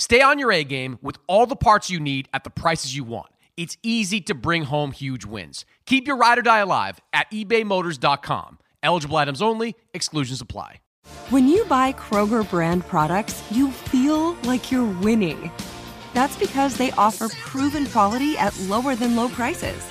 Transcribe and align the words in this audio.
Stay 0.00 0.22
on 0.22 0.38
your 0.38 0.50
A 0.50 0.64
game 0.64 0.98
with 1.02 1.18
all 1.26 1.44
the 1.44 1.54
parts 1.54 1.90
you 1.90 2.00
need 2.00 2.26
at 2.32 2.42
the 2.42 2.48
prices 2.48 2.96
you 2.96 3.04
want. 3.04 3.28
It's 3.58 3.76
easy 3.82 4.22
to 4.22 4.34
bring 4.34 4.62
home 4.62 4.92
huge 4.92 5.26
wins. 5.26 5.66
Keep 5.84 6.06
your 6.06 6.16
ride 6.16 6.38
or 6.38 6.42
die 6.42 6.60
alive 6.60 7.00
at 7.12 7.30
ebaymotors.com. 7.30 8.58
Eligible 8.82 9.18
items 9.18 9.42
only, 9.42 9.76
exclusions 9.92 10.40
apply. 10.40 10.76
When 11.28 11.46
you 11.46 11.66
buy 11.66 11.92
Kroger 11.92 12.48
brand 12.48 12.86
products, 12.86 13.44
you 13.50 13.70
feel 13.70 14.32
like 14.44 14.72
you're 14.72 14.90
winning. 15.02 15.52
That's 16.14 16.36
because 16.38 16.78
they 16.78 16.92
offer 16.92 17.28
proven 17.28 17.84
quality 17.84 18.38
at 18.38 18.58
lower 18.60 18.94
than 18.94 19.16
low 19.16 19.28
prices. 19.28 19.86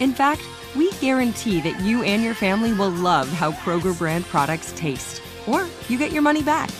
In 0.00 0.10
fact, 0.10 0.42
we 0.74 0.90
guarantee 0.94 1.60
that 1.60 1.78
you 1.78 2.02
and 2.02 2.24
your 2.24 2.34
family 2.34 2.72
will 2.72 2.90
love 2.90 3.28
how 3.28 3.52
Kroger 3.52 3.96
brand 3.96 4.24
products 4.24 4.72
taste, 4.74 5.22
or 5.46 5.68
you 5.88 5.96
get 5.96 6.10
your 6.10 6.22
money 6.22 6.42
back. 6.42 6.70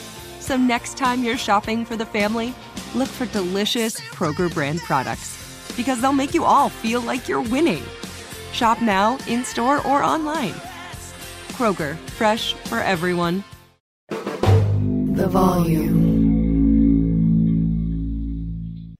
So 0.45 0.59
next 0.59 0.99
time 0.99 1.25
you're 1.25 1.39
shopping 1.39 1.87
for 1.87 1.97
the 1.97 2.05
family, 2.05 2.55
look 2.95 3.09
for 3.09 3.25
delicious 3.25 3.99
Kroger 3.99 4.53
brand 4.53 4.79
products 4.81 5.39
because 5.75 6.03
they'll 6.03 6.13
make 6.13 6.35
you 6.35 6.45
all 6.45 6.69
feel 6.69 7.01
like 7.01 7.29
you're 7.31 7.41
winning. 7.41 7.83
Shop 8.53 8.83
now, 8.83 9.17
in 9.27 9.43
store, 9.43 9.79
or 9.87 10.03
online. 10.03 10.53
Kroger, 11.53 11.97
fresh 12.11 12.53
for 12.67 12.81
everyone. 12.81 13.43
The 14.11 15.29
volume. 15.31 16.13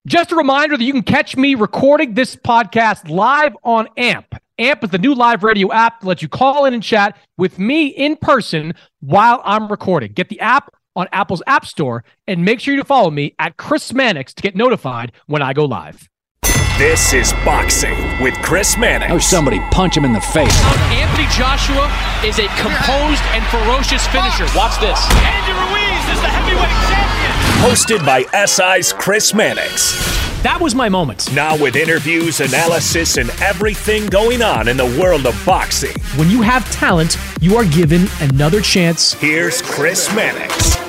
Just 0.07 0.31
a 0.31 0.35
reminder 0.35 0.77
that 0.77 0.83
you 0.83 0.93
can 0.93 1.03
catch 1.03 1.37
me 1.37 1.53
recording 1.53 2.15
this 2.15 2.35
podcast 2.35 3.07
live 3.07 3.55
on 3.63 3.87
AMP. 3.97 4.33
AMP 4.57 4.83
is 4.83 4.89
the 4.89 4.97
new 4.97 5.13
live 5.13 5.43
radio 5.43 5.71
app 5.71 6.01
that 6.01 6.07
lets 6.07 6.23
you 6.23 6.27
call 6.27 6.65
in 6.65 6.73
and 6.73 6.81
chat 6.81 7.15
with 7.37 7.59
me 7.59 7.85
in 7.85 8.15
person 8.15 8.73
while 9.01 9.43
I'm 9.45 9.67
recording. 9.67 10.11
Get 10.11 10.29
the 10.29 10.39
app 10.39 10.71
on 10.95 11.07
Apple's 11.11 11.43
App 11.47 11.65
Store 11.65 12.03
and 12.27 12.43
make 12.45 12.59
sure 12.59 12.75
you 12.75 12.83
follow 12.83 13.11
me 13.11 13.35
at 13.39 13.57
Chris 13.57 13.93
Mannix 13.93 14.33
to 14.33 14.41
get 14.41 14.55
notified 14.55 15.11
when 15.27 15.41
I 15.41 15.53
go 15.53 15.65
live. 15.65 16.09
This 16.77 17.13
is 17.13 17.31
Boxing 17.45 17.95
with 18.21 18.33
Chris 18.41 18.77
Mannix. 18.77 19.09
Oh, 19.09 19.17
somebody 19.17 19.61
punch 19.71 19.95
him 19.95 20.03
in 20.03 20.11
the 20.11 20.19
face. 20.19 20.61
Anthony 20.91 21.25
Joshua 21.31 21.89
is 22.25 22.37
a 22.37 22.47
composed 22.59 23.23
and 23.31 23.45
ferocious 23.45 24.05
finisher. 24.07 24.45
Watch 24.53 24.77
this. 24.81 24.99
Andy 25.23 25.53
Ruiz 25.53 26.15
is 26.15 26.21
the 26.21 26.27
heavyweight 26.27 26.75
champion. 26.91 27.15
Hosted 27.63 28.05
by 28.05 28.23
SI's 28.45 28.91
Chris 28.91 29.33
Mannix. 29.33 29.93
That 30.43 30.59
was 30.59 30.75
my 30.75 30.89
moment. 30.89 31.33
Now 31.33 31.57
with 31.57 31.77
interviews, 31.77 32.41
analysis, 32.41 33.17
and 33.17 33.29
everything 33.41 34.05
going 34.07 34.41
on 34.41 34.67
in 34.67 34.75
the 34.75 34.97
world 35.01 35.25
of 35.25 35.45
boxing. 35.45 35.95
When 36.17 36.29
you 36.29 36.41
have 36.41 36.69
talent, 36.71 37.17
you 37.39 37.55
are 37.55 37.65
given 37.65 38.07
another 38.19 38.59
chance. 38.59 39.13
Here's 39.13 39.61
Chris 39.61 40.13
Mannix. 40.13 40.84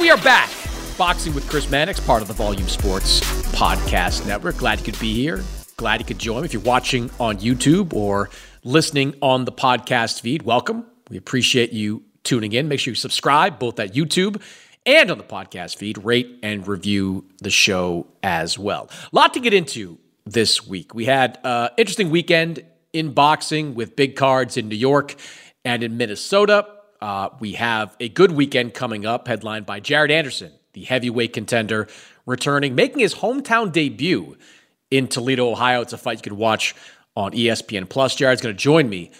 We 0.00 0.08
are 0.08 0.16
back. 0.22 0.48
Boxing 0.96 1.34
with 1.34 1.46
Chris 1.50 1.70
Mannix, 1.70 2.00
part 2.00 2.22
of 2.22 2.28
the 2.28 2.32
Volume 2.32 2.68
Sports 2.68 3.20
Podcast 3.52 4.26
Network. 4.26 4.56
Glad 4.56 4.78
you 4.78 4.84
could 4.86 4.98
be 4.98 5.12
here. 5.12 5.44
Glad 5.76 6.00
you 6.00 6.06
could 6.06 6.18
join. 6.18 6.42
If 6.42 6.54
you're 6.54 6.62
watching 6.62 7.10
on 7.20 7.36
YouTube 7.36 7.92
or 7.92 8.30
listening 8.64 9.14
on 9.20 9.44
the 9.44 9.52
podcast 9.52 10.22
feed, 10.22 10.40
welcome. 10.42 10.86
We 11.10 11.18
appreciate 11.18 11.72
you 11.72 12.02
tuning 12.24 12.54
in. 12.54 12.66
Make 12.66 12.80
sure 12.80 12.92
you 12.92 12.96
subscribe 12.96 13.58
both 13.58 13.78
at 13.78 13.92
YouTube 13.92 14.40
and 14.86 15.10
on 15.10 15.18
the 15.18 15.24
podcast 15.24 15.76
feed. 15.76 16.02
Rate 16.02 16.38
and 16.42 16.66
review 16.66 17.26
the 17.42 17.50
show 17.50 18.06
as 18.22 18.58
well. 18.58 18.88
A 19.12 19.14
lot 19.14 19.34
to 19.34 19.40
get 19.40 19.52
into 19.52 19.98
this 20.24 20.66
week. 20.66 20.94
We 20.94 21.04
had 21.04 21.38
an 21.44 21.50
uh, 21.50 21.68
interesting 21.76 22.08
weekend 22.08 22.64
in 22.94 23.12
boxing 23.12 23.74
with 23.74 23.96
big 23.96 24.16
cards 24.16 24.56
in 24.56 24.70
New 24.70 24.76
York 24.76 25.14
and 25.62 25.82
in 25.82 25.98
Minnesota. 25.98 26.66
Uh, 27.00 27.30
we 27.38 27.52
have 27.52 27.96
a 27.98 28.08
good 28.08 28.32
weekend 28.32 28.74
coming 28.74 29.06
up, 29.06 29.26
headlined 29.26 29.66
by 29.66 29.80
Jared 29.80 30.10
Anderson, 30.10 30.52
the 30.72 30.84
heavyweight 30.84 31.32
contender, 31.32 31.88
returning, 32.26 32.74
making 32.74 32.98
his 32.98 33.14
hometown 33.14 33.72
debut 33.72 34.36
in 34.90 35.08
Toledo, 35.08 35.50
Ohio. 35.50 35.80
It's 35.80 35.92
a 35.92 35.98
fight 35.98 36.18
you 36.18 36.22
can 36.22 36.36
watch 36.36 36.74
on 37.16 37.32
ESPN 37.32 37.88
Plus. 37.88 38.14
Jared's 38.14 38.42
going 38.42 38.54
to 38.54 38.60
join 38.60 38.88
me 38.88 39.10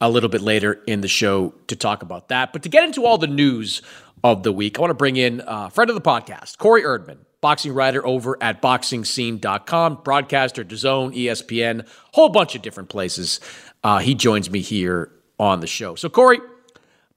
a 0.00 0.10
little 0.10 0.28
bit 0.28 0.40
later 0.40 0.80
in 0.86 1.00
the 1.00 1.08
show 1.08 1.54
to 1.68 1.76
talk 1.76 2.02
about 2.02 2.28
that. 2.28 2.52
But 2.52 2.62
to 2.64 2.68
get 2.68 2.84
into 2.84 3.04
all 3.04 3.18
the 3.18 3.26
news 3.26 3.82
of 4.24 4.42
the 4.42 4.52
week, 4.52 4.78
I 4.78 4.80
want 4.80 4.90
to 4.90 4.94
bring 4.94 5.16
in 5.16 5.42
a 5.46 5.70
friend 5.70 5.90
of 5.90 5.94
the 5.94 6.02
podcast, 6.02 6.58
Corey 6.58 6.82
Erdman, 6.82 7.18
boxing 7.40 7.72
writer 7.72 8.04
over 8.06 8.36
at 8.42 8.60
boxingscene.com, 8.62 10.00
broadcaster, 10.04 10.64
DAZN, 10.64 11.16
ESPN, 11.16 11.86
whole 12.12 12.28
bunch 12.28 12.54
of 12.54 12.62
different 12.62 12.88
places. 12.88 13.40
Uh, 13.82 13.98
he 13.98 14.14
joins 14.14 14.50
me 14.50 14.60
here 14.60 15.12
on 15.38 15.60
the 15.60 15.66
show. 15.66 15.94
So, 15.94 16.08
Corey, 16.08 16.40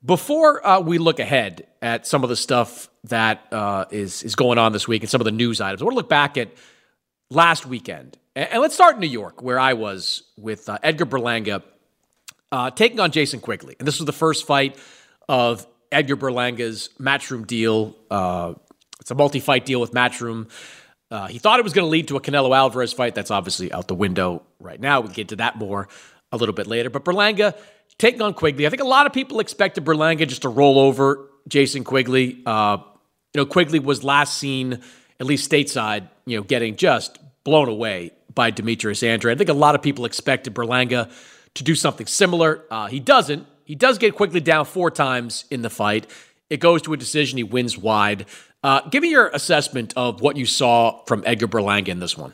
before 0.04 0.66
uh, 0.66 0.80
we 0.80 0.98
look 0.98 1.20
ahead 1.20 1.68
at 1.82 2.08
some 2.08 2.24
of 2.24 2.30
the 2.30 2.36
stuff 2.36 2.90
that 3.06 3.46
uh, 3.52 3.86
is 3.92 4.24
is 4.24 4.36
going 4.36 4.58
on 4.58 4.74
this 4.74 4.88
week 4.88 5.04
and 5.04 5.10
some 5.10 5.22
of 5.22 5.26
the 5.26 5.32
news 5.32 5.62
items, 5.62 5.82
I 5.82 5.86
want 5.86 5.94
to 5.94 5.98
look 5.98 6.10
back 6.10 6.38
at 6.38 6.50
last 7.30 7.66
weekend. 7.66 8.18
And, 8.36 8.62
let's 8.62 8.74
start 8.74 8.96
in 8.96 9.02
New 9.02 9.08
York, 9.08 9.42
where 9.42 9.60
I 9.60 9.74
was 9.74 10.24
with 10.38 10.70
uh, 10.70 10.78
Edgar 10.84 11.06
Berlanga 11.06 11.64
uh, 12.52 12.72
taking 12.72 13.00
on 13.00 13.12
Jason 13.12 13.40
Quigley. 13.40 13.76
And 13.80 13.88
this 13.88 14.00
was 14.00 14.06
the 14.06 14.14
first 14.14 14.46
fight 14.46 14.78
of 15.28 15.66
Edgar 15.92 16.18
Berlanga's 16.18 16.90
Matchroom 17.00 17.46
deal. 17.46 17.96
Uh, 18.10 18.54
it's 19.00 19.12
a 19.12 19.16
multi-fight 19.16 19.66
deal 19.66 19.82
with 19.82 19.92
Matchroom. 19.92 20.50
Uh, 21.10 21.28
he 21.28 21.40
thought 21.40 21.60
it 21.60 21.64
was 21.64 21.74
going 21.74 21.86
to 21.86 21.90
lead 21.90 22.08
to 22.08 22.16
a 22.16 22.22
Canelo 22.22 22.56
Alvarez 22.56 22.94
fight. 22.94 23.16
That's 23.16 23.32
obviously 23.32 23.72
out 23.74 23.88
the 23.88 23.96
window 23.96 24.44
right 24.60 24.80
now. 24.80 25.02
We'll 25.02 25.12
get 25.12 25.30
to 25.30 25.36
that 25.38 25.58
more 25.58 25.90
a 26.32 26.38
little 26.38 26.56
bit 26.56 26.68
later. 26.68 26.90
But 26.90 27.04
Berlanga 27.04 27.58
taking 28.02 28.22
on 28.24 28.34
Quigley. 28.34 28.66
I 28.66 28.70
think 28.72 28.82
a 28.82 28.88
lot 28.88 29.06
of 29.06 29.14
people 29.14 29.40
expected 29.40 29.86
Berlanga 29.86 30.28
just 30.28 30.42
to 30.42 30.50
roll 30.50 30.80
over 30.80 31.30
Jason 31.48 31.84
Quigley. 31.84 32.42
Uh, 32.48 32.78
you 33.34 33.40
know, 33.40 33.46
Quigley 33.46 33.80
was 33.80 34.04
last 34.04 34.40
seen, 34.40 34.82
at 35.20 35.28
least 35.28 35.50
stateside, 35.50 36.10
you 36.26 36.36
know, 36.36 36.44
getting 36.44 36.76
just 36.76 37.20
blown 37.44 37.70
away 37.70 38.12
by 38.34 38.50
Demetrius 38.50 39.04
Andrade. 39.04 39.38
I 39.38 39.38
think 39.38 39.52
a 39.52 39.54
lot 39.54 39.76
of 39.76 39.84
people 39.84 40.06
expected 40.06 40.56
Berlanga 40.56 41.12
to 41.54 41.64
do 41.64 41.76
something 41.76 42.08
similar. 42.08 42.66
Uh, 42.72 42.88
he 42.88 43.00
doesn't. 43.00 43.46
He 43.66 43.76
does 43.76 44.00
get 44.00 44.16
Quigley 44.16 44.42
down 44.42 44.66
four 44.66 44.90
times 44.90 45.46
in 45.52 45.62
the 45.62 45.70
fight. 45.70 46.08
It 46.50 46.60
goes 46.60 46.82
to 46.84 46.94
a 46.94 46.98
decision. 46.98 47.38
He 47.38 47.44
wins 47.44 47.78
wide. 47.78 48.26
Uh, 48.64 48.82
give 48.90 49.04
me 49.04 49.12
your 49.12 49.28
assessment 49.28 49.94
of 49.96 50.22
what 50.22 50.38
you 50.38 50.48
saw 50.48 51.04
from 51.06 51.22
Edgar 51.26 51.48
Berlanga 51.48 51.90
in 51.90 52.00
this 52.00 52.18
one. 52.18 52.34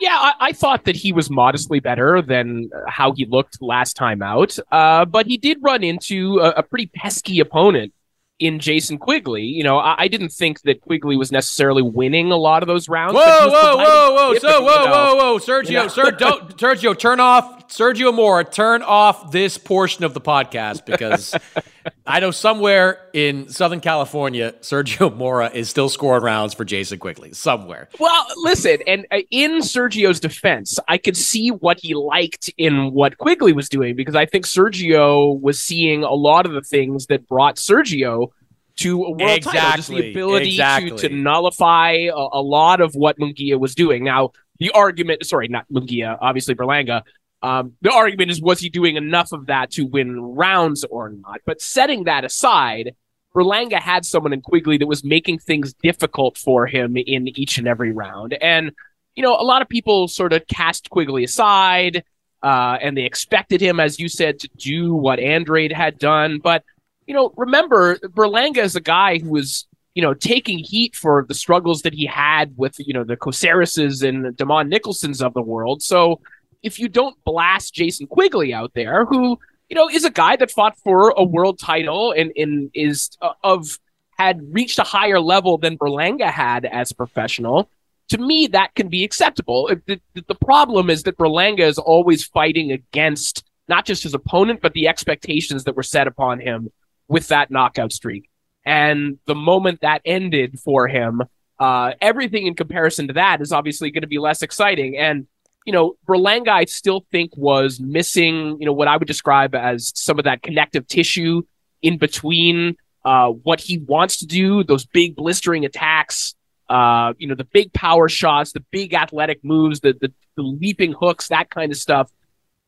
Yeah, 0.00 0.14
I, 0.14 0.32
I, 0.40 0.52
thought 0.52 0.84
that 0.84 0.96
he 0.96 1.12
was 1.12 1.30
modestly 1.30 1.80
better 1.80 2.20
than 2.20 2.70
how 2.86 3.12
he 3.12 3.24
looked 3.24 3.62
last 3.62 3.94
time 3.94 4.22
out, 4.22 4.58
uh, 4.70 5.04
but 5.06 5.26
he 5.26 5.38
did 5.38 5.58
run 5.62 5.82
into 5.82 6.38
a, 6.40 6.50
a, 6.50 6.62
pretty 6.62 6.90
pesky 6.94 7.40
opponent 7.40 7.94
in 8.38 8.58
Jason 8.58 8.98
Quigley. 8.98 9.44
You 9.44 9.64
know, 9.64 9.78
I, 9.78 10.02
I, 10.02 10.08
didn't 10.08 10.30
think 10.30 10.60
that 10.62 10.82
Quigley 10.82 11.16
was 11.16 11.32
necessarily 11.32 11.82
winning 11.82 12.30
a 12.30 12.36
lot 12.36 12.62
of 12.62 12.66
those 12.66 12.88
rounds. 12.88 13.14
Whoa, 13.14 13.48
whoa, 13.48 13.76
whoa, 13.76 14.14
whoa, 14.14 14.38
so 14.38 14.62
whoa, 14.62 14.86
whoa, 14.86 15.14
whoa, 15.16 15.38
Sergio, 15.38 15.68
you 15.68 15.74
know. 15.76 15.88
Sir, 15.88 16.10
don't, 16.10 16.56
Sergio, 16.58 16.98
turn 16.98 17.20
off 17.20 17.55
Sergio 17.68 18.14
Mora, 18.14 18.44
turn 18.44 18.82
off 18.82 19.30
this 19.30 19.58
portion 19.58 20.04
of 20.04 20.14
the 20.14 20.20
podcast 20.20 20.84
because 20.86 21.34
I 22.06 22.20
know 22.20 22.30
somewhere 22.30 23.08
in 23.12 23.48
Southern 23.48 23.80
California, 23.80 24.52
Sergio 24.60 25.14
Mora 25.14 25.50
is 25.52 25.68
still 25.68 25.88
scoring 25.88 26.22
rounds 26.22 26.54
for 26.54 26.64
Jason 26.64 26.98
Quigley. 26.98 27.32
Somewhere. 27.32 27.88
Well, 27.98 28.26
listen, 28.36 28.78
and 28.86 29.06
uh, 29.10 29.18
in 29.30 29.58
Sergio's 29.58 30.20
defense, 30.20 30.78
I 30.88 30.98
could 30.98 31.16
see 31.16 31.50
what 31.50 31.78
he 31.80 31.94
liked 31.94 32.50
in 32.56 32.92
what 32.92 33.18
Quigley 33.18 33.52
was 33.52 33.68
doing 33.68 33.96
because 33.96 34.14
I 34.14 34.26
think 34.26 34.46
Sergio 34.46 35.40
was 35.40 35.60
seeing 35.60 36.02
a 36.02 36.14
lot 36.14 36.46
of 36.46 36.52
the 36.52 36.62
things 36.62 37.06
that 37.06 37.26
brought 37.28 37.56
Sergio 37.56 38.30
to 38.76 39.04
a 39.04 39.10
world 39.10 39.20
exactly. 39.22 39.60
title. 39.60 39.76
Just 39.76 39.88
the 39.88 40.10
ability 40.10 40.50
exactly. 40.50 40.90
to, 40.90 41.08
to 41.08 41.14
nullify 41.14 41.92
a, 41.92 42.12
a 42.14 42.42
lot 42.42 42.80
of 42.80 42.94
what 42.94 43.18
Munguia 43.18 43.58
was 43.58 43.74
doing. 43.74 44.04
Now, 44.04 44.32
the 44.58 44.70
argument, 44.70 45.24
sorry, 45.26 45.48
not 45.48 45.66
Munguia, 45.72 46.16
obviously 46.20 46.54
Berlanga, 46.54 47.02
um, 47.46 47.74
the 47.80 47.92
argument 47.92 48.32
is 48.32 48.42
was 48.42 48.58
he 48.58 48.68
doing 48.68 48.96
enough 48.96 49.30
of 49.30 49.46
that 49.46 49.70
to 49.72 49.86
win 49.86 50.20
rounds 50.20 50.82
or 50.82 51.10
not? 51.10 51.40
But 51.46 51.60
setting 51.60 52.04
that 52.04 52.24
aside, 52.24 52.96
Berlanga 53.36 53.78
had 53.78 54.04
someone 54.04 54.32
in 54.32 54.40
Quigley 54.40 54.78
that 54.78 54.88
was 54.88 55.04
making 55.04 55.38
things 55.38 55.72
difficult 55.74 56.36
for 56.36 56.66
him 56.66 56.96
in 56.96 57.28
each 57.38 57.56
and 57.58 57.68
every 57.68 57.92
round. 57.92 58.36
And, 58.40 58.72
you 59.14 59.22
know, 59.22 59.36
a 59.36 59.44
lot 59.44 59.62
of 59.62 59.68
people 59.68 60.08
sort 60.08 60.32
of 60.32 60.44
cast 60.48 60.90
Quigley 60.90 61.22
aside 61.22 62.02
uh, 62.42 62.78
and 62.82 62.96
they 62.96 63.04
expected 63.04 63.60
him, 63.60 63.78
as 63.78 64.00
you 64.00 64.08
said, 64.08 64.40
to 64.40 64.48
do 64.56 64.92
what 64.92 65.20
Andrade 65.20 65.72
had 65.72 65.98
done. 65.98 66.40
But, 66.42 66.64
you 67.06 67.14
know, 67.14 67.32
remember, 67.36 67.96
Berlanga 67.98 68.58
is 68.58 68.74
a 68.74 68.80
guy 68.80 69.18
who 69.18 69.30
was 69.30 69.68
you 69.94 70.02
know, 70.02 70.12
taking 70.12 70.58
heat 70.58 70.94
for 70.94 71.24
the 71.26 71.32
struggles 71.32 71.80
that 71.80 71.94
he 71.94 72.04
had 72.04 72.52
with, 72.58 72.74
you 72.78 72.92
know, 72.92 73.02
the 73.02 73.16
Cocereses 73.16 74.06
and 74.06 74.36
Demond 74.36 74.68
Nicholsons 74.68 75.22
of 75.22 75.32
the 75.32 75.40
world. 75.40 75.82
So 75.82 76.20
if 76.62 76.78
you 76.78 76.88
don't 76.88 77.16
blast 77.24 77.74
Jason 77.74 78.06
Quigley 78.06 78.52
out 78.52 78.72
there, 78.74 79.04
who, 79.04 79.38
you 79.68 79.74
know, 79.74 79.88
is 79.88 80.04
a 80.04 80.10
guy 80.10 80.36
that 80.36 80.50
fought 80.50 80.76
for 80.78 81.10
a 81.16 81.24
world 81.24 81.58
title 81.58 82.12
and, 82.12 82.32
and 82.36 82.70
is 82.74 83.10
uh, 83.20 83.32
of 83.42 83.78
had 84.18 84.40
reached 84.50 84.78
a 84.78 84.84
higher 84.84 85.20
level 85.20 85.58
than 85.58 85.76
Berlanga 85.76 86.30
had 86.30 86.64
as 86.64 86.90
a 86.90 86.94
professional, 86.94 87.68
to 88.08 88.18
me, 88.18 88.46
that 88.48 88.74
can 88.74 88.88
be 88.88 89.04
acceptable. 89.04 89.68
The, 89.86 90.00
the 90.14 90.34
problem 90.34 90.90
is 90.90 91.02
that 91.02 91.18
Berlanga 91.18 91.60
is 91.60 91.78
always 91.78 92.24
fighting 92.24 92.72
against 92.72 93.44
not 93.68 93.84
just 93.84 94.04
his 94.04 94.14
opponent, 94.14 94.60
but 94.62 94.72
the 94.72 94.88
expectations 94.88 95.64
that 95.64 95.76
were 95.76 95.82
set 95.82 96.06
upon 96.06 96.40
him 96.40 96.70
with 97.08 97.28
that 97.28 97.50
knockout 97.50 97.92
streak. 97.92 98.30
And 98.64 99.18
the 99.26 99.34
moment 99.34 99.80
that 99.82 100.02
ended 100.04 100.58
for 100.60 100.88
him, 100.88 101.22
uh, 101.58 101.92
everything 102.00 102.46
in 102.46 102.54
comparison 102.54 103.08
to 103.08 103.14
that 103.14 103.40
is 103.40 103.52
obviously 103.52 103.90
going 103.90 104.02
to 104.02 104.08
be 104.08 104.18
less 104.18 104.42
exciting. 104.42 104.96
And, 104.96 105.26
you 105.66 105.72
know, 105.72 105.96
Berlanga, 106.08 106.48
I 106.48 106.64
still 106.64 107.04
think 107.10 107.36
was 107.36 107.78
missing, 107.80 108.56
you 108.58 108.66
know, 108.66 108.72
what 108.72 108.88
I 108.88 108.96
would 108.96 109.08
describe 109.08 109.54
as 109.54 109.92
some 109.94 110.18
of 110.18 110.24
that 110.24 110.42
connective 110.42 110.86
tissue 110.86 111.42
in 111.82 111.98
between 111.98 112.76
uh, 113.04 113.28
what 113.28 113.60
he 113.60 113.78
wants 113.78 114.18
to 114.18 114.26
do, 114.26 114.64
those 114.64 114.86
big 114.86 115.14
blistering 115.14 115.64
attacks, 115.64 116.34
uh, 116.68 117.12
you 117.18 117.28
know, 117.28 117.34
the 117.34 117.44
big 117.44 117.72
power 117.72 118.08
shots, 118.08 118.52
the 118.52 118.64
big 118.70 118.94
athletic 118.94 119.44
moves, 119.44 119.80
the, 119.80 119.92
the, 120.00 120.12
the 120.36 120.42
leaping 120.42 120.92
hooks, 120.92 121.28
that 121.28 121.50
kind 121.50 121.70
of 121.70 121.78
stuff. 121.78 122.10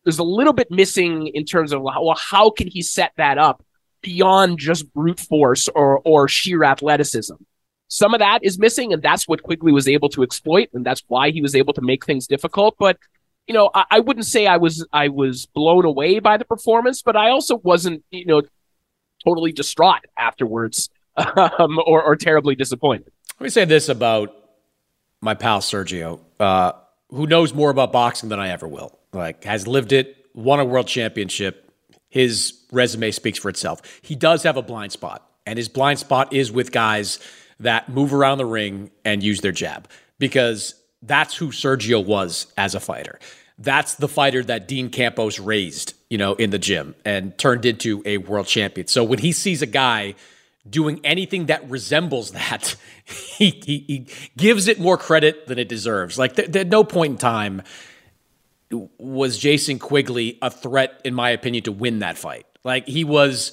There's 0.05 0.19
a 0.19 0.25
little 0.25 0.53
bit 0.53 0.71
missing 0.71 1.29
in 1.29 1.45
terms 1.45 1.73
of 1.73 1.81
well, 1.83 2.17
how 2.17 2.51
can 2.51 2.69
he 2.69 2.83
set 2.83 3.13
that 3.17 3.39
up 3.39 3.65
beyond 4.03 4.59
just 4.59 4.93
brute 4.93 5.21
force 5.21 5.69
or 5.69 6.01
or 6.05 6.29
sheer 6.29 6.65
athleticism. 6.65 7.35
Some 7.89 8.15
of 8.15 8.21
that 8.21 8.45
is 8.45 8.59
missing, 8.59 8.93
and 8.93 9.03
that's 9.03 9.27
what 9.27 9.43
Quigley 9.43 9.73
was 9.73 9.89
able 9.89 10.09
to 10.11 10.23
exploit, 10.23 10.69
and 10.75 10.85
that's 10.85 11.03
why 11.09 11.31
he 11.31 11.41
was 11.41 11.55
able 11.55 11.73
to 11.73 11.81
make 11.81 12.05
things 12.05 12.27
difficult. 12.27 12.77
But 12.79 12.99
you 13.47 13.55
know, 13.55 13.71
I, 13.75 13.85
I 13.91 14.01
wouldn't 14.01 14.27
say 14.27 14.47
I 14.47 14.59
was 14.59 14.87
I 14.93 15.09
was 15.09 15.47
blown 15.47 15.85
away 15.85 16.19
by 16.19 16.37
the 16.37 16.45
performance, 16.45 17.03
but 17.03 17.17
I 17.17 17.31
also 17.31 17.57
wasn't 17.57 18.05
you 18.11 18.27
know 18.27 18.43
totally 19.25 19.53
distraught 19.53 20.05
afterwards 20.17 20.91
um, 21.17 21.79
or, 21.87 22.03
or 22.03 22.15
terribly 22.15 22.55
disappointed. 22.55 23.11
Let 23.41 23.45
me 23.45 23.51
say 23.51 23.65
this 23.65 23.89
about 23.89 24.35
my 25.21 25.35
pal 25.35 25.61
Sergio, 25.61 26.21
uh, 26.39 26.73
who 27.11 27.27
knows 27.27 27.55
more 27.55 27.71
about 27.71 27.93
boxing 27.93 28.29
than 28.29 28.39
I 28.39 28.51
ever 28.51 28.69
will. 28.69 28.99
Like, 29.13 29.45
has 29.45 29.67
lived 29.67 29.93
it, 29.93 30.27
won 30.35 30.61
a 30.61 30.65
world 30.65 30.87
championship, 30.87 31.73
his 32.09 32.61
resume 32.71 33.11
speaks 33.11 33.39
for 33.39 33.49
itself. 33.49 33.83
He 34.03 34.15
does 34.15 34.43
have 34.43 34.57
a 34.57 34.63
blind 34.63 34.93
spot, 34.93 35.29
and 35.47 35.57
his 35.57 35.69
blind 35.69 35.99
spot 35.99 36.33
is 36.33 36.53
with 36.53 36.73
guys 36.73 37.19
that 37.61 37.89
move 37.89 38.13
around 38.13 38.39
the 38.39 38.47
ring 38.47 38.91
and 39.05 39.23
use 39.23 39.41
their 39.41 39.53
jab 39.53 39.89
because 40.19 40.75
that's 41.03 41.37
who 41.37 41.49
Sergio 41.49 42.05
was 42.05 42.47
as 42.57 42.75
a 42.75 42.81
fighter. 42.81 43.19
That's 43.59 43.95
the 43.95 44.09
fighter 44.09 44.43
that 44.45 44.69
Dean 44.69 44.91
Campos 44.91 45.41
raised, 45.41 45.95
you 46.09 46.19
know, 46.19 46.35
in 46.35 46.51
the 46.51 46.59
gym 46.59 46.95
and 47.05 47.37
turned 47.39 47.65
into 47.65 48.03
a 48.07 48.19
world 48.19 48.47
champion. 48.47 48.87
So 48.87 49.03
when 49.03 49.19
he 49.19 49.33
sees 49.33 49.63
a 49.63 49.67
guy 49.67 50.15
doing 50.69 51.01
anything 51.03 51.47
that 51.47 51.69
resembles 51.69 52.33
that, 52.33 52.77
he, 53.05 53.51
he, 53.65 53.79
he 53.87 54.07
gives 54.37 54.69
it 54.69 54.79
more 54.79 54.97
credit 54.97 55.47
than 55.49 55.59
it 55.59 55.69
deserves. 55.69 56.19
Like, 56.19 56.37
th- 56.37 56.55
at 56.55 56.69
no 56.69 56.85
point 56.85 57.13
in 57.13 57.19
time 57.19 57.63
was 58.99 59.39
Jason 59.39 59.79
Quigley 59.79 60.39
a 60.43 60.51
threat, 60.51 61.01
in 61.05 61.15
my 61.15 61.31
opinion, 61.31 61.65
to 61.65 61.73
win 61.73 62.01
that 62.01 62.19
fight. 62.19 62.47
Like 62.65 62.87
he 62.87 63.05
was 63.05 63.53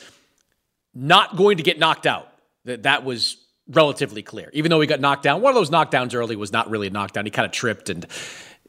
not 0.94 1.36
going 1.36 1.58
to 1.58 1.64
get 1.64 1.80
knocked 1.80 2.06
out. 2.06 2.32
That 2.66 2.84
that 2.84 3.06
was 3.06 3.38
relatively 3.68 4.22
clear. 4.22 4.50
Even 4.54 4.70
though 4.70 4.82
he 4.82 4.88
got 4.88 5.00
knocked 5.00 5.24
down, 5.24 5.42
one 5.42 5.52
of 5.52 5.56
those 5.56 5.70
knockdowns 5.70 6.14
early 6.14 6.36
was 6.36 6.52
not 6.52 6.70
really 6.70 6.88
a 6.88 6.90
knockdown. 6.90 7.26
He 7.26 7.32
kind 7.32 7.46
of 7.46 7.52
tripped, 7.52 7.90
and 7.90 8.06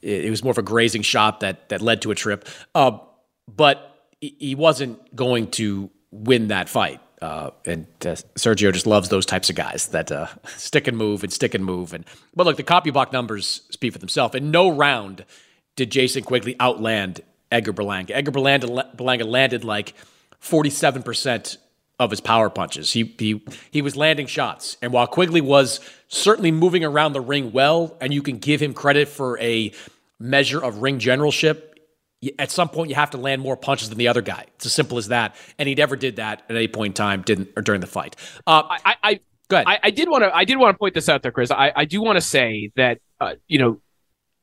it, 0.03 0.31
was 0.31 0.43
more 0.43 0.51
of 0.51 0.59
a 0.59 0.63
grazing 0.63 1.03
shot 1.03 1.41
that 1.41 1.69
that 1.69 1.81
led 1.81 2.03
to 2.03 2.11
a 2.11 2.15
trip. 2.15 2.49
Uh, 2.75 2.99
but 3.49 3.93
he 4.21 4.55
wasn't 4.55 5.15
going 5.15 5.51
to 5.53 5.91
win 6.11 6.49
that 6.49 6.69
fight. 6.69 7.01
Uh, 7.23 7.51
and 7.65 7.87
uh, 8.03 8.15
Sergio 8.35 8.73
just 8.73 8.87
loves 8.87 9.09
those 9.09 9.25
types 9.25 9.49
of 9.49 9.57
guys 9.57 9.89
that 9.89 10.13
uh, 10.13 10.27
stick 10.57 10.87
and 10.87 10.97
move 10.97 11.23
and 11.23 11.33
stick 11.33 11.55
and 11.55 11.65
move. 11.65 11.93
And 11.93 12.05
but 12.35 12.47
look, 12.47 12.57
the 12.57 12.63
CompuBox 12.63 13.13
numbers 13.13 13.63
speak 13.71 13.93
for 13.93 13.99
themselves. 13.99 14.35
In 14.35 14.51
no 14.51 14.69
round 14.69 15.25
did 15.77 15.91
Jason 15.91 16.25
Quigley 16.25 16.57
outland 16.59 17.21
Edgar 17.51 17.73
Berlanga. 17.73 18.11
Edgar 18.11 18.33
Berlanga, 18.33 19.27
landed 19.27 19.65
like 19.65 19.95
47% 20.43 21.57
of 21.99 22.11
his 22.11 22.21
power 22.21 22.51
punches. 22.51 22.93
He, 22.93 23.15
he, 23.19 23.43
he 23.71 23.83
was 23.83 23.97
landing 23.97 24.27
shots. 24.27 24.77
And 24.83 24.93
while 24.93 25.07
Quigley 25.07 25.41
was 25.41 25.81
certainly 26.09 26.51
moving 26.51 26.85
around 26.85 27.15
the 27.15 27.21
ring 27.21 27.53
well, 27.53 27.97
and 28.01 28.13
you 28.13 28.23
can 28.23 28.39
give 28.39 28.61
him 28.61 28.75
credit 28.75 29.09
for 29.09 29.39
a 29.41 29.73
measure 30.19 30.63
of 30.63 30.83
ring 30.83 30.99
generalship, 30.99 31.79
at 32.39 32.51
some 32.51 32.69
point 32.69 32.91
you 32.91 32.95
have 32.97 33.11
to 33.11 33.19
land 33.19 33.41
more 33.41 33.57
punches 33.57 33.89
than 33.89 33.99
the 33.99 34.09
other 34.09 34.23
guy. 34.23 34.47
It's 34.57 34.67
as 34.67 34.73
simple 34.73 34.99
as 34.99 35.09
that. 35.09 35.35
And 35.59 35.69
he 35.69 35.75
never 35.75 35.97
did 35.97 36.17
that 36.17 36.43
at 36.49 36.57
any 36.57 36.69
point 36.69 36.91
in 36.91 36.95
time, 36.95 37.23
didn't 37.23 37.51
or 37.57 37.63
during 37.63 37.81
the 37.81 37.87
fight. 37.87 38.17
Uh, 38.47 38.63
I, 38.85 38.97
I, 39.03 39.21
go 39.49 39.57
ahead. 39.57 39.67
I, 39.67 39.79
I 39.85 39.91
did 39.91 40.09
want 40.09 40.25
to 40.25 40.35
I 40.35 40.45
did 40.45 40.57
want 40.57 40.75
to 40.75 40.79
point 40.79 40.95
this 40.95 41.09
out 41.09 41.23
there, 41.23 41.33
Chris. 41.33 41.51
I, 41.51 41.73
I 41.75 41.85
do 41.85 42.03
want 42.03 42.17
to 42.17 42.21
say 42.21 42.73
that 42.77 43.01
uh, 43.21 43.35
you 43.49 43.59
know 43.59 43.81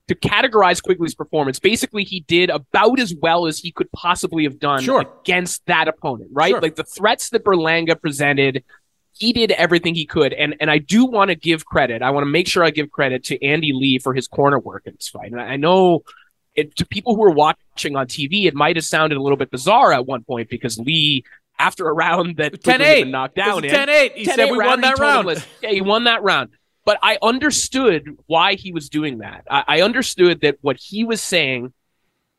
to 0.07 0.15
categorize 0.15 0.81
Quigley's 0.81 1.15
performance, 1.15 1.59
basically 1.59 2.03
he 2.03 2.21
did 2.21 2.50
about 2.50 3.00
as 3.00 3.15
well 3.15 3.47
as 3.47 3.59
he 3.59 3.71
could 3.71 3.91
possibly 3.91 4.44
have 4.44 4.59
done 4.59 4.81
sure. 4.81 5.05
against 5.21 5.65
that 5.67 5.88
opponent, 5.88 6.29
right? 6.33 6.51
Sure. 6.51 6.61
Like 6.61 6.75
the 6.75 6.83
threats 6.83 7.29
that 7.29 7.44
Berlanga 7.44 8.00
presented, 8.00 8.63
he 9.13 9.31
did 9.31 9.51
everything 9.51 9.95
he 9.95 10.05
could. 10.05 10.33
And 10.33 10.55
and 10.59 10.69
I 10.69 10.79
do 10.79 11.05
want 11.05 11.29
to 11.29 11.35
give 11.35 11.65
credit. 11.65 12.01
I 12.01 12.09
want 12.11 12.25
to 12.25 12.29
make 12.29 12.47
sure 12.47 12.63
I 12.63 12.71
give 12.71 12.91
credit 12.91 13.23
to 13.25 13.44
Andy 13.45 13.71
Lee 13.73 14.00
for 14.00 14.13
his 14.13 14.27
corner 14.27 14.59
work 14.59 14.83
in 14.85 14.94
this 14.94 15.07
fight. 15.07 15.31
And 15.31 15.39
I 15.39 15.55
know 15.55 16.03
it, 16.55 16.75
to 16.77 16.85
people 16.85 17.15
who 17.15 17.23
are 17.23 17.31
watching 17.31 17.95
on 17.95 18.07
TV, 18.07 18.45
it 18.45 18.53
might 18.53 18.75
have 18.75 18.85
sounded 18.85 19.17
a 19.17 19.21
little 19.21 19.38
bit 19.38 19.51
bizarre 19.51 19.94
at 19.94 20.05
one 20.05 20.23
point 20.23 20.50
because 20.50 20.77
Lee 20.77 21.23
after 21.59 21.88
a 21.88 21.94
round 21.94 22.38
that 22.38 22.53
10-8. 22.61 23.09
knocked 23.09 23.35
down 23.35 23.61
10-8. 23.61 24.15
He 24.15 24.25
10-8 24.25 24.35
said 24.35 24.51
we 24.51 24.57
won 24.57 24.81
that 24.81 25.00
round. 25.00 25.45
Yeah, 25.61 25.69
he 25.69 25.81
won 25.81 26.05
that 26.05 26.23
round. 26.23 26.50
But 26.85 27.00
I 27.01 27.18
understood 27.21 28.18
why 28.27 28.56
he 28.56 28.71
was 28.71 28.89
doing 28.89 29.19
that. 29.19 29.45
I, 29.50 29.63
I 29.68 29.81
understood 29.81 30.41
that 30.41 30.57
what 30.62 30.77
he 30.77 31.03
was 31.03 31.21
saying, 31.21 31.74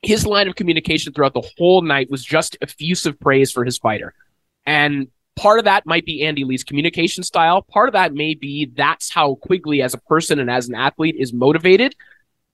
his 0.03 0.27
line 0.27 0.49
of 0.49 0.55
communication 0.55 1.13
throughout 1.13 1.35
the 1.35 1.49
whole 1.57 1.81
night 1.83 2.11
was 2.11 2.25
just 2.25 2.57
effusive 2.61 3.19
praise 3.19 3.53
for 3.53 3.65
his 3.65 3.79
fighter. 3.79 4.15
And 4.67 5.09
part 5.37 5.59
of 5.59 5.65
that 5.65 5.87
might 5.87 6.05
be 6.05 6.25
Andy 6.25 6.45
Lee's 6.45 6.65
communication 6.65 7.25
style. 7.25 7.63
Part 7.63 7.89
of 7.89 7.95
that 7.95 8.13
may 8.13 8.35
be 8.35 8.67
that's 8.67 9.11
how 9.11 9.37
Quigley, 9.37 9.81
as 9.83 9.95
a 9.95 9.99
person 9.99 10.39
and 10.39 10.51
as 10.51 10.69
an 10.69 10.75
athlete, 10.75 11.17
is 11.19 11.33
motivated. 11.33 11.97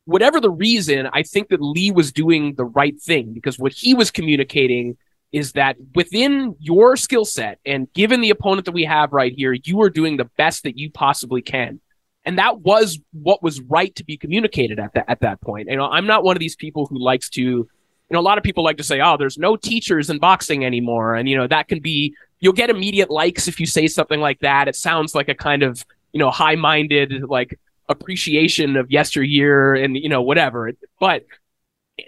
Whatever 0.05 0.41
the 0.41 0.50
reason, 0.50 1.09
I 1.12 1.23
think 1.23 1.49
that 1.49 1.61
Lee 1.61 1.91
was 1.91 2.12
doing 2.12 2.55
the 2.55 2.64
right 2.64 3.00
thing 3.00 3.33
because 3.33 3.59
what 3.59 3.73
he 3.73 3.95
was 3.95 4.11
communicating 4.11 4.97
is 5.33 5.53
that 5.53 5.76
within 5.95 6.57
your 6.59 6.97
skill 6.97 7.25
set 7.25 7.61
and 7.64 7.93
given 7.93 8.21
the 8.21 8.31
opponent 8.31 8.64
that 8.64 8.73
we 8.73 8.85
have 8.85 9.12
right 9.12 9.33
here, 9.33 9.53
you 9.53 9.81
are 9.83 9.91
doing 9.91 10.17
the 10.17 10.25
best 10.37 10.64
that 10.64 10.76
you 10.76 10.91
possibly 10.91 11.43
can. 11.43 11.81
And 12.25 12.39
that 12.39 12.61
was 12.61 12.99
what 13.12 13.43
was 13.43 13.61
right 13.62 13.95
to 13.95 14.05
be 14.05 14.17
communicated 14.17 14.79
at 14.79 14.93
that 14.95 15.05
at 15.09 15.21
that 15.21 15.41
point. 15.41 15.69
You 15.69 15.77
know, 15.77 15.87
I'm 15.87 16.07
not 16.07 16.23
one 16.23 16.37
of 16.37 16.41
these 16.41 16.57
people 16.57 16.87
who 16.87 16.99
likes 16.99 17.31
to, 17.31 17.41
you 17.41 17.69
know, 18.11 18.19
a 18.19 18.23
lot 18.23 18.37
of 18.37 18.45
people 18.45 18.62
like 18.62 18.77
to 18.77 18.83
say, 18.83 19.00
"Oh, 19.00 19.17
there's 19.17 19.39
no 19.39 19.57
teachers 19.57 20.11
in 20.11 20.19
boxing 20.19 20.65
anymore," 20.65 21.15
and 21.15 21.29
you 21.29 21.37
know 21.37 21.47
that 21.47 21.69
can 21.69 21.81
be 21.81 22.15
you'll 22.41 22.53
get 22.53 22.71
immediate 22.71 23.11
likes 23.11 23.49
if 23.49 23.59
you 23.59 23.67
say 23.67 23.87
something 23.87 24.21
like 24.21 24.41
that. 24.41 24.69
It 24.69 24.77
sounds 24.77 25.15
like 25.15 25.29
a 25.29 25.35
kind 25.35 25.62
of 25.62 25.85
you 26.12 26.19
know 26.19 26.31
high-minded 26.31 27.25
like 27.25 27.59
appreciation 27.89 28.77
of 28.77 28.91
yesteryear 28.91 29.75
and 29.75 29.97
you 29.97 30.09
know 30.09 30.23
whatever. 30.23 30.73
But 30.99 31.25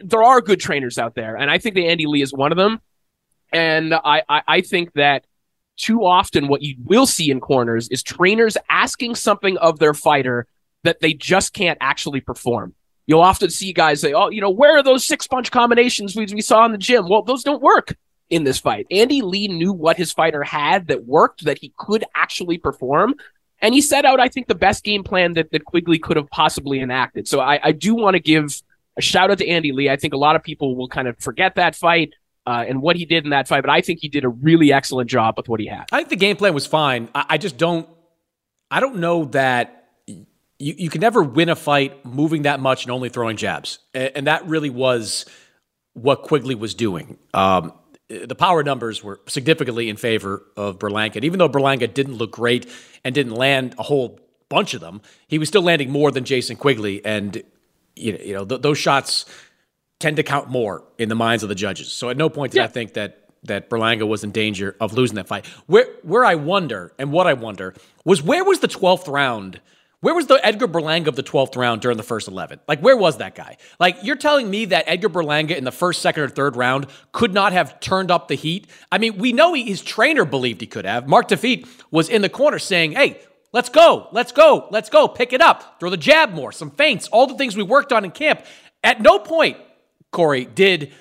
there 0.01 0.23
are 0.23 0.41
good 0.41 0.61
trainers 0.61 0.99
out 0.99 1.15
there, 1.15 1.37
and 1.37 1.51
I 1.51 1.59
think 1.59 1.75
that 1.77 1.85
Andy 1.85 2.07
Lee 2.07 2.23
is 2.23 2.33
one 2.33 2.53
of 2.53 2.59
them. 2.59 2.81
And 3.53 3.93
I, 3.95 4.23
I, 4.29 4.43
I 4.49 4.61
think 4.63 4.95
that 4.95 5.25
too 5.77 6.05
often 6.05 6.49
what 6.49 6.63
you 6.63 6.77
will 6.85 7.07
see 7.07 7.31
in 7.31 7.41
corners 7.41 7.89
is 7.89 8.03
trainers 8.03 8.57
asking 8.71 9.15
something 9.15 9.57
of 9.59 9.79
their 9.79 9.95
fighter 9.95 10.47
that 10.85 11.01
they 11.01 11.15
just 11.15 11.53
can't 11.53 11.79
actually 11.81 12.21
perform. 12.21 12.75
You'll 13.07 13.21
often 13.21 13.51
see 13.51 13.73
guys 13.73 14.01
say, 14.01 14.13
"Oh, 14.13 14.29
you 14.29 14.41
know, 14.41 14.51
where 14.51 14.77
are 14.77 14.83
those 14.83 15.07
six 15.07 15.27
punch 15.27 15.51
combinations 15.51 16.15
we, 16.15 16.27
we 16.33 16.41
saw 16.41 16.65
in 16.65 16.73
the 16.73 16.79
gym?" 16.79 17.09
Well, 17.09 17.23
those 17.23 17.43
don't 17.43 17.63
work 17.63 17.97
in 18.31 18.45
this 18.45 18.59
fight. 18.59 18.87
Andy 18.91 19.23
Lee 19.23 19.49
knew 19.49 19.73
what 19.73 19.97
his 19.97 20.13
fighter 20.13 20.43
had 20.43 20.87
that 20.87 21.05
worked, 21.05 21.45
that 21.45 21.59
he 21.59 21.73
could 21.77 22.05
actually 22.15 22.59
perform, 22.59 23.15
and 23.61 23.75
he 23.75 23.81
set 23.81 24.05
out, 24.05 24.21
I 24.21 24.29
think, 24.29 24.49
the 24.49 24.55
best 24.55 24.85
game 24.85 25.05
plan 25.05 25.35
that, 25.35 25.51
that 25.53 25.65
Quigley 25.65 25.99
could 25.99 26.17
have 26.17 26.31
possibly 26.31 26.81
enacted. 26.81 27.29
So 27.29 27.41
I, 27.41 27.61
I 27.63 27.73
do 27.73 27.95
want 27.95 28.15
to 28.15 28.21
give 28.21 28.63
a 28.97 29.03
shout 29.03 29.31
out 29.31 29.39
to 29.39 29.49
Andy 29.49 29.73
Lee. 29.73 29.91
I 29.91 29.97
think 29.97 30.15
a 30.15 30.19
lot 30.19 30.37
of 30.37 30.43
people 30.43 30.77
will 30.77 30.89
kind 30.89 31.09
of 31.09 31.19
forget 31.19 31.55
that 31.57 31.75
fight 31.75 32.15
uh, 32.47 32.65
and 32.67 32.83
what 32.83 32.97
he 32.97 33.05
did 33.05 33.25
in 33.25 33.31
that 33.31 33.49
fight, 33.49 33.63
but 33.63 33.71
I 33.71 33.81
think 33.81 34.01
he 34.01 34.09
did 34.09 34.25
a 34.25 34.29
really 34.29 34.73
excellent 34.73 35.09
job 35.09 35.35
with 35.37 35.49
what 35.49 35.61
he 35.61 35.67
had. 35.67 35.85
I 35.93 35.99
think 35.99 36.09
the 36.09 36.17
game 36.17 36.37
plan 36.37 36.55
was 36.55 36.67
fine. 36.67 37.09
I, 37.15 37.25
I 37.31 37.39
just 37.39 37.57
don't, 37.57 37.89
I 38.71 38.81
don't 38.81 38.97
know 38.97 39.27
that 39.27 39.91
you, 40.07 40.25
you 40.59 40.91
can 40.91 41.01
never 41.01 41.23
win 41.23 41.49
a 41.49 41.57
fight 41.57 42.05
moving 42.05 42.43
that 42.43 42.61
much 42.61 42.85
and 42.85 42.93
only 42.93 43.09
throwing 43.09 43.37
jabs, 43.37 43.79
and, 43.95 44.13
and 44.17 44.27
that 44.27 44.47
really 44.47 44.71
was 44.71 45.27
what 45.95 46.23
Quigley 46.23 46.55
was 46.55 46.75
doing. 46.75 47.19
Um, 47.35 47.73
the 48.09 48.35
power 48.35 48.63
numbers 48.63 49.03
were 49.03 49.21
significantly 49.27 49.89
in 49.89 49.97
favor 49.97 50.45
of 50.57 50.79
Berlanga. 50.79 51.17
And 51.17 51.25
even 51.25 51.39
though 51.39 51.49
Berlanga 51.49 51.93
didn't 51.93 52.15
look 52.15 52.33
great 52.33 52.69
and 53.05 53.15
didn't 53.15 53.35
land 53.35 53.75
a 53.79 53.83
whole 53.83 54.21
bunch 54.49 54.75
of 54.75 54.81
them, 54.81 55.01
he 55.29 55.39
was 55.39 55.49
still 55.49 55.63
landing 55.63 55.91
more 55.91 56.11
than 56.11 56.25
Jason 56.25 56.57
Quigley. 56.57 57.05
And, 57.05 57.43
you 57.97 58.13
know, 58.13 58.19
you 58.19 58.35
know 58.35 58.45
th- 58.45 58.61
those 58.61 58.79
shots 58.79 59.25
tend 60.03 60.17
to 60.17 60.23
count 60.23 60.51
more 60.51 60.85
in 60.99 61.09
the 61.09 61.15
minds 61.15 61.43
of 61.43 61.49
the 61.49 61.55
judges. 61.55 61.91
So 61.93 62.11
at 62.11 62.17
no 62.17 62.29
point 62.29 62.53
did 62.53 62.59
yeah. 62.59 62.65
I 62.65 62.69
think 62.69 62.95
that 62.95 63.19
that 63.45 63.71
Berlanga 63.71 64.07
was 64.07 64.23
in 64.23 64.31
danger 64.31 64.77
of 64.81 64.93
losing 64.93 65.17
that 65.17 65.27
fight. 65.27 65.47
Where 65.67 65.87
where 66.03 66.25
I 66.25 66.35
wonder 66.35 66.93
and 66.99 67.11
what 67.11 67.27
I 67.27 67.33
wonder 67.33 67.75
was 68.05 68.23
where 68.23 68.45
was 68.45 68.61
the 68.61 68.69
12th 68.69 69.09
round– 69.09 69.61
where 70.03 70.15
was 70.15 70.27
the 70.27 70.45
Edgar 70.45 70.67
Berlanga 70.67 71.07
of 71.07 71.15
the 71.15 71.23
12th 71.23 71.57
round 71.57 71.81
during 71.81 71.97
the 71.97 72.03
first 72.03 72.27
11? 72.27 72.59
Like, 72.67 72.81
where 72.81 72.97
was 72.97 73.19
that 73.19 73.37
guy? 73.37 73.57
Like, 73.79 73.99
you're 74.03 74.17
telling 74.17 74.51
me 74.51 74.65
that 74.65 74.85
Edgar 74.89 75.09
Berlanga 75.09 75.57
in 75.57 75.63
the 75.63 75.71
first, 75.71 76.03
second, 76.03 76.25
or 76.25 76.29
third 76.29 76.57
round 76.57 76.89
could 77.13 77.33
not 77.33 77.53
have 77.53 77.79
turned 77.79 78.11
up 78.11 78.27
the 78.27 78.35
heat? 78.35 78.67
I 78.91 78.99
mean, 78.99 79.17
we 79.19 79.33
know 79.33 79.55
he, 79.55 79.63
his 79.63 79.81
trainer 79.81 80.25
believed 80.25 80.61
he 80.61 80.67
could 80.67 80.87
have. 80.87 81.07
Mark 81.07 81.29
Defeat 81.29 81.69
was 81.93 82.09
in 82.09 82.21
the 82.21 82.29
corner 82.29 82.59
saying, 82.59 82.93
hey, 82.93 83.21
let's 83.53 83.69
go, 83.69 84.09
let's 84.11 84.33
go, 84.33 84.67
let's 84.73 84.91
go, 84.91 85.07
pick 85.07 85.33
it 85.33 85.41
up, 85.41 85.79
throw 85.79 85.89
the 85.89 85.97
jab 85.97 86.33
more, 86.33 86.51
some 86.51 86.73
feints, 86.73 87.07
all 87.07 87.29
the 87.29 87.37
things 87.37 87.57
we 87.57 87.63
worked 87.63 87.93
on 87.93 88.05
in 88.05 88.11
camp. 88.11 88.45
At 88.83 89.01
no 89.01 89.21
point, 89.21 89.57
Corey, 90.13 90.45
did, 90.45 90.93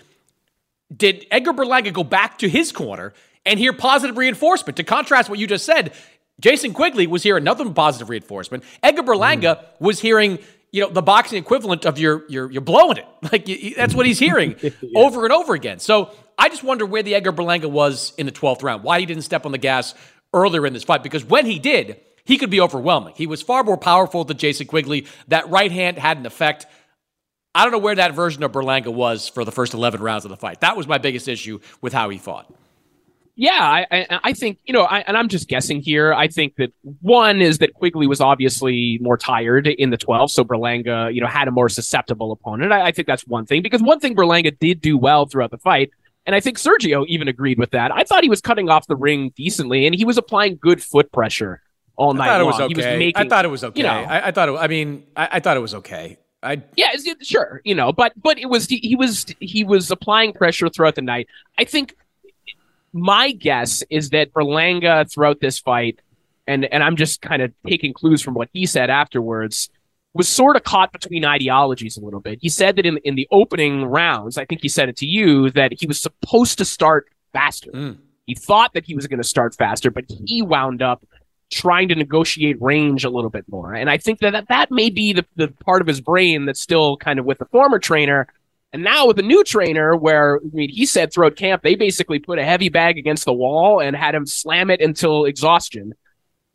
did 0.95 1.27
Edgar 1.29 1.53
Berlanga 1.53 1.93
go 1.93 2.03
back 2.03 2.39
to 2.39 2.49
his 2.49 2.71
corner 2.71 3.13
and 3.45 3.59
hear 3.59 3.73
positive 3.73 4.17
reinforcement. 4.17 4.77
To 4.77 4.83
contrast 4.83 5.29
what 5.29 5.39
you 5.39 5.47
just 5.47 5.65
said, 5.65 5.93
Jason 6.39 6.73
Quigley 6.73 7.07
was 7.07 7.23
here 7.23 7.37
another 7.37 7.69
positive 7.69 8.09
reinforcement. 8.09 8.63
Edgar 8.81 9.03
Berlanga 9.03 9.57
mm. 9.57 9.65
was 9.79 9.99
hearing, 9.99 10.39
you 10.71 10.81
know, 10.81 10.89
the 10.89 11.01
boxing 11.01 11.37
equivalent 11.37 11.85
of 11.85 11.99
you're 11.99 12.23
you're 12.29 12.51
you're 12.51 12.61
blowing 12.61 12.97
it. 12.97 13.05
Like 13.31 13.47
you, 13.47 13.75
that's 13.75 13.93
what 13.93 14.07
he's 14.07 14.17
hearing 14.17 14.55
yeah. 14.61 14.71
over 14.95 15.23
and 15.23 15.31
over 15.31 15.53
again. 15.53 15.79
So 15.79 16.11
I 16.37 16.49
just 16.49 16.63
wonder 16.63 16.85
where 16.85 17.03
the 17.03 17.13
Edgar 17.13 17.31
Berlanga 17.31 17.69
was 17.69 18.13
in 18.17 18.25
the 18.25 18.31
12th 18.31 18.63
round. 18.63 18.83
Why 18.83 18.99
he 18.99 19.05
didn't 19.05 19.23
step 19.23 19.45
on 19.45 19.51
the 19.51 19.59
gas 19.59 19.93
earlier 20.33 20.65
in 20.65 20.73
this 20.73 20.83
fight 20.83 21.03
because 21.03 21.23
when 21.23 21.45
he 21.45 21.59
did, 21.59 21.99
he 22.25 22.37
could 22.37 22.49
be 22.49 22.61
overwhelming. 22.61 23.13
He 23.15 23.27
was 23.27 23.41
far 23.41 23.63
more 23.63 23.77
powerful 23.77 24.23
than 24.23 24.37
Jason 24.37 24.67
Quigley. 24.67 25.05
That 25.27 25.49
right 25.49 25.71
hand 25.71 25.97
had 25.97 26.17
an 26.17 26.25
effect. 26.25 26.65
I 27.53 27.63
don't 27.63 27.71
know 27.71 27.79
where 27.79 27.95
that 27.95 28.13
version 28.13 28.43
of 28.43 28.51
Berlanga 28.51 28.93
was 28.93 29.27
for 29.27 29.43
the 29.43 29.51
first 29.51 29.73
11 29.73 30.01
rounds 30.01 30.25
of 30.25 30.29
the 30.29 30.37
fight. 30.37 30.61
That 30.61 30.77
was 30.77 30.87
my 30.87 30.97
biggest 30.97 31.27
issue 31.27 31.59
with 31.81 31.93
how 31.93 32.09
he 32.09 32.17
fought. 32.17 32.53
Yeah, 33.35 33.49
I, 33.59 33.87
I, 33.91 34.19
I 34.25 34.33
think 34.33 34.59
you 34.65 34.73
know, 34.73 34.83
I, 34.83 34.99
and 34.99 35.17
I'm 35.17 35.27
just 35.27 35.47
guessing 35.47 35.81
here. 35.81 36.13
I 36.13 36.27
think 36.27 36.57
that 36.57 36.73
one 37.01 37.41
is 37.41 37.59
that 37.59 37.73
Quigley 37.73 38.05
was 38.05 38.21
obviously 38.21 38.99
more 39.01 39.17
tired 39.17 39.67
in 39.67 39.89
the 39.89 39.97
12, 39.97 40.31
so 40.31 40.43
Berlanga, 40.43 41.13
you 41.13 41.21
know, 41.21 41.27
had 41.27 41.47
a 41.47 41.51
more 41.51 41.69
susceptible 41.69 42.31
opponent. 42.31 42.71
I, 42.71 42.87
I 42.87 42.91
think 42.91 43.07
that's 43.07 43.25
one 43.25 43.45
thing 43.45 43.61
because 43.61 43.81
one 43.81 43.99
thing 43.99 44.15
Berlanga 44.15 44.57
did 44.59 44.81
do 44.81 44.97
well 44.97 45.25
throughout 45.25 45.49
the 45.49 45.57
fight, 45.57 45.91
and 46.25 46.35
I 46.35 46.39
think 46.39 46.57
Sergio 46.57 47.05
even 47.07 47.27
agreed 47.27 47.57
with 47.57 47.71
that. 47.71 47.91
I 47.91 48.03
thought 48.03 48.23
he 48.23 48.29
was 48.29 48.41
cutting 48.41 48.69
off 48.69 48.87
the 48.87 48.97
ring 48.97 49.31
decently, 49.35 49.85
and 49.85 49.95
he 49.95 50.05
was 50.05 50.17
applying 50.17 50.57
good 50.57 50.83
foot 50.83 51.11
pressure 51.11 51.61
all 51.95 52.13
night 52.13 52.25
I 52.25 52.27
thought 52.27 52.41
long. 52.41 52.41
It 52.41 52.45
was 52.45 52.59
okay. 52.59 52.67
He 52.67 52.75
was 52.75 52.99
making, 52.99 53.25
I 53.25 53.29
thought 53.29 53.45
it 53.45 53.47
was 53.47 53.63
okay. 53.63 53.79
You 53.79 53.83
know, 53.85 53.91
I, 53.91 54.27
I 54.27 54.31
thought 54.31 54.49
it. 54.49 54.51
I 54.53 54.67
mean, 54.67 55.05
I, 55.15 55.29
I 55.33 55.39
thought 55.39 55.57
it 55.57 55.61
was 55.61 55.73
okay. 55.75 56.17
I 56.43 56.61
yeah, 56.75 56.89
sure, 57.21 57.61
you 57.63 57.75
know, 57.75 57.91
but 57.91 58.13
but 58.15 58.39
it 58.39 58.47
was 58.47 58.67
he 58.67 58.95
was 58.95 59.25
he 59.39 59.63
was 59.63 59.91
applying 59.91 60.33
pressure 60.33 60.69
throughout 60.69 60.95
the 60.95 61.01
night. 61.01 61.27
I 61.57 61.65
think 61.65 61.95
my 62.93 63.31
guess 63.31 63.83
is 63.89 64.09
that 64.09 64.33
Berlanga 64.33 65.11
throughout 65.11 65.39
this 65.39 65.59
fight, 65.59 65.99
and 66.47 66.65
and 66.65 66.83
I'm 66.83 66.95
just 66.95 67.21
kind 67.21 67.41
of 67.41 67.53
taking 67.67 67.93
clues 67.93 68.21
from 68.21 68.33
what 68.33 68.49
he 68.53 68.65
said 68.65 68.89
afterwards, 68.89 69.69
was 70.13 70.27
sort 70.27 70.55
of 70.55 70.63
caught 70.63 70.91
between 70.91 71.25
ideologies 71.25 71.95
a 71.95 72.01
little 72.01 72.19
bit. 72.19 72.39
He 72.41 72.49
said 72.49 72.75
that 72.77 72.85
in 72.85 72.97
in 73.03 73.15
the 73.15 73.27
opening 73.31 73.85
rounds, 73.85 74.37
I 74.37 74.45
think 74.45 74.61
he 74.61 74.69
said 74.69 74.89
it 74.89 74.97
to 74.97 75.05
you 75.05 75.51
that 75.51 75.73
he 75.79 75.85
was 75.85 76.01
supposed 76.01 76.57
to 76.57 76.65
start 76.65 77.07
faster. 77.33 77.71
Mm. 77.71 77.97
He 78.25 78.35
thought 78.35 78.73
that 78.73 78.85
he 78.85 78.95
was 78.95 79.07
going 79.07 79.21
to 79.21 79.27
start 79.27 79.55
faster, 79.55 79.91
but 79.91 80.05
he 80.25 80.41
wound 80.41 80.81
up 80.81 81.05
trying 81.51 81.89
to 81.89 81.95
negotiate 81.95 82.61
range 82.61 83.03
a 83.03 83.09
little 83.09 83.29
bit 83.29 83.45
more. 83.49 83.73
And 83.73 83.89
I 83.89 83.97
think 83.97 84.19
that 84.19 84.31
that, 84.31 84.47
that 84.47 84.71
may 84.71 84.89
be 84.89 85.13
the, 85.13 85.25
the 85.35 85.49
part 85.49 85.81
of 85.81 85.87
his 85.87 86.01
brain 86.01 86.45
that's 86.45 86.61
still 86.61 86.97
kind 86.97 87.19
of 87.19 87.25
with 87.25 87.39
the 87.39 87.45
former 87.45 87.77
trainer 87.77 88.27
and 88.73 88.83
now 88.83 89.05
with 89.05 89.19
a 89.19 89.23
new 89.23 89.43
trainer, 89.43 89.95
where 89.95 90.37
I 90.37 90.49
mean, 90.53 90.69
he 90.69 90.85
said 90.85 91.11
throughout 91.11 91.35
camp, 91.35 91.61
they 91.61 91.75
basically 91.75 92.19
put 92.19 92.39
a 92.39 92.43
heavy 92.43 92.69
bag 92.69 92.97
against 92.97 93.25
the 93.25 93.33
wall 93.33 93.81
and 93.81 93.95
had 93.95 94.15
him 94.15 94.25
slam 94.25 94.69
it 94.69 94.81
until 94.81 95.25
exhaustion. 95.25 95.93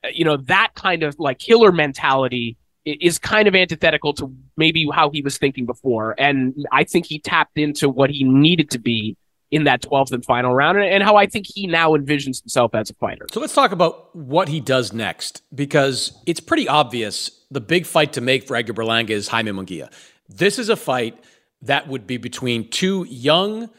Uh, 0.03 0.09
you 0.12 0.25
know, 0.25 0.38
that 0.38 0.71
kind 0.75 1.03
of 1.03 1.19
like 1.19 1.38
killer 1.38 1.73
mentality 1.73 2.57
is 2.87 3.19
kind 3.19 3.49
of 3.49 3.55
antithetical 3.55 4.15
to 4.15 4.35
maybe 4.57 4.88
how 4.93 5.11
he 5.11 5.21
was 5.21 5.37
thinking 5.37 5.67
before. 5.67 6.15
And 6.19 6.67
I 6.73 6.85
think 6.85 7.05
he 7.05 7.19
tapped 7.19 7.59
into 7.59 7.88
what 7.88 8.11
he 8.11 8.25
needed 8.25 8.71
to 8.71 8.79
be 8.79 9.17
in 9.50 9.65
that 9.65 9.83
12th 9.83 10.12
and 10.12 10.25
final 10.25 10.55
round 10.55 10.79
and 10.79 11.03
how 11.03 11.17
I 11.17 11.26
think 11.26 11.47
he 11.49 11.67
now 11.67 11.93
envisions 11.93 12.41
himself 12.41 12.75
as 12.75 12.91
a 12.91 12.95
fighter. 12.95 13.26
So 13.31 13.41
let's 13.41 13.55
talk 13.55 13.73
about 13.73 14.15
what 14.15 14.49
he 14.49 14.61
does 14.61 14.93
next 14.93 15.43
because 15.55 16.12
it's 16.26 16.41
pretty 16.41 16.67
obvious 16.67 17.31
the 17.50 17.61
big 17.61 17.87
fight 17.87 18.12
to 18.15 18.21
make 18.21 18.47
for 18.47 18.57
Edgar 18.57 18.75
Berlanga 18.75 19.11
is 19.11 19.29
Jaime 19.29 19.53
Munguia. 19.53 19.93
This 20.29 20.59
is 20.59 20.69
a 20.69 20.76
fight– 20.76 21.23
that 21.62 21.88
would 21.88 22.07
be 22.07 22.17
between 22.17 22.69
two 22.69 23.07
young, 23.09 23.71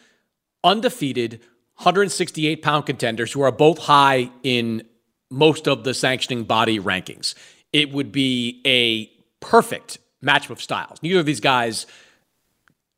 undefeated, 0.64 1.40
168 1.76 2.62
pound 2.62 2.86
contenders 2.86 3.32
who 3.32 3.42
are 3.42 3.52
both 3.52 3.78
high 3.80 4.32
in 4.44 4.84
most 5.30 5.68
of 5.68 5.84
the 5.84 5.94
sanctioning 5.94 6.44
body 6.44 6.80
rankings. 6.80 7.36
It 7.74 7.92
would 7.92 8.12
be 8.12 8.62
a 8.66 9.08
perfect 9.46 10.00
matchup 10.24 10.52
of 10.52 10.62
styles. 10.62 11.02
Neither 11.04 11.20
of 11.20 11.26
these 11.26 11.40
guys 11.40 11.86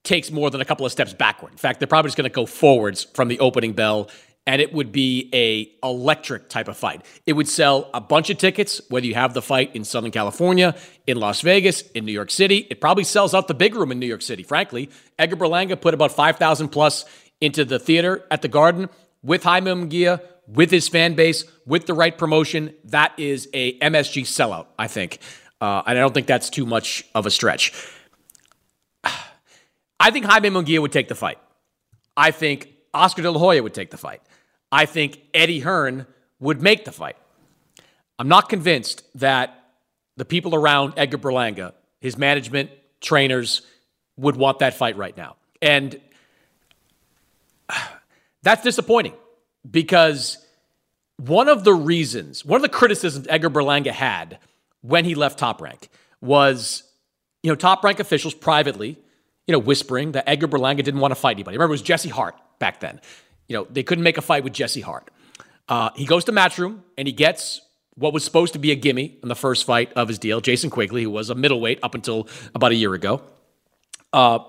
takes 0.04 0.32
more 0.32 0.50
than 0.50 0.62
a 0.62 0.66
couple 0.66 0.86
of 0.86 0.92
steps 0.92 1.14
backward. 1.14 1.52
In 1.52 1.58
fact, 1.58 1.80
they're 1.80 1.88
probably 1.88 2.08
just 2.08 2.18
going 2.18 2.30
to 2.30 2.34
go 2.34 2.46
forwards 2.46 3.04
from 3.04 3.28
the 3.28 3.40
opening 3.40 3.74
bell 3.74 4.10
and 4.50 4.64
it 4.64 4.74
would 4.74 4.92
be 4.92 5.30
a 5.32 5.72
electric 5.86 6.50
type 6.50 6.68
of 6.68 6.76
fight. 6.76 7.06
It 7.28 7.34
would 7.34 7.48
sell 7.48 7.88
a 7.94 8.02
bunch 8.02 8.32
of 8.32 8.40
tickets, 8.40 8.82
whether 8.90 9.06
you 9.06 9.14
have 9.14 9.36
the 9.36 9.44
fight 9.44 9.76
in 9.76 9.84
Southern 9.84 10.10
California, 10.10 10.76
in 11.06 11.20
Las 11.20 11.42
Vegas, 11.42 11.82
in 11.92 12.04
New 12.04 12.12
York 12.12 12.32
City. 12.32 12.66
It 12.70 12.82
probably 12.82 13.04
sells 13.04 13.36
out 13.36 13.48
the 13.48 13.54
big 13.54 13.76
room 13.76 13.92
in 13.92 14.00
New 14.00 14.08
York 14.08 14.24
City, 14.24 14.42
frankly. 14.42 14.90
Edgar 15.20 15.36
Berlanga 15.36 15.80
put 15.80 15.94
about 15.94 16.12
5,000 16.14 16.70
plus 16.70 17.06
into 17.40 17.64
the 17.64 17.78
theater 17.78 18.26
at 18.32 18.42
the 18.42 18.48
Garden 18.48 18.90
with 19.22 19.44
Jaime 19.44 19.70
Munguia, 19.70 20.20
with 20.48 20.72
his 20.72 20.88
fan 20.88 21.14
base, 21.14 21.44
with 21.68 21.86
the 21.86 21.94
right 21.94 22.18
promotion. 22.18 22.74
That 22.86 23.14
is 23.20 23.48
a 23.54 23.78
MSG 23.78 24.24
sellout, 24.24 24.66
I 24.80 24.88
think. 24.88 25.20
Uh, 25.62 25.84
and 25.86 25.96
I 25.96 26.02
don't 26.02 26.14
think 26.14 26.26
that's 26.26 26.50
too 26.50 26.66
much 26.66 27.06
of 27.14 27.28
a 27.28 27.30
stretch. 27.30 27.72
I 30.00 30.12
think 30.12 30.26
Jaime 30.26 30.50
Munguia 30.50 30.80
would 30.80 30.92
take 30.92 31.08
the 31.08 31.16
fight. 31.16 31.40
I 32.16 32.32
think 32.32 32.74
Oscar 32.94 33.22
De 33.22 33.32
La 33.32 33.40
Hoya 33.40 33.62
would 33.62 33.74
take 33.74 33.92
the 33.92 33.98
fight. 33.98 34.22
I 34.72 34.86
think 34.86 35.20
Eddie 35.34 35.60
Hearn 35.60 36.06
would 36.40 36.62
make 36.62 36.86
the 36.86 36.92
fight. 36.92 37.18
I'm 38.18 38.28
not 38.28 38.50
convinced 38.50 39.04
that 39.16 39.56
the 40.18 40.26
people 40.26 40.56
around 40.56 40.94
Edgar 40.98 41.18
Berlanga, 41.18 41.74
his 42.02 42.18
management, 42.18 42.70
trainers, 43.02 43.62
would 44.18 44.36
want 44.36 44.60
that 44.60 44.74
fight 44.74 44.98
right 44.98 45.16
now. 45.16 45.38
And 45.62 46.00
that's 48.44 48.64
disappointing 48.64 49.14
because 49.70 50.38
one 51.18 51.50
of 51.50 51.64
the 51.64 51.74
reasons, 51.74 52.46
one 52.46 52.58
of 52.58 52.62
the 52.62 52.70
criticisms 52.70 53.28
Edgar 53.30 53.50
Berlanga 53.50 53.92
had 53.92 54.40
when 54.82 55.06
he 55.06 55.16
left 55.16 55.40
Top 55.40 55.62
Rank 55.62 55.90
was, 56.22 56.84
you 57.44 57.52
know, 57.52 57.56
Top 57.56 57.84
Rank 57.84 58.00
officials 58.00 58.34
privately, 58.34 58.98
you 59.50 59.54
know, 59.54 59.60
whispering 59.60 60.12
that 60.12 60.30
Edgar 60.30 60.48
Berlanga 60.48 60.84
didn't 60.84 61.00
want 61.00 61.12
to 61.12 61.16
fight 61.16 61.38
anybody. 61.38 61.58
Remember, 61.58 61.74
it 61.74 61.82
was 61.82 61.82
Jesse 61.82 62.10
Hart 62.10 62.36
back 62.60 62.80
then 62.80 63.02
you 63.50 63.58
know, 63.58 63.68
they 63.70 63.84
couldn't 63.84 64.04
make 64.04 64.18
a 64.18 64.22
fight 64.22 64.46
with 64.46 64.54
Jesse 64.54 64.80
Hart. 64.80 65.10
Uh, 65.68 65.90
he 65.96 66.06
goes 66.06 66.24
to 66.26 66.32
Matchroom 66.32 66.82
and 66.98 67.08
he 67.08 67.12
gets 67.12 67.62
what 67.96 68.14
was 68.14 68.24
supposed 68.24 68.54
to 68.54 68.60
be 68.60 68.72
a 68.72 68.76
gimme 68.76 69.18
in 69.22 69.28
the 69.28 69.36
first 69.36 69.66
fight 69.66 69.92
of 69.94 70.08
his 70.08 70.18
deal, 70.18 70.40
Jason 70.40 70.70
Quigley, 70.70 71.04
who 71.04 71.10
was 71.10 71.30
a 71.30 71.36
middleweight 71.36 71.80
up 71.84 71.96
until 71.96 72.30
about 72.56 72.72
a 72.72 72.76
year 72.76 72.94
ago. 72.94 73.22
Uh, 74.14 74.40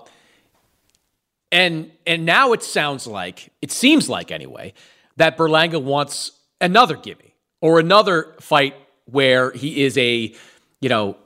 and 1.51 1.91
and 2.07 2.25
now 2.25 2.53
it 2.53 2.63
sounds 2.63 3.05
like, 3.05 3.51
it 3.61 3.71
seems 3.71 4.07
like 4.07 4.31
anyway, 4.31 4.73
that 5.17 5.37
Berlanga 5.37 5.81
wants 5.81 6.31
another 6.61 6.95
gimme 6.95 7.35
or 7.59 7.79
another 7.79 8.35
fight 8.39 8.75
where 9.05 9.51
he 9.51 9.83
is 9.83 9.97
a, 9.97 10.33
you 10.79 10.89
know, 10.89 11.17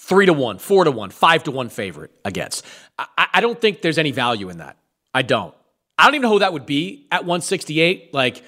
three 0.00 0.26
to 0.26 0.32
one, 0.32 0.58
four 0.58 0.84
to 0.84 0.90
one, 0.90 1.10
five 1.10 1.44
to 1.44 1.50
one 1.50 1.68
favorite 1.68 2.12
against. 2.24 2.64
I, 2.98 3.26
I 3.34 3.40
don't 3.40 3.60
think 3.60 3.82
there's 3.82 3.98
any 3.98 4.10
value 4.10 4.48
in 4.48 4.58
that. 4.58 4.76
I 5.12 5.22
don't. 5.22 5.54
I 5.98 6.04
don't 6.04 6.14
even 6.14 6.22
know 6.22 6.32
who 6.32 6.38
that 6.40 6.52
would 6.52 6.66
be 6.66 7.06
at 7.10 7.22
168. 7.22 8.14
Like, 8.14 8.44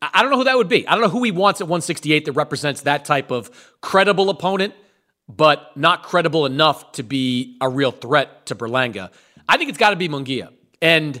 I 0.00 0.22
don't 0.22 0.30
know 0.30 0.38
who 0.38 0.44
that 0.44 0.56
would 0.56 0.68
be. 0.68 0.86
I 0.86 0.92
don't 0.92 1.02
know 1.02 1.08
who 1.08 1.24
he 1.24 1.32
wants 1.32 1.60
at 1.60 1.66
168 1.66 2.26
that 2.26 2.32
represents 2.32 2.82
that 2.82 3.04
type 3.04 3.30
of 3.30 3.50
credible 3.80 4.30
opponent, 4.30 4.74
but 5.28 5.76
not 5.76 6.04
credible 6.04 6.46
enough 6.46 6.92
to 6.92 7.02
be 7.02 7.56
a 7.60 7.68
real 7.68 7.90
threat 7.90 8.46
to 8.46 8.54
Berlanga. 8.54 9.10
I 9.48 9.56
think 9.56 9.70
it's 9.70 9.78
got 9.78 9.90
to 9.90 9.96
be 9.96 10.08
Munguia. 10.08 10.50
And 10.80 11.20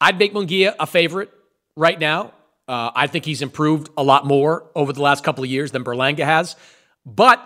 I'd 0.00 0.18
make 0.18 0.32
Munguia 0.32 0.74
a 0.78 0.86
favorite 0.86 1.30
right 1.76 1.98
now. 1.98 2.32
Uh, 2.68 2.90
I 2.94 3.06
think 3.08 3.24
he's 3.24 3.42
improved 3.42 3.90
a 3.96 4.02
lot 4.02 4.26
more 4.26 4.70
over 4.74 4.92
the 4.92 5.02
last 5.02 5.24
couple 5.24 5.44
of 5.44 5.50
years 5.50 5.72
than 5.72 5.84
Berlanga 5.84 6.24
has. 6.24 6.56
But 7.04 7.42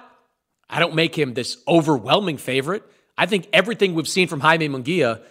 I 0.68 0.80
don't 0.80 0.94
make 0.94 1.18
him 1.18 1.34
this 1.34 1.58
overwhelming 1.66 2.36
favorite. 2.36 2.82
I 3.16 3.26
think 3.26 3.48
everything 3.52 3.94
we've 3.94 4.08
seen 4.08 4.28
from 4.28 4.40
Jaime 4.40 4.68
Munguia 4.68 5.22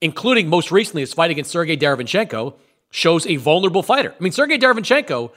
including 0.00 0.48
most 0.48 0.70
recently 0.70 1.02
his 1.02 1.12
fight 1.12 1.30
against 1.30 1.50
Sergey 1.50 1.76
Derevyanchenko, 1.76 2.54
shows 2.90 3.26
a 3.26 3.36
vulnerable 3.36 3.82
fighter. 3.82 4.14
I 4.18 4.22
mean, 4.22 4.32
Sergey 4.32 4.58
Derevyanchenko, 4.58 5.32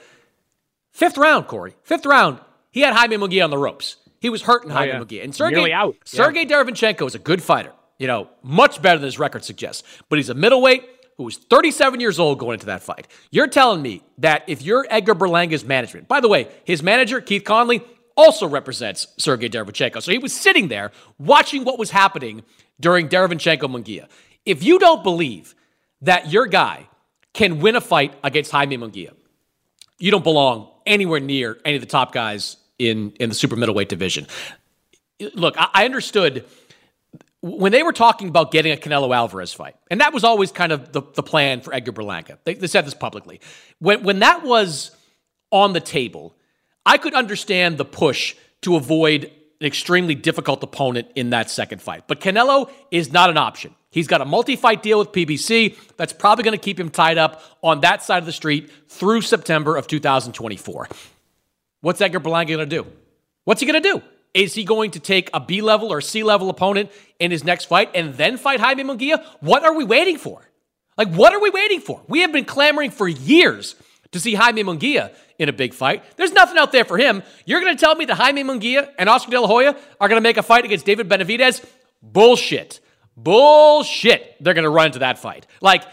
fifth 0.92 1.18
round, 1.18 1.48
Corey, 1.48 1.76
fifth 1.84 2.06
round, 2.06 2.40
he 2.72 2.82
had 2.82 2.94
Jaime 2.94 3.18
Munguia 3.18 3.44
on 3.44 3.50
the 3.50 3.58
ropes. 3.58 3.98
He 4.20 4.30
was 4.30 4.44
hurting 4.44 4.72
oh, 4.72 4.76
Jaime 4.76 4.94
yeah. 4.94 5.00
Munguia. 5.00 5.24
And 5.24 5.36
Sergey, 5.36 5.74
out. 5.74 5.96
Sergey 6.06 6.46
yeah. 6.48 6.64
Derevyanchenko 6.64 7.08
is 7.08 7.16
a 7.16 7.20
good 7.20 7.44
fighter, 7.44 7.74
you 7.98 8.08
know, 8.08 8.30
much 8.44 8.82
better 8.82 9.00
than 9.00 9.06
his 9.06 9.20
record 9.20 9.44
suggests. 9.44 9.84
But 10.10 10.20
he's 10.20 10.30
a 10.30 10.34
middleweight 10.34 10.88
who 11.18 11.24
was 11.24 11.38
37 11.38 12.00
years 12.00 12.20
old 12.20 12.40
going 12.40 12.54
into 12.54 12.68
that 12.68 12.84
fight. 12.84 13.08
You're 13.32 13.48
telling 13.48 13.82
me 13.82 14.02
that 14.20 14.44
if 14.48 14.62
you're 14.62 14.86
Edgar 14.90 15.16
Berlanga's 15.16 15.66
management, 15.66 16.08
by 16.08 16.22
the 16.22 16.30
way, 16.30 16.48
his 16.64 16.82
manager, 16.82 17.20
Keith 17.20 17.44
Connolly, 17.44 17.84
also 18.22 18.48
represents 18.48 19.08
Sergey 19.18 19.50
Derevyanchenko. 19.50 20.02
So 20.02 20.12
he 20.12 20.18
was 20.18 20.34
sitting 20.34 20.68
there 20.68 20.92
watching 21.18 21.64
what 21.64 21.78
was 21.78 21.92
happening 21.92 22.44
during 22.80 23.10
Derevyanchenko 23.10 23.64
Munguia. 23.64 24.08
If 24.46 24.64
you 24.64 24.80
don't 24.80 25.04
believe 25.04 25.56
that 26.02 26.32
your 26.32 26.48
guy 26.48 26.88
can 27.34 27.60
win 27.60 27.76
a 27.76 27.82
fight 27.82 28.14
against 28.24 28.52
Jaime 28.52 28.78
Munguia, 28.78 29.14
you 30.00 30.12
don't 30.12 30.24
belong 30.24 30.70
anywhere 30.86 31.20
near 31.20 31.60
any 31.64 31.76
of 31.76 31.82
the 31.82 31.88
top 31.88 32.12
guys 32.12 32.58
in, 32.80 33.12
in 33.20 33.30
the 33.30 33.36
super 33.36 33.56
middleweight 33.56 33.90
division. 33.90 34.26
Look, 35.36 35.56
I, 35.58 35.68
I 35.74 35.86
understood 35.86 36.46
when 37.42 37.72
they 37.72 37.84
were 37.84 37.94
talking 37.94 38.28
about 38.28 38.52
getting 38.52 38.72
a 38.72 38.78
Canelo 38.78 39.16
Alvarez 39.16 39.54
fight, 39.54 39.76
and 39.90 40.02
that 40.02 40.14
was 40.14 40.24
always 40.24 40.52
kind 40.52 40.72
of 40.72 40.92
the, 40.92 41.02
the 41.14 41.24
plan 41.24 41.62
for 41.62 41.74
Edgar 41.74 41.92
Berlanga. 41.92 42.38
They, 42.44 42.56
they 42.56 42.68
said 42.68 42.86
this 42.86 42.94
publicly. 42.94 43.40
When, 43.80 44.04
when 44.04 44.20
that 44.20 44.44
was 44.44 44.92
on 45.52 45.74
the 45.74 45.80
table, 45.80 46.36
I 46.86 46.98
could 46.98 47.14
understand 47.14 47.78
the 47.78 47.86
push 47.86 48.36
to 48.62 48.76
avoid 48.76 49.32
an 49.60 49.68
extremely 49.68 50.16
difficult 50.16 50.64
opponent 50.64 51.08
in 51.16 51.30
that 51.30 51.50
second 51.50 51.82
fight. 51.82 52.06
But 52.08 52.20
Canelo 52.20 52.72
is 52.90 53.12
not 53.12 53.30
an 53.30 53.38
option. 53.38 53.76
He's 53.92 54.08
got 54.08 54.22
a 54.22 54.26
multi 54.26 54.56
fight 54.56 54.82
deal 54.82 55.00
with 55.00 55.12
PBC 55.12 55.78
that's 55.98 56.14
probably 56.14 56.44
going 56.44 56.58
to 56.58 56.64
keep 56.64 56.80
him 56.80 56.90
tied 56.90 57.18
up 57.18 57.44
on 57.62 57.82
that 57.82 58.02
side 58.02 58.20
of 58.20 58.26
the 58.26 58.32
street 58.32 58.72
through 58.88 59.22
September 59.22 59.76
of 59.76 59.86
2024. 59.86 60.88
What's 61.82 62.02
Edgar 62.02 62.20
Berlanga 62.20 62.48
going 62.48 62.60
to 62.60 62.66
do? 62.66 62.88
What's 63.44 63.60
he 63.60 63.68
going 63.68 63.82
to 63.82 63.90
do? 63.90 64.02
Is 64.34 64.54
he 64.54 64.64
going 64.64 64.92
to 64.92 65.00
take 65.00 65.30
a 65.34 65.40
B 65.40 65.62
level 65.62 65.92
or 65.92 66.00
C 66.00 66.24
level 66.24 66.50
opponent 66.50 66.90
in 67.20 67.32
his 67.32 67.44
next 67.44 67.66
fight 67.66 67.92
and 67.94 68.14
then 68.14 68.38
fight 68.38 68.62
Jaime 68.62 68.84
Munguia? 68.84 69.24
What 69.42 69.64
are 69.64 69.76
we 69.76 69.84
waiting 69.84 70.18
for? 70.18 70.42
Like, 70.98 71.10
what 71.10 71.34
are 71.34 71.42
we 71.42 71.50
waiting 71.50 71.82
for? 71.82 72.02
We 72.08 72.22
have 72.22 72.32
been 72.32 72.46
clamoring 72.46 72.92
for 72.92 73.08
years 73.08 73.76
to 74.12 74.20
see 74.20 74.36
Jaime 74.36 74.64
Munguia 74.64 75.14
in 75.42 75.50
a 75.50 75.54
big 75.54 75.74
fight. 75.74 76.04
There's 76.18 76.32
nothing 76.32 76.60
out 76.60 76.72
there 76.72 76.86
for 76.86 77.00
him. 77.00 77.24
You're 77.46 77.62
going 77.62 77.76
to 77.76 77.80
tell 77.80 77.96
me 77.96 78.06
that 78.06 78.16
Jaime 78.16 78.44
Munguia 78.44 78.92
and 79.00 79.10
Oscar 79.10 79.32
De 79.32 79.42
La 79.42 79.48
Hoya 79.48 79.76
are 80.00 80.08
going 80.08 80.18
to 80.18 80.22
make 80.22 80.38
a 80.38 80.44
fight 80.44 80.66
against 80.66 80.86
David 80.86 81.10
Benavidez? 81.10 81.66
Bullshit. 82.04 82.80
Bullshit. 83.18 84.36
They're 84.40 84.54
going 84.54 84.66
to 84.66 84.70
run 84.70 84.86
into 84.86 85.00
that 85.00 85.18
fight. 85.18 85.48
Like, 85.60 85.84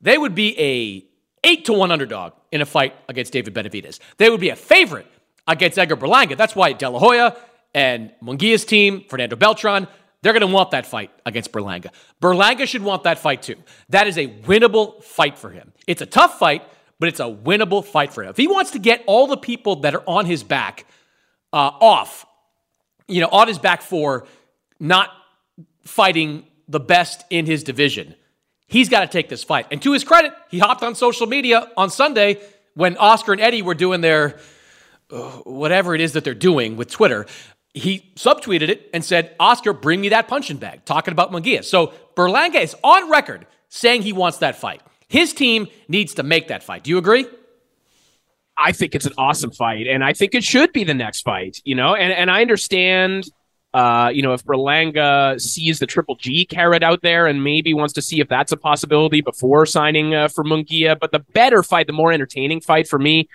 they 0.00 0.16
would 0.16 0.36
be 0.36 0.56
a 0.56 1.04
8 1.42 1.64
to 1.64 1.72
1 1.72 1.90
underdog 1.90 2.34
in 2.52 2.60
a 2.60 2.66
fight 2.66 2.94
against 3.08 3.32
David 3.32 3.52
Benavidez. 3.52 3.98
They 4.18 4.30
would 4.30 4.40
be 4.40 4.50
a 4.50 4.56
favorite 4.56 5.06
against 5.48 5.80
Edgar 5.80 5.96
Berlanga. 5.96 6.36
That's 6.36 6.54
why 6.54 6.72
De 6.72 6.88
La 6.88 7.00
Hoya 7.00 7.36
and 7.74 8.12
Munguia's 8.22 8.64
team, 8.64 9.04
Fernando 9.08 9.34
Beltran, 9.34 9.88
they're 10.22 10.32
going 10.32 10.48
to 10.48 10.54
want 10.54 10.70
that 10.70 10.86
fight 10.86 11.10
against 11.26 11.50
Berlanga. 11.50 11.90
Berlanga 12.20 12.68
should 12.68 12.84
want 12.84 13.02
that 13.02 13.18
fight 13.18 13.42
too. 13.42 13.56
That 13.88 14.06
is 14.06 14.16
a 14.16 14.28
winnable 14.28 15.02
fight 15.02 15.36
for 15.36 15.50
him. 15.50 15.72
It's 15.88 16.02
a 16.02 16.06
tough 16.06 16.38
fight, 16.38 16.62
but 17.02 17.08
it's 17.08 17.18
a 17.18 17.24
winnable 17.24 17.84
fight 17.84 18.12
for 18.12 18.22
him. 18.22 18.30
If 18.30 18.36
he 18.36 18.46
wants 18.46 18.70
to 18.70 18.78
get 18.78 19.02
all 19.08 19.26
the 19.26 19.36
people 19.36 19.80
that 19.80 19.92
are 19.92 20.04
on 20.06 20.24
his 20.24 20.44
back 20.44 20.86
uh, 21.52 21.56
off, 21.56 22.24
you 23.08 23.20
know, 23.20 23.26
on 23.26 23.48
his 23.48 23.58
back 23.58 23.82
for 23.82 24.24
not 24.78 25.10
fighting 25.82 26.46
the 26.68 26.78
best 26.78 27.24
in 27.28 27.44
his 27.44 27.64
division, 27.64 28.14
he's 28.68 28.88
got 28.88 29.00
to 29.00 29.08
take 29.08 29.28
this 29.28 29.42
fight. 29.42 29.66
And 29.72 29.82
to 29.82 29.92
his 29.92 30.04
credit, 30.04 30.32
he 30.48 30.60
hopped 30.60 30.84
on 30.84 30.94
social 30.94 31.26
media 31.26 31.72
on 31.76 31.90
Sunday 31.90 32.40
when 32.74 32.96
Oscar 32.98 33.32
and 33.32 33.40
Eddie 33.40 33.62
were 33.62 33.74
doing 33.74 34.00
their 34.00 34.38
uh, 35.10 35.30
whatever 35.38 35.96
it 35.96 36.00
is 36.00 36.12
that 36.12 36.22
they're 36.22 36.34
doing 36.34 36.76
with 36.76 36.88
Twitter. 36.88 37.26
He 37.74 38.12
subtweeted 38.14 38.68
it 38.68 38.88
and 38.94 39.04
said, 39.04 39.34
Oscar, 39.40 39.72
bring 39.72 40.00
me 40.00 40.10
that 40.10 40.28
punching 40.28 40.58
bag, 40.58 40.84
talking 40.84 41.10
about 41.10 41.32
Munguia. 41.32 41.64
So 41.64 41.94
Berlanga 42.14 42.60
is 42.62 42.76
on 42.84 43.10
record 43.10 43.44
saying 43.70 44.02
he 44.02 44.12
wants 44.12 44.38
that 44.38 44.54
fight. 44.54 44.82
His 45.12 45.34
team 45.34 45.68
needs 45.88 46.14
to 46.14 46.22
make 46.22 46.48
that 46.48 46.62
fight. 46.62 46.84
Do 46.84 46.90
you 46.90 46.96
agree? 46.96 47.26
I 48.56 48.72
think 48.72 48.94
it's 48.94 49.04
an 49.04 49.12
awesome 49.18 49.50
fight, 49.50 49.86
and 49.86 50.02
I 50.02 50.14
think 50.14 50.34
it 50.34 50.42
should 50.42 50.72
be 50.72 50.84
the 50.84 50.94
next 50.94 51.20
fight. 51.20 51.60
You 51.64 51.74
know, 51.74 51.94
and 51.94 52.10
and 52.14 52.30
I 52.30 52.40
understand. 52.40 53.26
Uh, 53.74 54.10
you 54.12 54.20
know, 54.20 54.34
if 54.34 54.44
Berlanga 54.44 55.40
sees 55.40 55.78
the 55.78 55.86
Triple 55.86 56.16
G 56.16 56.44
carrot 56.44 56.82
out 56.82 57.00
there 57.00 57.26
and 57.26 57.42
maybe 57.42 57.72
wants 57.72 57.94
to 57.94 58.02
see 58.02 58.20
if 58.20 58.28
that's 58.28 58.52
a 58.52 58.56
possibility 58.56 59.22
before 59.22 59.64
signing 59.64 60.14
uh, 60.14 60.28
for 60.28 60.44
Munguia, 60.44 60.98
but 60.98 61.10
the 61.10 61.20
better 61.20 61.62
fight, 61.62 61.86
the 61.86 61.94
more 61.94 62.12
entertaining 62.12 62.60
fight 62.60 62.86
for 62.86 62.98
me 62.98 63.28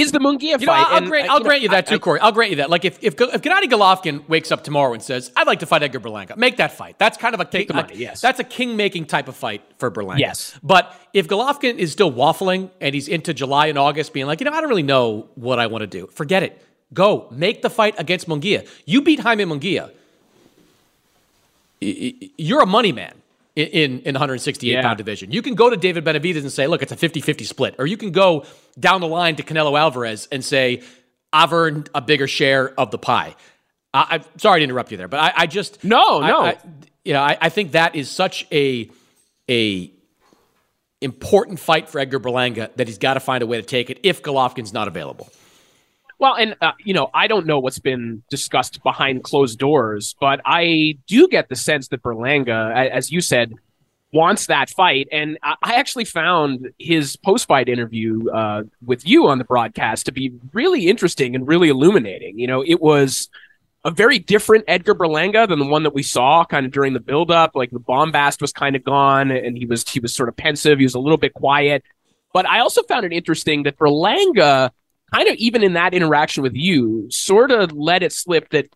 is 0.00 0.12
the 0.12 0.18
Munguia 0.18 0.60
you 0.60 0.66
fight. 0.66 0.66
Know, 0.66 0.72
I'll, 0.72 0.96
and, 0.98 1.06
grant, 1.06 1.28
uh, 1.28 1.32
I'll 1.32 1.40
grant 1.40 1.62
you 1.62 1.68
that 1.70 1.86
too, 1.86 1.96
I, 1.96 1.98
Corey. 1.98 2.20
I'll 2.20 2.32
grant 2.32 2.50
you 2.50 2.56
that. 2.56 2.70
Like 2.70 2.84
if 2.84 2.98
if, 3.02 3.20
if 3.20 3.42
Gennady 3.42 3.70
Golovkin 3.70 4.28
wakes 4.28 4.52
up 4.52 4.64
tomorrow 4.64 4.92
and 4.92 5.02
says, 5.02 5.30
"I'd 5.36 5.46
like 5.46 5.60
to 5.60 5.66
fight 5.66 5.82
Edgar 5.82 6.00
Berlanga," 6.00 6.36
make 6.36 6.56
that 6.58 6.72
fight. 6.72 6.98
That's 6.98 7.16
kind 7.16 7.34
of 7.34 7.40
a 7.40 7.44
king. 7.44 7.66
Money, 7.72 7.96
yes. 7.96 8.20
That's 8.20 8.40
a 8.40 8.44
king 8.44 8.76
making 8.76 9.06
type 9.06 9.28
of 9.28 9.36
fight 9.36 9.62
for 9.78 9.90
Berlanga. 9.90 10.18
Yes. 10.18 10.58
But 10.62 10.94
if 11.12 11.28
Golovkin 11.28 11.76
is 11.76 11.92
still 11.92 12.12
waffling 12.12 12.70
and 12.80 12.94
he's 12.94 13.08
into 13.08 13.34
July 13.34 13.66
and 13.66 13.78
August, 13.78 14.12
being 14.12 14.26
like, 14.26 14.40
you 14.40 14.44
know, 14.44 14.52
I 14.52 14.60
don't 14.60 14.70
really 14.70 14.82
know 14.82 15.28
what 15.34 15.58
I 15.58 15.66
want 15.66 15.82
to 15.82 15.86
do. 15.86 16.06
Forget 16.08 16.42
it. 16.42 16.62
Go 16.94 17.28
make 17.30 17.62
the 17.62 17.70
fight 17.70 17.94
against 17.98 18.28
Munguia. 18.28 18.66
You 18.86 19.02
beat 19.02 19.20
Jaime 19.20 19.44
Munguia. 19.44 19.90
You're 21.80 22.62
a 22.62 22.66
money 22.66 22.92
man 22.92 23.17
in, 23.66 24.00
in 24.00 24.14
the 24.14 24.18
168 24.18 24.72
yeah. 24.72 24.82
pound 24.82 24.98
division. 24.98 25.32
You 25.32 25.42
can 25.42 25.54
go 25.54 25.68
to 25.68 25.76
David 25.76 26.04
Benavidez 26.04 26.38
and 26.38 26.52
say, 26.52 26.66
look, 26.66 26.82
it's 26.82 26.92
a 26.92 26.96
50 26.96 27.20
50 27.20 27.44
split. 27.44 27.74
Or 27.78 27.86
you 27.86 27.96
can 27.96 28.12
go 28.12 28.44
down 28.78 29.00
the 29.00 29.08
line 29.08 29.36
to 29.36 29.42
Canelo 29.42 29.78
Alvarez 29.78 30.28
and 30.30 30.44
say, 30.44 30.82
I've 31.32 31.52
earned 31.52 31.90
a 31.94 32.00
bigger 32.00 32.26
share 32.26 32.68
of 32.78 32.90
the 32.90 32.98
pie. 32.98 33.34
I, 33.92 34.16
am 34.16 34.24
sorry 34.36 34.60
to 34.60 34.64
interrupt 34.64 34.90
you 34.90 34.96
there, 34.96 35.08
but 35.08 35.20
I, 35.20 35.32
I 35.36 35.46
just 35.46 35.82
no, 35.82 36.20
no. 36.20 36.40
I, 36.42 36.58
you 37.04 37.14
know, 37.14 37.22
I, 37.22 37.36
I 37.40 37.48
think 37.48 37.72
that 37.72 37.94
is 37.96 38.10
such 38.10 38.46
a 38.52 38.90
a 39.48 39.90
important 41.00 41.58
fight 41.58 41.88
for 41.88 41.98
Edgar 41.98 42.20
Berlanga 42.20 42.74
that 42.76 42.86
he's 42.86 42.98
got 42.98 43.14
to 43.14 43.20
find 43.20 43.42
a 43.42 43.46
way 43.46 43.56
to 43.56 43.62
take 43.62 43.88
it 43.90 44.00
if 44.02 44.22
Golovkin's 44.22 44.72
not 44.72 44.88
available. 44.88 45.30
Well, 46.18 46.34
and 46.34 46.56
uh, 46.60 46.72
you 46.84 46.94
know, 46.94 47.10
I 47.14 47.28
don't 47.28 47.46
know 47.46 47.60
what's 47.60 47.78
been 47.78 48.22
discussed 48.28 48.82
behind 48.82 49.22
closed 49.22 49.58
doors, 49.58 50.16
but 50.20 50.40
I 50.44 50.98
do 51.06 51.28
get 51.28 51.48
the 51.48 51.56
sense 51.56 51.88
that 51.88 52.02
Berlanga, 52.02 52.74
as 52.90 53.12
you 53.12 53.20
said, 53.20 53.54
wants 54.12 54.46
that 54.46 54.70
fight. 54.70 55.06
And 55.12 55.38
I 55.42 55.74
actually 55.74 56.06
found 56.06 56.70
his 56.78 57.16
post-fight 57.16 57.68
interview 57.68 58.30
uh, 58.30 58.64
with 58.84 59.06
you 59.06 59.28
on 59.28 59.38
the 59.38 59.44
broadcast 59.44 60.06
to 60.06 60.12
be 60.12 60.32
really 60.52 60.88
interesting 60.88 61.34
and 61.34 61.46
really 61.46 61.68
illuminating. 61.68 62.38
You 62.38 62.46
know, 62.46 62.64
it 62.66 62.80
was 62.80 63.28
a 63.84 63.90
very 63.90 64.18
different 64.18 64.64
Edgar 64.66 64.94
Berlanga 64.94 65.48
than 65.48 65.58
the 65.58 65.66
one 65.66 65.84
that 65.84 65.94
we 65.94 66.02
saw 66.02 66.44
kind 66.44 66.66
of 66.66 66.72
during 66.72 66.94
the 66.94 67.00
build-up. 67.00 67.54
Like 67.54 67.70
the 67.70 67.78
bombast 67.78 68.40
was 68.40 68.52
kind 68.52 68.74
of 68.74 68.82
gone, 68.82 69.30
and 69.30 69.56
he 69.56 69.66
was 69.66 69.88
he 69.88 70.00
was 70.00 70.14
sort 70.14 70.28
of 70.28 70.36
pensive. 70.36 70.78
He 70.78 70.84
was 70.84 70.94
a 70.94 71.00
little 71.00 71.16
bit 71.18 71.34
quiet. 71.34 71.84
But 72.32 72.44
I 72.46 72.58
also 72.60 72.82
found 72.82 73.06
it 73.06 73.12
interesting 73.12 73.62
that 73.64 73.78
Berlanga 73.78 74.70
kind 75.12 75.28
of 75.28 75.34
even 75.36 75.62
in 75.62 75.74
that 75.74 75.94
interaction 75.94 76.42
with 76.42 76.54
you, 76.54 77.08
sort 77.10 77.50
of 77.50 77.72
let 77.72 78.02
it 78.02 78.12
slip 78.12 78.50
that 78.50 78.68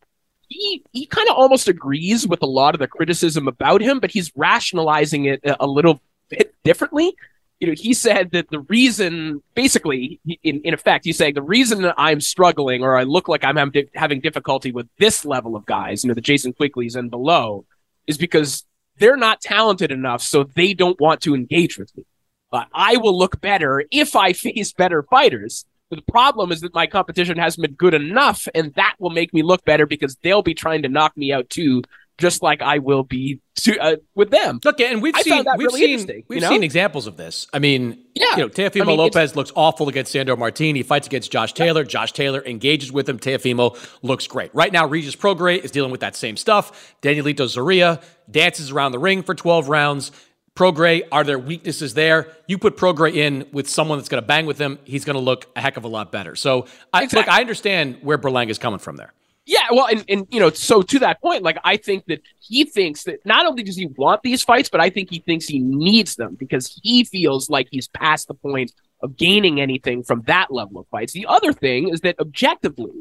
he 0.48 0.84
he 0.92 1.06
kind 1.06 1.28
of 1.28 1.36
almost 1.36 1.68
agrees 1.68 2.26
with 2.26 2.42
a 2.42 2.46
lot 2.46 2.74
of 2.74 2.78
the 2.78 2.86
criticism 2.86 3.48
about 3.48 3.80
him, 3.80 4.00
but 4.00 4.10
he's 4.10 4.32
rationalizing 4.36 5.26
it 5.26 5.40
a, 5.44 5.66
little 5.66 6.00
bit 6.28 6.54
differently. 6.64 7.14
You 7.60 7.68
know, 7.68 7.74
he 7.76 7.94
said 7.94 8.32
that 8.32 8.50
the 8.50 8.60
reason, 8.60 9.42
basically, 9.54 10.20
in, 10.42 10.60
in 10.62 10.74
effect, 10.74 11.04
he's 11.04 11.16
saying 11.16 11.34
the 11.34 11.42
reason 11.42 11.82
that 11.82 11.94
I'm 11.96 12.20
struggling 12.20 12.82
or 12.82 12.96
I 12.96 13.04
look 13.04 13.28
like 13.28 13.44
I'm 13.44 13.56
having, 13.56 13.86
having 13.94 14.20
difficulty 14.20 14.72
with 14.72 14.88
this 14.98 15.24
level 15.24 15.54
of 15.54 15.64
guys, 15.64 16.02
you 16.02 16.08
know, 16.08 16.14
the 16.14 16.20
Jason 16.20 16.52
Quigleys 16.54 16.96
and 16.96 17.08
below, 17.08 17.64
is 18.08 18.18
because 18.18 18.64
they're 18.98 19.16
not 19.16 19.40
talented 19.40 19.92
enough, 19.92 20.22
so 20.22 20.42
they 20.42 20.74
don't 20.74 21.00
want 21.00 21.20
to 21.22 21.36
engage 21.36 21.78
with 21.78 21.96
me. 21.96 22.04
But 22.50 22.66
I 22.74 22.96
will 22.96 23.16
look 23.16 23.40
better 23.40 23.84
if 23.90 24.16
I 24.16 24.32
face 24.32 24.72
better 24.72 25.02
fighters. 25.04 25.64
But 25.92 26.06
the 26.06 26.10
problem 26.10 26.52
is 26.52 26.62
that 26.62 26.72
my 26.72 26.86
competition 26.86 27.36
hasn't 27.36 27.60
been 27.60 27.74
good 27.74 27.92
enough, 27.92 28.48
and 28.54 28.72
that 28.76 28.94
will 28.98 29.10
make 29.10 29.34
me 29.34 29.42
look 29.42 29.62
better 29.66 29.84
because 29.84 30.16
they'll 30.22 30.40
be 30.40 30.54
trying 30.54 30.80
to 30.84 30.88
knock 30.88 31.14
me 31.18 31.34
out 31.34 31.50
too, 31.50 31.82
just 32.16 32.42
like 32.42 32.62
I 32.62 32.78
will 32.78 33.02
be 33.02 33.40
to, 33.56 33.78
uh, 33.78 33.96
with 34.14 34.30
them. 34.30 34.58
Look, 34.64 34.80
and 34.80 35.02
we've 35.02 35.14
I 35.14 35.20
seen 35.20 35.44
we've 35.58 35.66
really 35.66 35.98
seen 35.98 36.24
we've 36.28 36.36
you 36.36 36.40
know? 36.40 36.48
seen 36.48 36.62
examples 36.62 37.06
of 37.06 37.18
this. 37.18 37.46
I 37.52 37.58
mean, 37.58 38.02
yeah, 38.14 38.36
you 38.36 38.42
know, 38.44 38.48
Teofimo 38.48 38.80
I 38.80 38.84
mean, 38.86 38.96
Lopez 38.96 39.36
looks 39.36 39.52
awful 39.54 39.90
against 39.90 40.12
Sandor 40.12 40.34
Martin. 40.34 40.76
He 40.76 40.82
fights 40.82 41.06
against 41.06 41.30
Josh 41.30 41.52
Taylor. 41.52 41.82
Yeah. 41.82 41.88
Josh 41.88 42.12
Taylor 42.12 42.42
engages 42.46 42.90
with 42.90 43.06
him. 43.06 43.18
Teofimo 43.18 43.76
looks 44.00 44.26
great. 44.26 44.50
Right 44.54 44.72
now, 44.72 44.86
Regis 44.86 45.14
Prograis 45.14 45.58
is 45.58 45.70
dealing 45.70 45.90
with 45.90 46.00
that 46.00 46.16
same 46.16 46.38
stuff. 46.38 46.96
Danielito 47.02 47.44
Zorrilla 47.44 48.02
dances 48.30 48.70
around 48.70 48.92
the 48.92 48.98
ring 48.98 49.22
for 49.22 49.34
12 49.34 49.68
rounds. 49.68 50.10
Prograis, 50.54 51.02
are 51.10 51.24
there 51.24 51.38
weaknesses 51.38 51.94
there? 51.94 52.28
You 52.46 52.58
put 52.58 52.76
Prograis 52.76 53.14
in 53.14 53.48
with 53.52 53.68
someone 53.68 53.98
that's 53.98 54.08
going 54.08 54.22
to 54.22 54.26
bang 54.26 54.44
with 54.44 54.58
him, 54.58 54.78
he's 54.84 55.04
going 55.04 55.14
to 55.14 55.22
look 55.22 55.50
a 55.56 55.60
heck 55.60 55.76
of 55.76 55.84
a 55.84 55.88
lot 55.88 56.12
better. 56.12 56.36
So, 56.36 56.66
I, 56.92 57.04
exactly. 57.04 57.20
look, 57.20 57.28
I 57.28 57.40
understand 57.40 57.98
where 58.02 58.18
Berlanga 58.18 58.50
is 58.50 58.58
coming 58.58 58.78
from 58.78 58.96
there. 58.96 59.12
Yeah, 59.44 59.66
well, 59.72 59.88
and, 59.88 60.04
and 60.08 60.26
you 60.30 60.38
know, 60.38 60.50
so 60.50 60.82
to 60.82 60.98
that 61.00 61.20
point, 61.20 61.42
like 61.42 61.58
I 61.64 61.76
think 61.76 62.04
that 62.06 62.22
he 62.38 62.64
thinks 62.64 63.04
that 63.04 63.24
not 63.26 63.44
only 63.44 63.64
does 63.64 63.76
he 63.76 63.86
want 63.86 64.22
these 64.22 64.44
fights, 64.44 64.68
but 64.68 64.80
I 64.80 64.88
think 64.88 65.10
he 65.10 65.18
thinks 65.18 65.46
he 65.46 65.58
needs 65.58 66.14
them 66.14 66.36
because 66.38 66.78
he 66.82 67.02
feels 67.02 67.50
like 67.50 67.66
he's 67.70 67.88
past 67.88 68.28
the 68.28 68.34
point 68.34 68.72
of 69.02 69.16
gaining 69.16 69.60
anything 69.60 70.04
from 70.04 70.22
that 70.26 70.52
level 70.52 70.78
of 70.80 70.86
fights. 70.88 71.12
The 71.12 71.26
other 71.26 71.52
thing 71.52 71.88
is 71.88 72.02
that 72.02 72.20
objectively, 72.20 72.92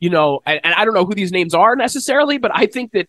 you 0.00 0.08
know, 0.08 0.40
and, 0.46 0.58
and 0.64 0.74
I 0.74 0.86
don't 0.86 0.94
know 0.94 1.04
who 1.04 1.14
these 1.14 1.32
names 1.32 1.52
are 1.52 1.76
necessarily, 1.76 2.38
but 2.38 2.50
I 2.54 2.64
think 2.64 2.92
that 2.92 3.08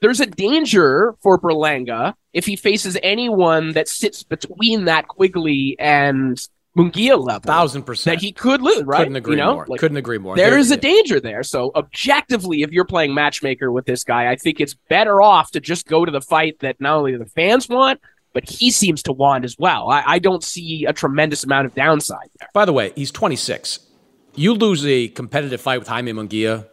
there's 0.00 0.20
a 0.20 0.26
danger 0.26 1.14
for 1.22 1.38
Berlanga 1.38 2.14
if 2.32 2.46
he 2.46 2.56
faces 2.56 2.98
anyone 3.02 3.72
that 3.72 3.88
sits 3.88 4.22
between 4.22 4.84
that 4.86 5.08
Quigley 5.08 5.76
and 5.78 6.38
Munguia 6.76 7.18
level, 7.18 7.40
thousand 7.40 7.84
percent 7.84 8.18
that 8.18 8.22
he 8.24 8.32
could 8.32 8.60
lose. 8.60 8.82
Right? 8.84 8.98
Couldn't 8.98 9.16
agree 9.16 9.36
you 9.36 9.42
know? 9.42 9.54
more. 9.54 9.66
Like, 9.66 9.80
Couldn't 9.80 9.96
agree 9.96 10.18
more. 10.18 10.36
There 10.36 10.58
is 10.58 10.70
a 10.70 10.76
danger 10.76 11.20
there. 11.20 11.42
So 11.42 11.72
objectively, 11.74 12.62
if 12.62 12.70
you're 12.70 12.84
playing 12.84 13.14
matchmaker 13.14 13.72
with 13.72 13.86
this 13.86 14.04
guy, 14.04 14.30
I 14.30 14.36
think 14.36 14.60
it's 14.60 14.74
better 14.88 15.22
off 15.22 15.52
to 15.52 15.60
just 15.60 15.86
go 15.86 16.04
to 16.04 16.12
the 16.12 16.20
fight 16.20 16.58
that 16.60 16.78
not 16.78 16.98
only 16.98 17.16
the 17.16 17.24
fans 17.24 17.68
want, 17.68 18.00
but 18.34 18.46
he 18.46 18.70
seems 18.70 19.02
to 19.04 19.12
want 19.12 19.46
as 19.46 19.56
well. 19.58 19.88
I, 19.88 20.02
I 20.06 20.18
don't 20.18 20.44
see 20.44 20.84
a 20.84 20.92
tremendous 20.92 21.44
amount 21.44 21.64
of 21.64 21.74
downside 21.74 22.28
there. 22.38 22.50
By 22.52 22.66
the 22.66 22.72
way, 22.74 22.92
he's 22.94 23.10
26. 23.10 23.80
You 24.34 24.52
lose 24.52 24.84
a 24.84 25.08
competitive 25.08 25.62
fight 25.62 25.78
with 25.78 25.88
Jaime 25.88 26.12
Munguia, 26.12 26.68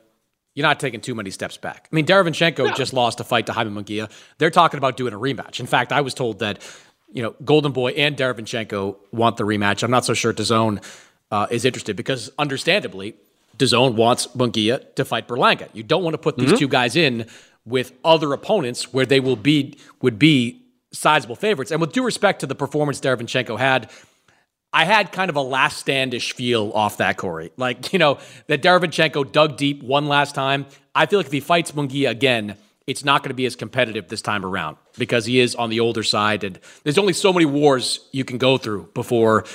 you're 0.55 0.67
not 0.67 0.79
taking 0.79 1.01
too 1.01 1.15
many 1.15 1.31
steps 1.31 1.57
back. 1.57 1.87
I 1.91 1.95
mean, 1.95 2.05
Derevyanchenko 2.05 2.65
no. 2.65 2.73
just 2.73 2.93
lost 2.93 3.19
a 3.19 3.23
fight 3.23 3.47
to 3.47 3.53
Jaime 3.53 3.71
Munguia. 3.71 4.09
They're 4.37 4.51
talking 4.51 4.77
about 4.77 4.97
doing 4.97 5.13
a 5.13 5.19
rematch. 5.19 5.59
In 5.59 5.65
fact, 5.65 5.91
I 5.91 6.01
was 6.01 6.13
told 6.13 6.39
that 6.39 6.59
you 7.13 7.21
know, 7.21 7.35
Golden 7.45 7.71
Boy 7.71 7.91
and 7.91 8.17
Derevyanchenko 8.17 8.97
want 9.11 9.37
the 9.37 9.43
rematch. 9.43 9.83
I'm 9.83 9.91
not 9.91 10.03
so 10.03 10.13
sure 10.13 10.33
DAZN 10.33 10.83
uh, 11.31 11.47
is 11.51 11.63
interested 11.63 11.95
because, 11.95 12.31
understandably, 12.39 13.15
DAZN 13.57 13.93
wants 13.93 14.27
Munguia 14.27 14.93
to 14.95 15.05
fight 15.05 15.27
Berlanga. 15.27 15.69
You 15.73 15.83
don't 15.83 16.03
want 16.03 16.15
to 16.15 16.17
put 16.17 16.37
these 16.37 16.49
mm-hmm. 16.49 16.57
two 16.57 16.67
guys 16.67 16.95
in 16.95 17.27
with 17.65 17.93
other 18.03 18.33
opponents 18.33 18.91
where 18.91 19.05
they 19.05 19.19
will 19.19 19.35
be 19.35 19.77
would 20.01 20.17
be 20.17 20.63
sizable 20.91 21.35
favorites. 21.35 21.71
And 21.71 21.79
with 21.79 21.93
due 21.93 22.03
respect 22.03 22.39
to 22.41 22.47
the 22.47 22.55
performance 22.55 22.99
Derevyanchenko 22.99 23.57
had, 23.57 23.89
I 24.73 24.85
had 24.85 25.11
kind 25.11 25.29
of 25.29 25.35
a 25.35 25.41
last 25.41 25.77
standish 25.77 26.33
feel 26.33 26.71
off 26.73 26.97
that, 26.97 27.17
Corey. 27.17 27.51
Like, 27.57 27.93
you 27.93 27.99
know, 27.99 28.17
that 28.47 28.63
Derevyanchenko 28.63 29.31
dug 29.31 29.55
deep 29.55 29.83
one 29.83 30.07
last 30.07 30.33
time. 30.33 30.65
I 30.95 31.05
feel 31.05 31.19
like 31.19 31.27
if 31.27 31.31
he 31.31 31.39
fights 31.39 31.71
Munguia 31.71 32.09
again, 32.09 32.57
it's 32.87 33.05
not 33.05 33.21
going 33.21 33.29
to 33.29 33.35
be 33.35 33.45
as 33.45 33.55
competitive 33.55 34.09
this 34.09 34.21
time 34.21 34.43
around 34.43 34.77
because 34.97 35.25
he 35.25 35.39
is 35.39 35.55
on 35.55 35.69
the 35.69 35.79
older 35.79 36.03
side. 36.03 36.43
And 36.43 36.59
there's 36.83 36.97
only 36.97 37.13
so 37.13 37.31
many 37.31 37.45
wars 37.45 37.99
you 38.11 38.25
can 38.25 38.37
go 38.37 38.57
through 38.57 38.89
before 38.93 39.45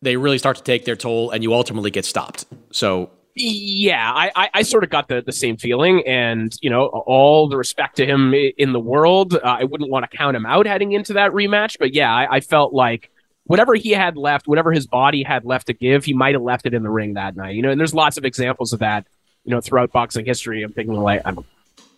they 0.00 0.16
really 0.16 0.38
start 0.38 0.56
to 0.56 0.62
take 0.62 0.84
their 0.84 0.96
toll 0.96 1.30
and 1.30 1.42
you 1.42 1.52
ultimately 1.52 1.90
get 1.90 2.04
stopped. 2.04 2.46
So 2.70 3.10
yeah, 3.34 4.10
I, 4.14 4.30
I, 4.34 4.50
I, 4.54 4.62
sort 4.62 4.82
of 4.82 4.88
got 4.88 5.08
the, 5.08 5.20
the 5.20 5.32
same 5.32 5.58
feeling, 5.58 6.02
and 6.06 6.56
you 6.62 6.70
know, 6.70 6.86
all 6.86 7.50
the 7.50 7.58
respect 7.58 7.96
to 7.96 8.06
him 8.06 8.32
in 8.32 8.72
the 8.72 8.80
world. 8.80 9.34
Uh, 9.34 9.40
I 9.42 9.64
wouldn't 9.64 9.90
want 9.90 10.10
to 10.10 10.16
count 10.16 10.34
him 10.34 10.46
out 10.46 10.64
heading 10.64 10.92
into 10.92 11.12
that 11.12 11.32
rematch, 11.32 11.76
but 11.78 11.92
yeah, 11.92 12.10
I, 12.10 12.36
I, 12.36 12.40
felt 12.40 12.72
like 12.72 13.10
whatever 13.46 13.74
he 13.74 13.90
had 13.90 14.16
left, 14.16 14.46
whatever 14.46 14.72
his 14.72 14.86
body 14.86 15.22
had 15.22 15.44
left 15.44 15.68
to 15.68 15.72
give, 15.72 16.04
he 16.04 16.12
might 16.12 16.34
have 16.34 16.42
left 16.42 16.66
it 16.66 16.74
in 16.74 16.82
the 16.82 16.90
ring 16.90 17.14
that 17.14 17.36
night. 17.36 17.54
You 17.54 17.62
know, 17.62 17.70
and 17.70 17.80
there's 17.80 17.94
lots 17.94 18.16
of 18.16 18.24
examples 18.24 18.72
of 18.72 18.80
that. 18.80 19.06
You 19.44 19.52
know, 19.52 19.60
throughout 19.60 19.92
boxing 19.92 20.26
history, 20.26 20.62
I'm 20.62 20.72
thinking 20.72 20.94
like 20.94 21.22
I'm 21.24 21.38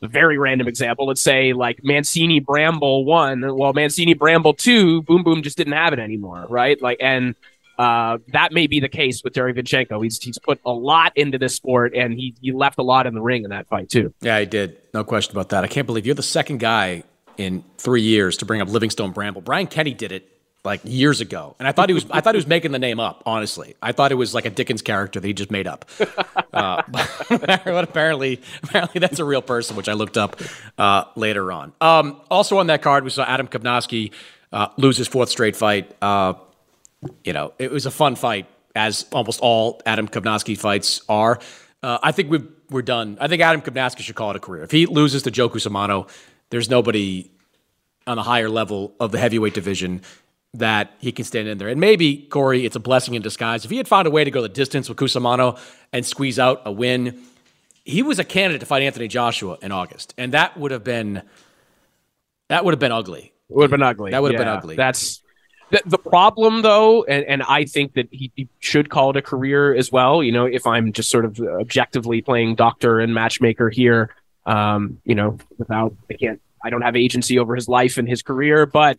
a 0.03 0.09
very 0.09 0.39
random 0.39 0.69
example. 0.69 1.07
Let's 1.07 1.23
say 1.23 1.55
like 1.55 1.81
Mancini 1.83 2.41
Bramble 2.41 3.05
one, 3.05 3.57
well 3.57 3.73
Mancini 3.73 4.15
Bramble 4.15 4.55
two, 4.55 5.03
Boom 5.03 5.23
Boom 5.23 5.43
just 5.43 5.57
didn't 5.57 5.73
have 5.73 5.93
it 5.93 5.99
anymore, 5.99 6.47
right? 6.51 6.81
Like, 6.81 6.99
and 7.01 7.35
uh, 7.79 8.19
that 8.33 8.53
may 8.53 8.67
be 8.67 8.81
the 8.81 8.89
case 8.89 9.23
with 9.25 9.33
Derevyanchenko. 9.33 10.03
He's 10.03 10.23
he's 10.23 10.39
put 10.39 10.61
a 10.67 10.73
lot 10.73 11.13
into 11.17 11.39
this 11.39 11.55
sport, 11.55 11.95
and 11.95 12.13
he 12.13 12.35
he 12.41 12.53
left 12.53 12.79
a 12.79 12.83
lot 12.83 13.07
in 13.07 13.15
the 13.15 13.23
ring 13.23 13.45
in 13.45 13.51
that 13.51 13.67
fight 13.69 13.89
too. 13.89 14.13
Yeah, 14.21 14.39
he 14.41 14.47
did. 14.47 14.77
No 14.93 15.05
question 15.05 15.33
about 15.33 15.51
that. 15.51 15.65
I 15.65 15.69
can't 15.69 15.87
believe 15.87 16.05
you're 16.05 16.15
the 16.15 16.23
second 16.23 16.59
guy 16.59 17.05
in 17.37 17.65
three 17.79 18.03
years 18.03 18.37
to 18.39 18.45
bring 18.45 18.61
up 18.61 18.69
Livingstone 18.69 19.13
Bramble. 19.13 19.41
Brian 19.41 19.69
Kenny 19.69 19.95
did 19.95 20.13
it 20.13 20.38
like 20.64 20.81
years 20.85 21.21
ago, 21.21 21.55
and 21.59 21.66
I 21.68 21.73
thought 21.73 21.88
he 21.88 21.94
was 21.94 22.07
I 22.11 22.21
thought 22.21 22.35
he 22.35 22.38
was 22.38 22.47
making 22.47 22.73
the 22.73 22.79
name 22.79 23.01
up. 23.01 23.23
Honestly, 23.25 23.75
I 23.83 23.92
thought 23.92 24.12
it 24.12 24.16
was 24.16 24.35
like 24.35 24.44
a 24.44 24.51
Dickens 24.51 24.83
character 24.83 25.21
that 25.21 25.27
he 25.27 25.33
just 25.33 25.51
made 25.51 25.66
up. 25.66 25.88
Uh, 26.51 26.83
but 27.29 27.66
apparently, 27.66 28.40
apparently 28.62 28.99
that's 28.99 29.18
a 29.18 29.25
real 29.25 29.42
person, 29.42 29.77
which 29.77 29.88
I 29.88 29.92
looked 29.92 30.16
up 30.16 30.40
uh, 30.79 31.05
later 31.14 31.53
on. 31.53 31.73
Um, 31.81 32.21
also 32.31 32.59
on 32.59 32.68
that 32.68 32.81
card, 32.81 33.05
we 33.05 33.11
saw 33.11 33.23
Adam 33.23 33.47
Kownacki 33.47 34.12
uh, 34.51 34.68
lose 34.79 34.97
his 34.97 35.07
fourth 35.07 35.29
straight 35.29 35.55
fight. 35.55 35.94
Uh, 36.01 36.35
you 37.23 37.33
know, 37.33 37.53
it 37.59 37.71
was 37.71 37.87
a 37.87 37.90
fun 37.90 38.16
fight, 38.16 38.47
as 38.75 39.05
almost 39.12 39.40
all 39.40 39.81
Adam 39.87 40.09
Kownacki 40.09 40.57
fights 40.57 41.03
are. 41.09 41.38
Uh, 41.83 41.99
I 42.03 42.12
think 42.12 42.31
we 42.31 42.40
we're 42.71 42.83
done. 42.83 43.18
I 43.21 43.29
think 43.29 43.42
Adam 43.42 43.61
Kownacki 43.61 44.01
should 44.01 44.16
call 44.16 44.31
it 44.31 44.37
a 44.37 44.40
career. 44.40 44.64
If 44.64 44.71
he 44.71 44.87
loses 44.87 45.23
to 45.25 45.31
Joe 45.31 45.49
Cusumano, 45.49 46.09
there's 46.51 46.68
nobody 46.71 47.31
on 48.07 48.16
the 48.16 48.23
higher 48.23 48.49
level 48.49 48.94
of 48.99 49.12
the 49.12 49.18
heavyweight 49.18 49.55
division 49.55 50.01
that 50.55 50.95
he 50.99 51.13
can 51.13 51.25
stand 51.25 51.49
in 51.49 51.59
there. 51.59 51.69
And 51.69 51.81
maybe, 51.81 52.19
Corey, 52.19 52.65
it's 52.65 52.77
a 52.77 52.81
blessing 52.81 53.15
in 53.15 53.23
disguise. 53.23 53.65
If 53.65 53.71
he 53.71 53.77
had 53.77 53.87
found 53.87 54.07
a 54.07 54.11
way 54.11 54.25
to 54.25 54.31
go 54.31 54.43
the 54.43 54.49
distance 54.49 54.89
with 54.89 54.99
Cusumano 54.99 55.59
and 55.93 56.05
squeeze 56.05 56.39
out 56.39 56.63
a 56.65 56.73
win, 56.73 57.23
he 57.85 58.03
was 58.03 58.19
a 58.19 58.25
candidate 58.25 58.61
to 58.61 58.67
fight 58.67 58.83
Anthony 58.83 59.09
Joshua 59.09 59.59
in 59.63 59.73
August. 59.73 60.15
And 60.19 60.33
that 60.33 60.57
would 60.57 60.71
have 60.71 60.85
been 60.85 61.23
that 62.49 62.65
would 62.65 62.73
have 62.73 62.81
been 62.81 62.93
ugly. 62.93 63.33
It 63.51 63.57
would 63.57 63.65
have 63.65 63.71
been 63.71 63.83
ugly. 63.83 64.11
That 64.11 64.23
would 64.23 64.33
have 64.33 64.41
yeah, 64.41 64.45
been 64.47 64.57
ugly. 64.57 64.77
That's 64.77 65.23
the, 65.71 65.83
the 65.85 65.99
problem 65.99 66.63
though, 66.63 67.05
and, 67.05 67.25
and 67.27 67.43
I 67.43 67.65
think 67.65 67.95
that 67.95 68.09
he, 68.11 68.33
he 68.35 68.49
should 68.59 68.89
call 68.89 69.11
it 69.11 69.17
a 69.17 69.23
career 69.23 69.75
as 69.75 69.93
well. 69.93 70.23
You 70.23 70.33
know, 70.33 70.47
if 70.47 70.67
I'm 70.67 70.93
just 70.93 71.11
sort 71.11 71.27
of 71.27 71.39
objectively 71.41 72.23
playing 72.23 72.55
doctor 72.55 73.01
and 73.01 73.13
matchmaker 73.15 73.69
here, 73.69 74.15
um, 74.47 74.99
you 75.05 75.15
know, 75.15 75.39
without 75.59 75.95
I 76.11 76.15
can't 76.15 76.41
I 76.65 76.71
don't 76.71 76.83
have 76.83 76.97
agency 76.97 77.39
over 77.39 77.55
his 77.55 77.69
life 77.69 77.99
and 77.99 78.09
his 78.09 78.23
career, 78.23 78.65
but 78.65 78.99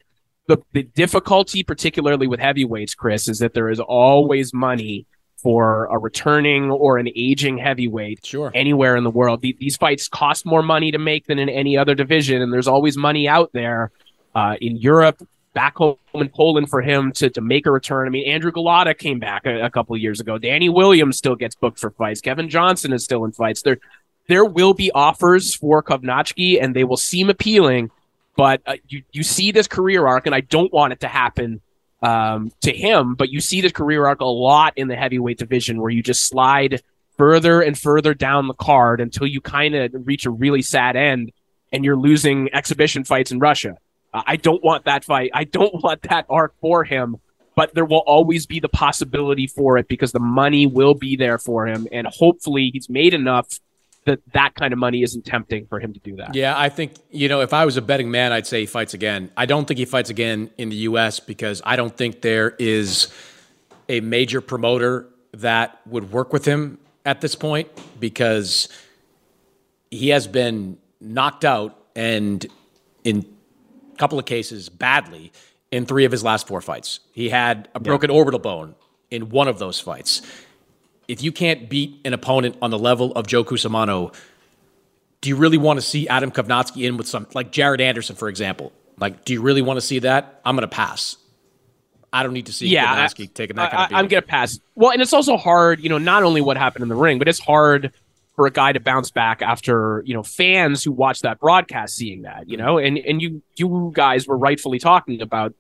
the, 0.50 0.58
the 0.74 0.84
difficulty, 0.84 1.62
particularly 1.62 2.26
with 2.26 2.40
heavyweights, 2.40 2.96
Chris, 2.96 3.30
is 3.30 3.38
that 3.40 3.54
there 3.54 3.70
is 3.70 3.80
always 3.80 4.52
money 4.52 5.06
for 5.38 5.86
a 5.86 5.98
returning 5.98 6.72
or 6.72 6.98
an 6.98 7.08
aging 7.16 7.60
heavyweight 7.60 8.26
sure. 8.26 8.52
anywhere 8.56 8.96
in 8.96 9.04
the 9.04 9.12
world. 9.12 9.42
These 9.42 9.78
fights 9.78 10.08
cost 10.08 10.48
more 10.48 10.64
money 10.64 10.92
to 10.92 10.98
make 10.98 11.28
than 11.28 11.38
in 11.38 11.50
any 11.50 11.78
other 11.78 11.94
division, 11.94 12.42
and 12.42 12.52
there's 12.52 12.68
always 12.68 12.98
money 12.98 13.28
out 13.28 13.52
there 13.54 13.92
uh, 14.34 14.56
in 14.60 14.76
Europe, 14.76 15.22
back 15.54 15.76
home 15.78 15.98
in 16.16 16.30
Poland 16.30 16.68
for 16.70 16.82
him 16.82 17.12
to, 17.14 17.30
to 17.30 17.42
make 17.42 17.68
a 17.68 17.72
return. 17.72 18.08
I 18.08 18.10
mean, 18.10 18.28
Andrew 18.28 18.52
Golota 18.52 18.98
came 18.98 19.20
back 19.20 19.46
a, 19.46 19.66
a 19.66 19.70
couple 19.70 19.96
of 19.96 20.02
years 20.02 20.20
ago. 20.20 20.40
Danny 20.40 20.68
Williams 20.68 21.18
still 21.18 21.36
gets 21.36 21.56
booked 21.56 21.80
for 21.80 21.92
fights. 21.92 22.22
Kevin 22.22 22.50
Johnson 22.50 22.92
is 22.92 23.04
still 23.04 23.24
in 23.24 23.32
fights. 23.32 23.62
There, 23.62 23.78
there 24.28 24.46
will 24.46 24.74
be 24.74 24.92
offers 24.92 25.54
for 25.54 25.84
Kownacki, 25.84 26.62
and 26.62 26.76
they 26.76 26.84
will 26.84 26.98
seem 26.98 27.30
appealing 27.30 27.92
but 28.40 28.62
uh, 28.66 28.78
you 28.88 29.04
you 29.12 29.22
see 29.22 29.52
this 29.52 29.68
career 29.68 30.08
arc, 30.08 30.26
and 30.26 30.34
I 30.34 30.40
don't 30.40 30.72
want 30.72 30.94
it 30.94 31.02
to 31.02 31.10
happen 31.10 31.60
um, 32.02 32.54
to 32.62 32.72
him. 32.72 33.16
But 33.16 33.28
you 33.28 33.42
see 33.42 33.60
this 33.60 33.74
career 33.74 34.06
arc 34.06 34.22
a 34.22 34.26
lot 34.26 34.72
in 34.78 34.88
the 34.88 34.96
heavyweight 34.96 35.38
division, 35.38 35.82
where 35.82 35.90
you 35.90 36.02
just 36.02 36.26
slide 36.26 36.82
further 37.18 37.60
and 37.60 37.78
further 37.78 38.14
down 38.14 38.48
the 38.48 38.54
card 38.54 39.02
until 39.02 39.28
you 39.28 39.42
kind 39.42 39.76
of 39.76 39.92
reach 40.08 40.26
a 40.26 40.30
really 40.30 40.62
sad 40.62 40.96
end, 40.96 41.34
and 41.74 41.84
you're 41.84 41.98
losing 41.98 42.50
exhibition 42.54 43.04
fights 43.04 43.30
in 43.30 43.40
Russia. 43.40 43.76
Uh, 44.14 44.24
I 44.26 44.38
don't 44.38 44.64
want 44.64 44.86
that 44.86 45.04
fight. 45.04 45.32
I 45.34 45.44
don't 45.44 45.74
want 45.84 46.04
that 46.04 46.26
arc 46.30 46.54
for 46.62 46.86
him. 46.86 47.18
But 47.58 47.74
there 47.74 47.84
will 47.84 48.06
always 48.08 48.46
be 48.46 48.62
the 48.62 48.70
possibility 48.70 49.48
for 49.48 49.78
it 49.78 49.90
because 49.90 50.14
the 50.14 50.20
money 50.22 50.66
will 50.66 50.94
be 50.94 51.18
there 51.18 51.38
for 51.38 51.68
him, 51.68 51.90
and 51.92 52.08
hopefully 52.08 52.70
he's 52.72 52.88
made 52.88 53.14
enough 53.14 53.60
that 54.10 54.20
that 54.34 54.56
kind 54.56 54.74
of 54.74 54.80
money 54.80 55.04
isn't 55.04 55.26
tempting 55.26 55.68
for 55.68 55.80
him 55.80 55.94
to 55.94 56.00
do 56.00 56.16
that. 56.16 56.34
Yeah, 56.36 56.58
I 56.58 56.70
think, 56.70 56.94
you 57.12 57.30
know, 57.30 57.42
if 57.42 57.54
I 57.54 57.66
was 57.66 57.78
a 57.78 57.82
betting 57.82 58.10
man, 58.10 58.32
I'd 58.32 58.48
say 58.48 58.62
he 58.62 58.66
fights 58.66 58.94
again. 58.94 59.32
I 59.38 59.46
don't 59.46 59.68
think 59.68 59.78
he 59.78 59.86
fights 59.86 60.10
again 60.10 60.50
in 60.58 60.70
the 60.70 60.76
U.S. 60.78 61.20
because 61.20 61.62
I 61.64 61.76
don't 61.76 61.96
think 61.96 62.22
there 62.22 62.56
is 62.58 63.08
a 63.88 64.02
major 64.02 64.42
promoter 64.42 65.08
that 65.34 65.80
would 65.86 66.12
work 66.12 66.34
with 66.34 66.46
him 66.46 66.80
at 67.06 67.22
this 67.22 67.36
point 67.36 67.70
because 68.00 68.68
he 69.92 70.10
has 70.10 70.28
been 70.28 70.78
knocked 71.00 71.46
out 71.46 71.78
and 71.96 72.46
in 73.04 73.26
a 73.94 73.98
couple 73.98 74.18
of 74.18 74.26
cases 74.26 74.70
badly 74.70 75.32
in 75.72 75.86
three 75.86 76.06
of 76.06 76.12
his 76.12 76.24
last 76.24 76.48
four 76.48 76.62
fights. 76.62 77.00
He 77.12 77.30
had 77.30 77.70
a 77.76 77.80
broken 77.80 78.10
yeah. 78.10 78.18
orbital 78.18 78.40
bone 78.40 78.76
in 79.12 79.30
one 79.30 79.48
of 79.48 79.60
those 79.60 79.80
fights 79.80 80.22
if 81.10 81.24
you 81.24 81.32
can't 81.32 81.68
beat 81.68 82.00
an 82.06 82.14
opponent 82.14 82.56
on 82.62 82.70
the 82.70 82.78
level 82.78 83.12
of 83.14 83.26
Joe 83.26 83.44
Cusumano, 83.44 84.14
do 85.22 85.30
you 85.30 85.36
really 85.36 85.58
want 85.58 85.78
to 85.78 85.82
see 85.86 86.08
Adam 86.08 86.32
Kownacki 86.32 86.88
in 86.88 86.98
with 86.98 87.08
some 87.08 87.28
like 87.34 87.52
Jared 87.52 87.82
Anderson, 87.82 88.16
for 88.16 88.30
example? 88.30 88.72
Like, 88.98 89.26
do 89.26 89.34
you 89.34 89.42
really 89.42 89.64
want 89.64 89.78
to 89.78 89.82
see 89.82 90.00
that? 90.00 90.40
I'm 90.46 90.56
going 90.56 90.70
to 90.70 90.74
pass. 90.74 91.18
I 92.14 92.24
don't 92.24 92.34
need 92.34 92.46
to 92.46 92.54
see 92.54 92.68
yeah, 92.68 92.96
Kownacki 92.96 93.34
taking 93.34 93.56
that 93.56 93.72
kind 93.72 93.92
of 93.92 93.96
I, 93.96 94.00
I'm 94.00 94.08
going 94.08 94.22
to 94.22 94.28
pass. 94.28 94.60
Well, 94.76 94.92
and 94.92 95.02
it's 95.02 95.12
also 95.12 95.36
hard, 95.36 95.80
you 95.82 95.90
know, 95.90 95.98
not 95.98 96.24
only 96.24 96.42
what 96.42 96.58
happened 96.58 96.84
in 96.84 96.90
the 96.90 96.96
ring, 96.96 97.18
but 97.18 97.28
it's 97.28 97.40
hard 97.40 97.92
for 98.36 98.46
a 98.46 98.52
guy 98.52 98.72
to 98.72 98.80
bounce 98.80 99.10
back 99.10 99.42
after, 99.42 100.04
you 100.06 100.14
know, 100.14 100.24
fans 100.24 100.84
who 100.84 100.92
watch 100.92 101.22
that 101.22 101.40
broadcast 101.40 101.96
seeing 101.96 102.22
that, 102.22 102.48
you 102.48 102.56
mm-hmm. 102.56 102.66
know, 102.66 102.78
and, 102.78 103.00
and 103.00 103.22
you, 103.22 103.42
you 103.58 103.92
guys 103.96 104.28
were 104.28 104.38
rightfully 104.38 104.78
talking 104.78 105.22
about 105.22 105.56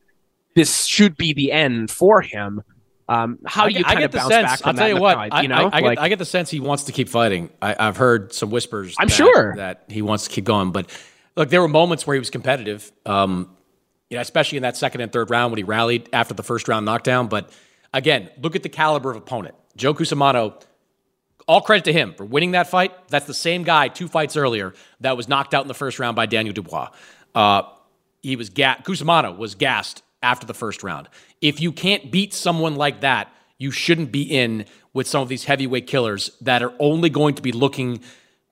this 0.55 0.85
should 0.85 1.17
be 1.17 1.33
the 1.33 1.51
end 1.51 1.89
for 1.89 2.21
him. 2.21 2.61
Um, 3.09 3.39
how 3.45 3.65
you 3.65 3.79
I 3.79 3.81
kind 3.81 3.99
get 3.99 4.05
of 4.05 4.11
the 4.11 4.17
bounce 4.19 4.29
sense, 4.33 4.49
back 4.51 4.59
from 4.59 4.69
I'll 4.69 4.73
tell 4.75 4.87
you 4.87 4.97
what. 5.01 5.15
fight, 5.15 5.33
I, 5.33 5.41
you 5.41 5.47
know, 5.47 5.55
I, 5.55 5.59
I, 5.61 5.79
like, 5.81 5.97
get, 5.97 5.99
I 5.99 6.09
get 6.09 6.19
the 6.19 6.25
sense 6.25 6.51
he 6.51 6.59
wants 6.59 6.83
to 6.83 6.91
keep 6.91 7.09
fighting. 7.09 7.49
I, 7.61 7.75
I've 7.79 7.97
heard 7.97 8.33
some 8.33 8.51
whispers. 8.51 8.95
I'm 8.99 9.07
that- 9.07 9.13
sure. 9.13 9.55
that 9.55 9.85
he 9.89 10.01
wants 10.03 10.25
to 10.25 10.29
keep 10.29 10.45
going. 10.45 10.71
But 10.71 10.89
look, 11.35 11.49
there 11.49 11.59
were 11.59 11.67
moments 11.67 12.05
where 12.05 12.13
he 12.13 12.19
was 12.19 12.29
competitive. 12.29 12.91
Um, 13.07 13.55
you 14.11 14.15
know, 14.17 14.21
especially 14.21 14.57
in 14.57 14.61
that 14.63 14.77
second 14.77 15.01
and 15.01 15.11
third 15.11 15.29
round 15.31 15.51
when 15.51 15.57
he 15.57 15.63
rallied 15.63 16.07
after 16.13 16.33
the 16.35 16.43
first 16.43 16.67
round 16.67 16.85
knockdown. 16.85 17.27
But 17.27 17.51
again, 17.93 18.29
look 18.41 18.55
at 18.55 18.63
the 18.63 18.69
caliber 18.69 19.09
of 19.11 19.17
opponent. 19.17 19.55
Joe 19.75 19.93
Cusumano. 19.93 20.61
All 21.47 21.61
credit 21.61 21.85
to 21.85 21.93
him 21.93 22.13
for 22.13 22.25
winning 22.25 22.51
that 22.51 22.69
fight. 22.69 22.93
That's 23.07 23.25
the 23.25 23.33
same 23.33 23.63
guy 23.63 23.87
two 23.87 24.07
fights 24.07 24.37
earlier 24.37 24.75
that 24.99 25.17
was 25.17 25.27
knocked 25.27 25.55
out 25.55 25.63
in 25.63 25.67
the 25.67 25.73
first 25.73 25.97
round 25.97 26.15
by 26.15 26.27
Daniel 26.27 26.53
Dubois. 26.53 26.89
Uh, 27.33 27.63
he 28.21 28.35
was 28.35 28.51
ga- 28.51 28.75
Cusumano 28.83 29.35
was 29.35 29.55
gassed 29.55 30.03
after 30.21 30.45
the 30.45 30.53
first 30.53 30.83
round. 30.83 31.07
If 31.41 31.61
you 31.61 31.71
can't 31.71 32.11
beat 32.11 32.33
someone 32.33 32.75
like 32.75 33.01
that, 33.01 33.31
you 33.57 33.71
shouldn't 33.71 34.11
be 34.11 34.23
in 34.23 34.65
with 34.93 35.07
some 35.07 35.21
of 35.21 35.29
these 35.29 35.43
heavyweight 35.43 35.87
killers 35.87 36.31
that 36.41 36.63
are 36.63 36.73
only 36.79 37.09
going 37.09 37.35
to 37.35 37.41
be 37.41 37.51
looking 37.51 38.01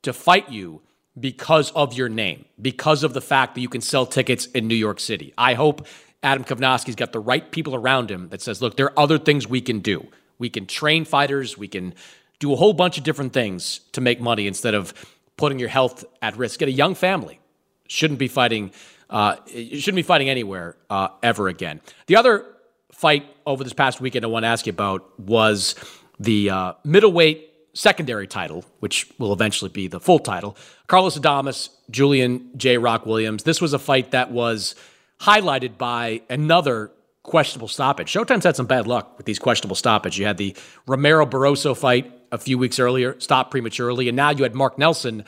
to 0.03 0.13
fight 0.13 0.49
you 0.49 0.81
because 1.19 1.71
of 1.71 1.93
your 1.93 2.09
name, 2.09 2.45
because 2.61 3.03
of 3.03 3.13
the 3.13 3.21
fact 3.21 3.55
that 3.55 3.61
you 3.61 3.69
can 3.69 3.81
sell 3.81 4.05
tickets 4.05 4.45
in 4.47 4.67
New 4.67 4.75
York 4.75 4.99
City. 4.99 5.33
I 5.37 5.55
hope 5.55 5.87
Adam 6.21 6.43
Kownacki's 6.43 6.95
got 6.95 7.11
the 7.11 7.19
right 7.19 7.51
people 7.51 7.75
around 7.75 8.11
him 8.11 8.29
that 8.29 8.41
says, 8.41 8.61
look, 8.61 8.77
there 8.77 8.87
are 8.87 8.99
other 8.99 9.17
things 9.17 9.47
we 9.47 9.61
can 9.61 9.79
do. 9.79 10.07
We 10.37 10.49
can 10.49 10.67
train 10.67 11.05
fighters, 11.05 11.57
we 11.57 11.67
can 11.67 11.95
do 12.39 12.53
a 12.53 12.55
whole 12.55 12.73
bunch 12.73 12.97
of 12.97 13.03
different 13.03 13.33
things 13.33 13.79
to 13.93 14.01
make 14.01 14.21
money 14.21 14.45
instead 14.45 14.75
of 14.75 14.93
putting 15.37 15.57
your 15.57 15.69
health 15.69 16.05
at 16.21 16.37
risk. 16.37 16.59
Get 16.59 16.69
a 16.69 16.71
young 16.71 16.93
family. 16.93 17.39
Shouldn't 17.87 18.19
be 18.19 18.27
fighting. 18.27 18.71
Uh, 19.09 19.37
you 19.47 19.79
shouldn't 19.79 19.95
be 19.95 20.01
fighting 20.03 20.29
anywhere 20.29 20.75
uh, 20.89 21.09
ever 21.23 21.47
again. 21.47 21.81
The 22.07 22.15
other 22.15 22.45
fight 22.91 23.25
over 23.45 23.63
this 23.63 23.73
past 23.73 24.01
weekend 24.01 24.25
I 24.25 24.27
want 24.27 24.43
to 24.43 24.47
ask 24.47 24.65
you 24.65 24.71
about 24.71 25.19
was 25.19 25.75
the 26.19 26.49
uh, 26.49 26.73
middleweight 26.83 27.53
secondary 27.73 28.25
title, 28.27 28.65
which 28.79 29.07
will 29.19 29.31
eventually 29.31 29.69
be 29.69 29.87
the 29.87 29.99
full 29.99 30.19
title. 30.19 30.57
Carlos 30.87 31.17
Adames, 31.17 31.69
Julian 31.91 32.49
J. 32.57 32.77
Rock 32.77 33.05
Williams. 33.05 33.43
This 33.43 33.61
was 33.61 33.73
a 33.73 33.79
fight 33.79 34.11
that 34.11 34.31
was 34.31 34.75
highlighted 35.21 35.77
by 35.77 36.21
another 36.29 36.91
questionable 37.21 37.67
stoppage. 37.67 38.11
Showtime's 38.11 38.45
had 38.45 38.55
some 38.55 38.65
bad 38.65 38.87
luck 38.87 39.17
with 39.17 39.25
these 39.25 39.37
questionable 39.37 39.75
stoppages. 39.75 40.17
You 40.17 40.25
had 40.25 40.37
the 40.37 40.55
Romero 40.87 41.25
Barroso 41.25 41.77
fight 41.77 42.11
a 42.31 42.37
few 42.37 42.57
weeks 42.57 42.79
earlier, 42.79 43.19
stopped 43.19 43.51
prematurely, 43.51 44.07
and 44.07 44.15
now 44.15 44.31
you 44.31 44.43
had 44.43 44.55
Mark 44.55 44.77
Nelson 44.77 45.23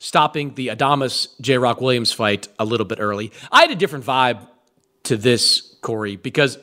stopping 0.00 0.54
the 0.54 0.68
Adames 0.68 1.28
J. 1.40 1.58
Rock 1.58 1.80
Williams 1.80 2.10
fight 2.10 2.48
a 2.58 2.64
little 2.64 2.86
bit 2.86 2.98
early. 3.00 3.30
I 3.52 3.60
had 3.60 3.70
a 3.70 3.76
different 3.76 4.04
vibe 4.04 4.48
to 5.04 5.16
this, 5.16 5.76
Corey, 5.82 6.16
because 6.16 6.58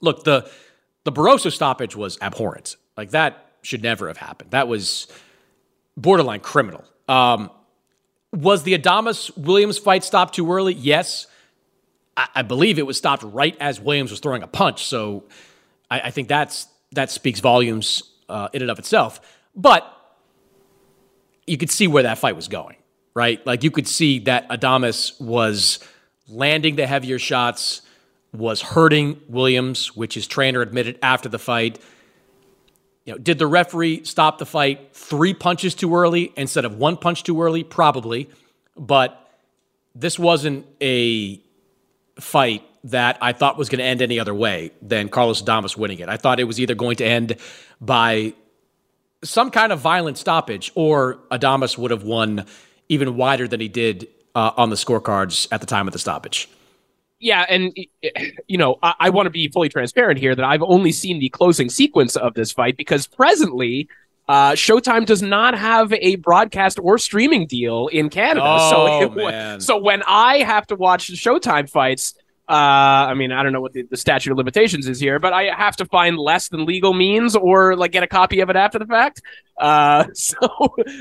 look, 0.00 0.24
the 0.24 0.50
the 1.04 1.12
Barroso 1.12 1.52
stoppage 1.52 1.94
was 1.94 2.18
abhorrent. 2.20 2.76
Like 2.96 3.10
that 3.10 3.52
should 3.62 3.82
never 3.82 4.08
have 4.08 4.16
happened. 4.16 4.50
That 4.50 4.66
was 4.66 5.06
borderline 5.96 6.40
criminal. 6.40 6.84
Um, 7.08 7.50
was 8.32 8.62
the 8.62 8.76
Adames 8.76 9.36
Williams 9.36 9.78
fight 9.78 10.02
stopped 10.02 10.34
too 10.34 10.50
early? 10.50 10.74
Yes. 10.74 11.26
I, 12.16 12.28
I, 12.36 12.42
believe 12.42 12.78
it 12.78 12.86
was 12.86 12.96
stopped 12.96 13.22
right 13.22 13.56
as 13.60 13.80
Williams 13.80 14.10
was 14.10 14.20
throwing 14.20 14.42
a 14.42 14.46
punch. 14.46 14.84
So 14.84 15.24
I, 15.90 16.00
I 16.00 16.10
think 16.10 16.28
that's 16.28 16.66
that 16.92 17.10
speaks 17.10 17.40
volumes 17.40 18.02
uh, 18.28 18.48
in 18.52 18.62
and 18.62 18.70
of 18.70 18.78
itself. 18.78 19.20
But 19.54 19.84
you 21.46 21.56
could 21.56 21.70
see 21.70 21.86
where 21.86 22.04
that 22.04 22.18
fight 22.18 22.36
was 22.36 22.48
going, 22.48 22.76
right? 23.14 23.44
Like 23.46 23.62
you 23.62 23.70
could 23.70 23.88
see 23.88 24.20
that 24.20 24.48
Adames 24.48 25.20
was 25.20 25.80
landing 26.28 26.76
the 26.76 26.86
heavier 26.86 27.18
shots, 27.18 27.82
was 28.32 28.60
hurting 28.60 29.20
Williams, 29.28 29.94
which 29.96 30.14
his 30.14 30.26
trainer 30.26 30.60
admitted 30.60 30.98
after 31.02 31.28
the 31.28 31.38
fight. 31.38 31.78
You 33.04 33.12
know, 33.12 33.18
did 33.18 33.38
the 33.38 33.46
referee 33.46 34.04
stop 34.04 34.38
the 34.38 34.46
fight 34.46 34.94
three 34.94 35.34
punches 35.34 35.74
too 35.74 35.94
early 35.94 36.32
instead 36.36 36.64
of 36.64 36.76
one 36.78 36.96
punch 36.96 37.22
too 37.22 37.42
early? 37.42 37.62
Probably. 37.62 38.30
But 38.76 39.20
this 39.94 40.18
wasn't 40.18 40.66
a 40.80 41.40
fight 42.18 42.62
that 42.84 43.18
I 43.20 43.32
thought 43.32 43.56
was 43.56 43.68
going 43.68 43.78
to 43.78 43.84
end 43.84 44.02
any 44.02 44.18
other 44.18 44.34
way 44.34 44.70
than 44.82 45.08
Carlos 45.08 45.42
Adames 45.42 45.76
winning 45.76 46.00
it. 46.00 46.08
I 46.08 46.16
thought 46.16 46.40
it 46.40 46.44
was 46.44 46.60
either 46.60 46.74
going 46.74 46.96
to 46.96 47.04
end 47.04 47.36
by 47.80 48.34
some 49.24 49.50
kind 49.50 49.72
of 49.72 49.80
violent 49.80 50.18
stoppage 50.18 50.70
or 50.74 51.16
Adames 51.30 51.76
would 51.78 51.90
have 51.90 52.04
won 52.04 52.46
even 52.88 53.16
wider 53.16 53.48
than 53.48 53.60
he 53.60 53.68
did 53.68 54.08
uh, 54.34 54.52
on 54.56 54.70
the 54.70 54.76
scorecards 54.76 55.48
at 55.50 55.60
the 55.60 55.66
time 55.66 55.86
of 55.86 55.92
the 55.92 55.98
stoppage. 55.98 56.48
Yeah, 57.20 57.46
and 57.48 57.74
you 58.48 58.58
know, 58.58 58.78
I, 58.82 58.94
I 59.00 59.10
want 59.10 59.26
to 59.26 59.30
be 59.30 59.48
fully 59.48 59.68
transparent 59.68 60.18
here 60.18 60.34
that 60.34 60.44
I've 60.44 60.62
only 60.62 60.92
seen 60.92 61.20
the 61.20 61.30
closing 61.30 61.70
sequence 61.70 62.16
of 62.16 62.34
this 62.34 62.52
fight 62.52 62.76
because 62.76 63.06
presently 63.06 63.88
uh, 64.28 64.52
Showtime 64.52 65.06
does 65.06 65.22
not 65.22 65.56
have 65.56 65.92
a 65.92 66.16
broadcast 66.16 66.78
or 66.82 66.98
streaming 66.98 67.46
deal 67.46 67.88
in 67.88 68.10
Canada. 68.10 68.42
Oh, 68.44 68.70
so, 68.70 69.02
it, 69.02 69.16
man. 69.16 69.60
so 69.60 69.78
when 69.78 70.02
I 70.06 70.38
have 70.38 70.66
to 70.68 70.76
watch 70.76 71.08
the 71.08 71.14
Showtime 71.14 71.70
fights, 71.70 72.14
uh, 72.46 72.52
I 72.52 73.14
mean, 73.14 73.32
I 73.32 73.42
don't 73.42 73.52
know 73.52 73.62
what 73.62 73.72
the, 73.72 73.82
the 73.82 73.96
statute 73.96 74.30
of 74.30 74.36
limitations 74.36 74.86
is 74.86 75.00
here, 75.00 75.18
but 75.18 75.32
I 75.32 75.44
have 75.44 75.76
to 75.76 75.86
find 75.86 76.18
less 76.18 76.48
than 76.48 76.66
legal 76.66 76.92
means 76.92 77.34
or 77.34 77.74
like 77.74 77.92
get 77.92 78.02
a 78.02 78.06
copy 78.06 78.40
of 78.40 78.50
it 78.50 78.56
after 78.56 78.78
the 78.78 78.84
fact. 78.84 79.22
Uh, 79.58 80.04
so, 80.12 80.36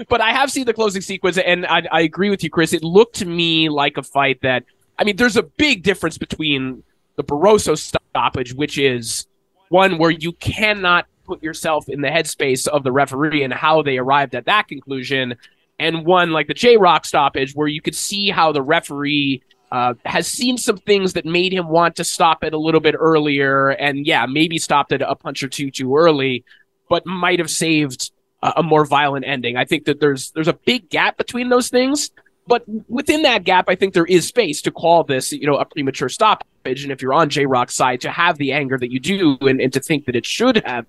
but 0.07 0.21
I 0.21 0.31
have 0.31 0.51
seen 0.51 0.65
the 0.65 0.73
closing 0.73 1.01
sequence, 1.01 1.37
and 1.37 1.65
I, 1.65 1.83
I 1.91 2.01
agree 2.01 2.29
with 2.29 2.45
you, 2.45 2.49
Chris. 2.49 2.71
It 2.71 2.81
looked 2.81 3.15
to 3.17 3.25
me 3.25 3.67
like 3.67 3.97
a 3.97 4.03
fight 4.03 4.39
that, 4.41 4.63
I 4.97 5.03
mean, 5.03 5.17
there's 5.17 5.35
a 5.35 5.43
big 5.43 5.83
difference 5.83 6.17
between 6.17 6.83
the 7.17 7.25
Barroso 7.25 7.77
stoppage, 7.77 8.53
which 8.53 8.77
is 8.77 9.27
one 9.67 9.97
where 9.97 10.11
you 10.11 10.31
cannot 10.33 11.07
put 11.25 11.43
yourself 11.43 11.89
in 11.89 11.99
the 11.99 12.07
headspace 12.07 12.67
of 12.67 12.83
the 12.83 12.91
referee 12.91 13.43
and 13.43 13.51
how 13.51 13.81
they 13.81 13.97
arrived 13.97 14.33
at 14.33 14.45
that 14.45 14.69
conclusion, 14.69 15.35
and 15.77 16.05
one 16.05 16.31
like 16.31 16.47
the 16.47 16.53
J 16.53 16.77
Rock 16.77 17.03
stoppage, 17.03 17.53
where 17.53 17.67
you 17.67 17.81
could 17.81 17.95
see 17.95 18.29
how 18.29 18.53
the 18.53 18.61
referee 18.61 19.41
uh, 19.73 19.95
has 20.05 20.27
seen 20.27 20.55
some 20.55 20.77
things 20.77 21.13
that 21.13 21.25
made 21.25 21.51
him 21.51 21.67
want 21.67 21.95
to 21.95 22.03
stop 22.03 22.43
it 22.43 22.53
a 22.53 22.59
little 22.59 22.79
bit 22.79 22.93
earlier, 22.97 23.69
and 23.69 24.05
yeah, 24.05 24.27
maybe 24.27 24.59
stopped 24.59 24.91
it 24.91 25.01
a 25.01 25.15
punch 25.15 25.41
or 25.41 25.47
two 25.47 25.71
too 25.71 25.97
early, 25.97 26.43
but 26.89 27.07
might 27.07 27.39
have 27.39 27.49
saved 27.49 28.11
a, 28.43 28.53
a 28.57 28.63
more 28.63 28.85
violent 28.85 29.25
ending. 29.25 29.57
I 29.57 29.65
think 29.65 29.85
that 29.85 29.99
there's 29.99 30.29
there's 30.31 30.47
a 30.47 30.53
big 30.53 30.91
gap 30.91 31.17
between 31.17 31.49
those 31.49 31.69
things. 31.69 32.11
But 32.45 32.63
within 32.89 33.23
that 33.23 33.45
gap, 33.45 33.65
I 33.67 33.75
think 33.75 33.93
there 33.93 34.05
is 34.05 34.27
space 34.27 34.61
to 34.63 34.71
call 34.71 35.05
this, 35.05 35.31
you 35.31 35.47
know, 35.47 35.55
a 35.55 35.65
premature 35.65 36.09
stoppage. 36.09 36.83
And 36.83 36.91
if 36.91 37.01
you're 37.01 37.13
on 37.13 37.29
J 37.29 37.45
Rock's 37.47 37.73
side, 37.73 38.01
to 38.01 38.11
have 38.11 38.37
the 38.37 38.51
anger 38.51 38.77
that 38.77 38.91
you 38.91 38.99
do 38.99 39.37
and, 39.41 39.59
and 39.59 39.73
to 39.73 39.79
think 39.79 40.05
that 40.05 40.15
it 40.15 40.25
should 40.25 40.61
have 40.65 40.85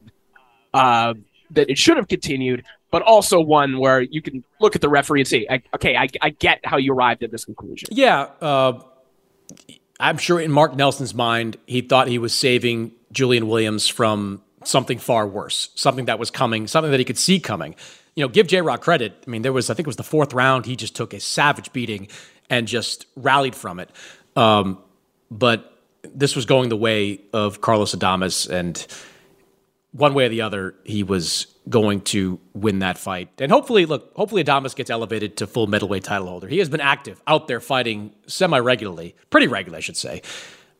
uh, 0.75 1.15
that 1.51 1.71
it 1.71 1.79
should 1.79 1.97
have 1.97 2.09
continued, 2.09 2.65
but 2.91 3.03
also 3.03 3.41
one 3.41 3.79
where 3.79 4.01
you 4.01 4.23
can 4.23 4.45
look 4.61 4.75
at 4.75 4.81
the 4.81 4.89
referee 4.89 5.21
and 5.21 5.29
say, 5.29 5.63
okay, 5.75 5.97
I, 5.97 6.09
I 6.23 6.31
get 6.31 6.61
how 6.65 6.77
you 6.77 6.93
arrived 6.93 7.23
at 7.23 7.31
this 7.31 7.45
conclusion. 7.45 7.89
Yeah. 7.93 8.29
Uh, 8.41 8.81
I'm 10.01 10.19
sure 10.19 10.41
in 10.41 10.51
Mark 10.51 10.75
Nelson's 10.75 11.15
mind, 11.15 11.57
he 11.67 11.81
thought 11.81 12.09
he 12.09 12.19
was 12.19 12.35
saving 12.35 12.93
Julian 13.13 13.49
Williams 13.49 13.89
from 13.89 14.43
something 14.65 14.99
far 14.99 15.27
worse, 15.27 15.71
something 15.75 16.07
that 16.07 16.19
was 16.19 16.31
coming, 16.31 16.67
something 16.67 16.91
that 16.91 16.99
he 16.99 17.05
could 17.05 17.19
see 17.19 17.39
coming. 17.39 17.75
You 18.17 18.25
know, 18.25 18.29
give 18.29 18.47
J 18.47 18.61
Rock 18.61 18.81
credit. 18.81 19.23
I 19.27 19.31
mean, 19.31 19.43
there 19.43 19.53
was, 19.53 19.71
I 19.71 19.75
think 19.75 19.87
it 19.87 19.89
was 19.89 19.97
the 19.97 20.03
fourth 20.03 20.33
round, 20.33 20.67
he 20.67 20.77
just 20.77 20.97
took 20.97 21.13
a 21.13 21.21
savage 21.21 21.73
beating 21.73 22.09
and 22.49 22.67
just 22.67 23.07
rallied 23.17 23.55
from 23.55 23.81
it. 23.81 23.91
Um, 24.37 24.79
but 25.31 25.73
this 26.15 26.37
was 26.37 26.45
going 26.45 26.69
the 26.69 26.77
way 26.77 27.21
of 27.33 27.61
Carlos 27.61 27.95
Adames, 27.95 28.49
and 28.49 28.87
one 29.95 30.13
way 30.13 30.27
or 30.27 30.29
the 30.29 30.41
other, 30.41 30.75
he 30.85 31.05
was 31.05 31.47
going 31.69 32.01
to 32.01 32.41
win 32.53 32.81
that 32.81 32.99
fight. 32.99 33.31
And 33.39 33.51
hopefully, 33.51 33.87
look, 33.87 34.13
hopefully 34.17 34.43
Adames 34.43 34.75
gets 34.75 34.91
elevated 34.91 35.37
to 35.37 35.47
full 35.47 35.69
middleweight 35.69 36.03
title 36.03 36.27
holder. 36.27 36.49
He 36.49 36.59
has 36.59 36.69
been 36.69 36.81
active 36.81 37.23
out 37.29 37.47
there 37.47 37.61
fighting 37.61 38.13
semi 38.27 38.59
regularly, 38.59 39.15
pretty 39.31 39.47
regularly, 39.47 39.79
I 39.79 39.81
should 39.81 39.97
say. 39.97 40.23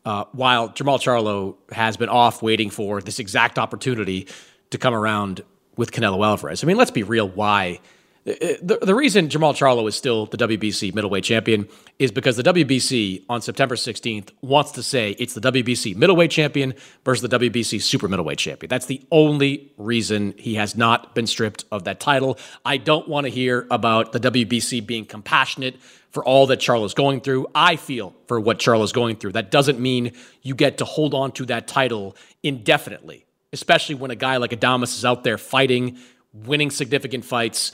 Uh, 0.03 0.25
while 0.33 0.69
Jermall 0.69 0.99
Charlo 0.99 1.55
has 1.71 1.97
been 1.97 2.09
off 2.09 2.43
waiting 2.43 2.69
for 2.69 3.01
this 3.01 3.17
exact 3.17 3.57
opportunity 3.57 4.27
to 4.69 4.77
come 4.77 4.93
around 4.93 5.41
with 5.77 5.91
Canelo 5.91 6.23
Alvarez. 6.23 6.63
I 6.63 6.67
mean, 6.67 6.77
let's 6.77 6.91
be 6.91 7.03
real. 7.03 7.27
Why? 7.27 7.79
Uh, 8.27 8.33
the, 8.61 8.79
the 8.81 8.95
reason 8.95 9.27
Jermall 9.27 9.53
Charlo 9.53 9.87
is 9.87 9.95
still 9.95 10.25
the 10.25 10.37
WBC 10.37 10.95
middleweight 10.95 11.23
champion 11.23 11.67
is 11.99 12.11
because 12.11 12.37
the 12.37 12.43
WBC 12.43 13.23
on 13.29 13.41
September 13.41 13.75
16th 13.75 14.29
wants 14.41 14.71
to 14.71 14.81
say 14.83 15.11
it's 15.19 15.35
the 15.35 15.41
WBC 15.41 15.95
middleweight 15.95 16.31
champion 16.31 16.73
versus 17.03 17.27
the 17.29 17.39
WBC 17.39 17.79
super 17.81 18.07
middleweight 18.07 18.39
champion. 18.39 18.67
That's 18.67 18.87
the 18.87 19.01
only 19.11 19.71
reason 19.77 20.33
he 20.37 20.55
has 20.55 20.75
not 20.75 21.13
been 21.13 21.27
stripped 21.27 21.65
of 21.71 21.83
that 21.83 21.99
title. 21.99 22.39
I 22.65 22.77
don't 22.77 23.07
want 23.07 23.25
to 23.25 23.29
hear 23.29 23.67
about 23.69 24.11
the 24.11 24.19
WBC 24.19 24.85
being 24.87 25.05
compassionate 25.05 25.75
for 26.09 26.25
all 26.25 26.47
that 26.47 26.59
Charlo's 26.59 26.95
going 26.95 27.21
through. 27.21 27.45
I 27.53 27.75
feel 27.75 28.15
for 28.27 28.39
what 28.39 28.57
Charlo's 28.57 28.91
going 28.91 29.17
through. 29.17 29.33
That 29.33 29.51
doesn't 29.51 29.79
mean 29.79 30.13
you 30.41 30.55
get 30.55 30.79
to 30.79 30.85
hold 30.85 31.13
on 31.13 31.31
to 31.33 31.45
that 31.47 31.67
title 31.67 32.15
indefinitely, 32.41 33.25
especially 33.53 33.95
when 33.95 34.09
a 34.09 34.15
guy 34.15 34.37
like 34.37 34.51
Adames 34.51 34.97
is 34.97 35.05
out 35.05 35.23
there 35.23 35.37
fighting, 35.37 35.99
winning 36.33 36.71
significant 36.71 37.23
fights. 37.23 37.71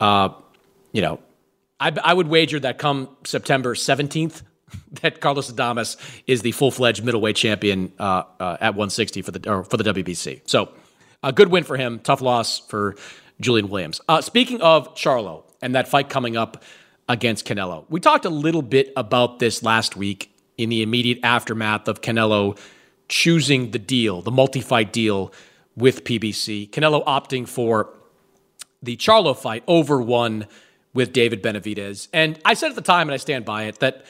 Uh, 0.00 0.30
you 0.92 1.02
know, 1.02 1.20
I, 1.80 1.92
I, 2.02 2.14
would 2.14 2.28
wager 2.28 2.60
that 2.60 2.78
come 2.78 3.08
September 3.24 3.74
17th, 3.74 4.42
that 5.02 5.20
Carlos 5.20 5.50
Adames 5.50 5.96
is 6.26 6.42
the 6.42 6.52
full 6.52 6.70
fledged 6.70 7.04
middleweight 7.04 7.36
champion 7.36 7.92
uh, 7.98 8.24
uh, 8.40 8.56
at 8.60 8.74
160 8.74 9.22
for 9.22 9.30
the 9.30 9.64
for 9.68 9.76
the 9.76 9.84
WBC. 9.84 10.42
So 10.46 10.70
a 11.22 11.32
good 11.32 11.48
win 11.48 11.64
for 11.64 11.76
him. 11.76 11.98
Tough 12.00 12.20
loss 12.20 12.58
for 12.58 12.96
Julian 13.40 13.68
Williams. 13.68 14.00
Uh, 14.08 14.20
speaking 14.20 14.60
of 14.60 14.94
Charlo 14.94 15.44
and 15.62 15.74
that 15.74 15.88
fight 15.88 16.08
coming 16.08 16.36
up 16.36 16.62
against 17.08 17.46
Canelo, 17.46 17.84
we 17.88 18.00
talked 18.00 18.24
a 18.24 18.30
little 18.30 18.62
bit 18.62 18.92
about 18.96 19.38
this 19.38 19.62
last 19.62 19.96
week 19.96 20.30
in 20.56 20.68
the 20.68 20.82
immediate 20.82 21.18
aftermath 21.22 21.88
of 21.88 22.00
Canelo 22.00 22.58
choosing 23.08 23.72
the 23.72 23.78
deal, 23.78 24.22
the 24.22 24.30
multi 24.30 24.60
fight 24.60 24.92
deal 24.92 25.32
with 25.76 26.04
PBC. 26.04 26.70
Canelo 26.70 27.04
opting 27.04 27.48
for 27.48 27.90
the 28.84 28.96
Charlo 28.96 29.36
fight 29.36 29.64
over 29.66 30.00
one 30.00 30.46
with 30.92 31.12
David 31.12 31.42
Benavidez. 31.42 32.08
And 32.12 32.38
I 32.44 32.54
said 32.54 32.70
at 32.70 32.76
the 32.76 32.82
time, 32.82 33.08
and 33.08 33.14
I 33.14 33.18
stand 33.18 33.44
by 33.44 33.64
it, 33.64 33.80
that 33.80 34.06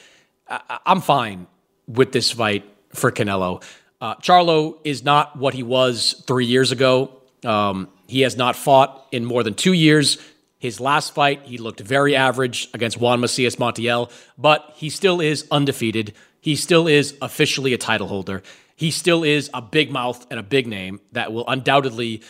I'm 0.85 1.01
fine 1.01 1.47
with 1.87 2.11
this 2.11 2.31
fight 2.31 2.63
for 2.89 3.11
Canelo. 3.11 3.63
Uh, 3.99 4.15
Charlo 4.15 4.77
is 4.83 5.03
not 5.03 5.35
what 5.35 5.53
he 5.53 5.63
was 5.63 6.23
three 6.27 6.45
years 6.45 6.71
ago. 6.71 7.11
Um, 7.43 7.89
he 8.07 8.21
has 8.21 8.37
not 8.37 8.55
fought 8.55 9.07
in 9.11 9.25
more 9.25 9.43
than 9.43 9.55
two 9.55 9.73
years. 9.73 10.17
His 10.59 10.79
last 10.79 11.13
fight, 11.13 11.41
he 11.43 11.57
looked 11.57 11.79
very 11.79 12.15
average 12.15 12.69
against 12.73 12.99
Juan 12.99 13.19
Macias 13.19 13.55
Montiel, 13.55 14.11
but 14.37 14.73
he 14.75 14.89
still 14.89 15.21
is 15.21 15.47
undefeated. 15.51 16.13
He 16.39 16.55
still 16.55 16.87
is 16.87 17.17
officially 17.21 17.73
a 17.73 17.77
title 17.77 18.07
holder. 18.07 18.43
He 18.75 18.91
still 18.91 19.23
is 19.23 19.49
a 19.53 19.61
big 19.61 19.91
mouth 19.91 20.25
and 20.29 20.39
a 20.39 20.43
big 20.43 20.67
name 20.67 20.99
that 21.13 21.31
will 21.31 21.47
undoubtedly 21.47 22.21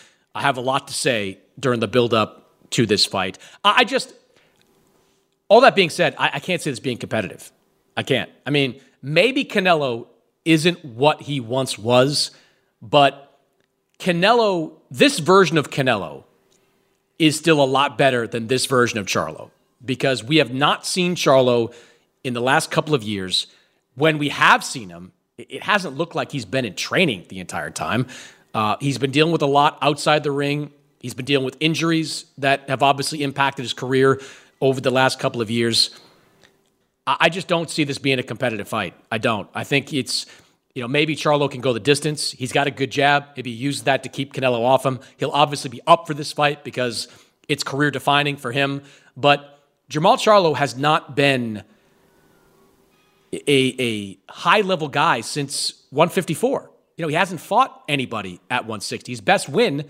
have 0.42 0.58
a 0.58 0.62
lot 0.62 0.88
to 0.88 0.94
say 0.94 1.40
during 1.60 1.80
the 1.80 1.88
build-up 1.88 2.70
to 2.72 2.86
this 2.86 3.06
fight. 3.06 3.38
I 3.64 3.84
just, 3.84 4.14
all 5.48 5.62
that 5.62 5.76
being 5.76 5.90
said, 5.90 6.16
I, 6.18 6.32
I 6.34 6.40
can't 6.40 6.62
say 6.62 6.72
this 6.72 6.80
being 6.80 6.98
competitive. 6.98 7.52
I 7.96 8.04
can't. 8.04 8.30
I 8.46 8.50
mean, 8.50 8.82
maybe 9.02 9.46
Canelo 9.46 10.08
isn't 10.44 10.84
what 10.84 11.22
he 11.22 11.40
once 11.40 11.78
was, 11.78 12.32
but 12.82 13.40
Canelo, 14.00 14.74
this 14.92 15.20
version 15.20 15.58
of 15.58 15.70
Canelo, 15.70 16.24
is 17.18 17.38
still 17.38 17.64
a 17.64 17.66
lot 17.66 17.98
better 17.98 18.28
than 18.28 18.48
this 18.48 18.66
version 18.66 19.00
of 19.00 19.06
Charlo 19.06 19.50
because 19.84 20.24
we 20.24 20.38
have 20.38 20.54
not 20.54 20.86
seen 20.86 21.16
Charlo 21.16 21.74
in 22.24 22.34
the 22.34 22.42
last 22.42 22.72
couple 22.72 22.94
of 22.94 23.04
years. 23.04 23.48
When 23.96 24.18
we 24.18 24.30
have 24.30 24.64
seen 24.64 24.90
him, 24.90 25.14
it 25.38 25.64
hasn't 25.64 25.96
looked 25.96 26.16
like 26.16 26.32
he's 26.32 26.46
been 26.46 26.66
in 26.66 26.76
training 26.76 27.26
the 27.30 27.40
entire 27.40 27.70
time. 27.70 28.08
Uh, 28.56 28.78
he's 28.80 28.98
been 28.98 29.12
dealing 29.12 29.34
with 29.34 29.42
a 29.42 29.48
lot 29.48 29.78
outside 29.82 30.24
the 30.24 30.32
ring. 30.32 30.72
He's 31.02 31.14
been 31.14 31.26
dealing 31.26 31.44
with 31.44 31.58
injuries 31.60 32.26
that 32.38 32.70
have 32.70 32.82
obviously 32.82 33.22
impacted 33.22 33.64
his 33.64 33.74
career 33.74 34.22
over 34.62 34.80
the 34.80 34.92
last 34.92 35.20
couple 35.20 35.42
of 35.42 35.52
years. 35.52 35.92
I 37.06 37.28
just 37.28 37.50
don't 37.50 37.70
see 37.70 37.84
this 37.84 37.98
being 37.98 38.18
a 38.18 38.24
competitive 38.24 38.68
fight. 38.68 38.96
I 39.12 39.18
don't. 39.18 39.50
I 39.54 39.66
think 39.66 39.94
it's, 39.94 40.26
you 40.74 40.82
know, 40.82 40.88
maybe 40.88 41.18
Charlo 41.18 41.52
can 41.52 41.60
go 41.60 41.74
the 41.74 41.82
distance. 41.82 42.32
He's 42.32 42.54
got 42.54 42.66
a 42.66 42.72
good 42.72 42.92
jab. 42.92 43.26
Maybe 43.36 43.52
use 43.52 43.84
that 43.84 44.04
to 44.04 44.10
keep 44.10 44.34
Canelo 44.34 44.62
off 44.62 44.86
him. 44.86 45.02
He'll 45.18 45.32
obviously 45.32 45.70
be 45.70 45.82
up 45.86 46.08
for 46.08 46.14
this 46.14 46.32
fight 46.32 46.64
because 46.64 47.10
it's 47.50 47.62
career 47.62 47.92
defining 47.92 48.38
for 48.38 48.54
him. 48.54 48.84
But 49.18 49.60
Jermall 49.92 50.18
Charlo 50.18 50.56
has 50.56 50.78
not 50.78 51.14
been 51.16 51.64
a, 53.34 53.76
a 53.80 54.18
high 54.32 54.62
level 54.62 54.88
guy 54.88 55.22
since 55.22 55.84
154. 55.90 56.72
You 56.98 57.04
know, 57.04 57.10
he 57.10 57.16
hasn't 57.16 57.42
fought 57.42 57.84
anybody 57.88 58.40
at 58.50 58.64
160. 58.64 59.12
His 59.12 59.22
best 59.22 59.50
win 59.50 59.86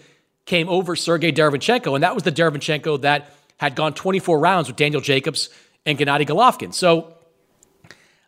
came 0.46 0.70
over 0.70 0.96
Sergey 0.96 1.32
Derevyanchenko, 1.32 1.94
and 1.96 2.04
that 2.04 2.14
was 2.14 2.24
the 2.24 2.32
Derevyanchenko 2.32 3.02
that 3.02 3.32
had 3.58 3.76
gone 3.76 3.94
24 3.94 4.40
rounds 4.40 4.68
with 4.68 4.76
Daniel 4.76 5.02
Jacobs 5.02 5.50
and 5.86 5.98
Gennady 5.98 6.28
Golovkin. 6.28 6.74
So 6.74 7.16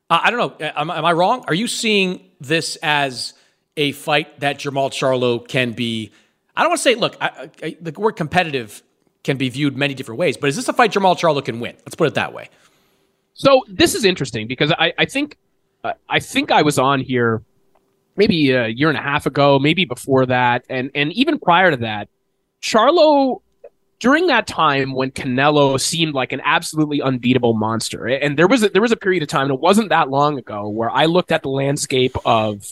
uh, 0.10 0.20
I 0.24 0.32
don't 0.32 0.60
know. 0.60 0.68
Am, 0.76 0.90
am, 0.90 1.06
I 1.06 1.12
wrong? 1.12 1.44
Are 1.48 1.54
you 1.54 1.68
seeing 1.68 2.30
this 2.40 2.78
as 2.82 3.34
a 3.76 3.92
fight 3.92 4.40
that 4.40 4.60
Jermall 4.60 4.92
Charlo 4.92 5.46
can 5.46 5.74
be? 5.74 6.12
I 6.56 6.62
don't 6.62 6.70
want 6.72 6.80
to 6.80 6.84
say. 6.84 6.96
Look, 6.96 7.18
I, 7.20 7.50
I, 7.62 7.78
the 7.82 7.92
word 7.92 8.13
competitive 8.13 8.82
can 9.24 9.38
be 9.38 9.50
viewed 9.50 9.76
many 9.76 9.94
different 9.94 10.20
ways, 10.20 10.38
but 10.38 10.48
is 10.48 10.56
this 10.56 10.68
a 10.70 10.74
fight 10.74 10.92
Jermall 10.92 11.18
Charlo 11.18 11.44
can 11.44 11.60
win? 11.60 11.76
Let's 11.80 11.96
put 11.96 12.08
it 12.08 12.16
that 12.16 12.34
way. 12.34 12.50
So 13.34 13.63
this 13.68 13.94
is 13.94 14.06
interesting 14.06 14.48
because 14.48 14.72
I, 14.72 14.94
I 14.98 15.06
think 15.06 15.38
uh, 15.84 15.94
I 16.10 16.20
think 16.20 16.52
I 16.52 16.62
was 16.62 16.80
on 16.80 17.02
here 17.02 17.44
maybe 18.18 18.52
a 18.52 18.68
year 18.68 18.90
and 18.90 18.98
a 18.98 19.02
half 19.02 19.26
ago, 19.26 19.60
maybe 19.60 19.86
before 19.86 20.26
that, 20.26 20.66
and 20.70 20.92
and 20.96 21.14
even 21.14 21.40
prior 21.40 21.72
to 21.72 21.78
that, 21.78 22.10
Charlo 22.62 23.42
during 24.00 24.28
that 24.28 24.46
time 24.46 24.94
when 24.94 25.10
Canelo 25.10 25.80
seemed 25.80 26.14
like 26.14 26.32
an 26.32 26.42
absolutely 26.44 27.02
unbeatable 27.02 27.54
monster, 27.54 28.06
and 28.06 28.38
there 28.38 28.48
was 28.48 28.64
a, 28.64 28.70
there 28.70 28.82
was 28.82 28.92
a 28.92 28.98
period 28.98 29.24
of 29.24 29.30
time, 29.30 29.44
and 29.44 29.54
it 29.54 29.60
wasn't 29.60 29.90
that 29.90 30.10
long 30.10 30.38
ago, 30.38 30.68
where 30.68 30.90
I 30.90 31.06
looked 31.06 31.32
at 31.32 31.42
the 31.42 31.50
landscape 31.50 32.16
of 32.26 32.72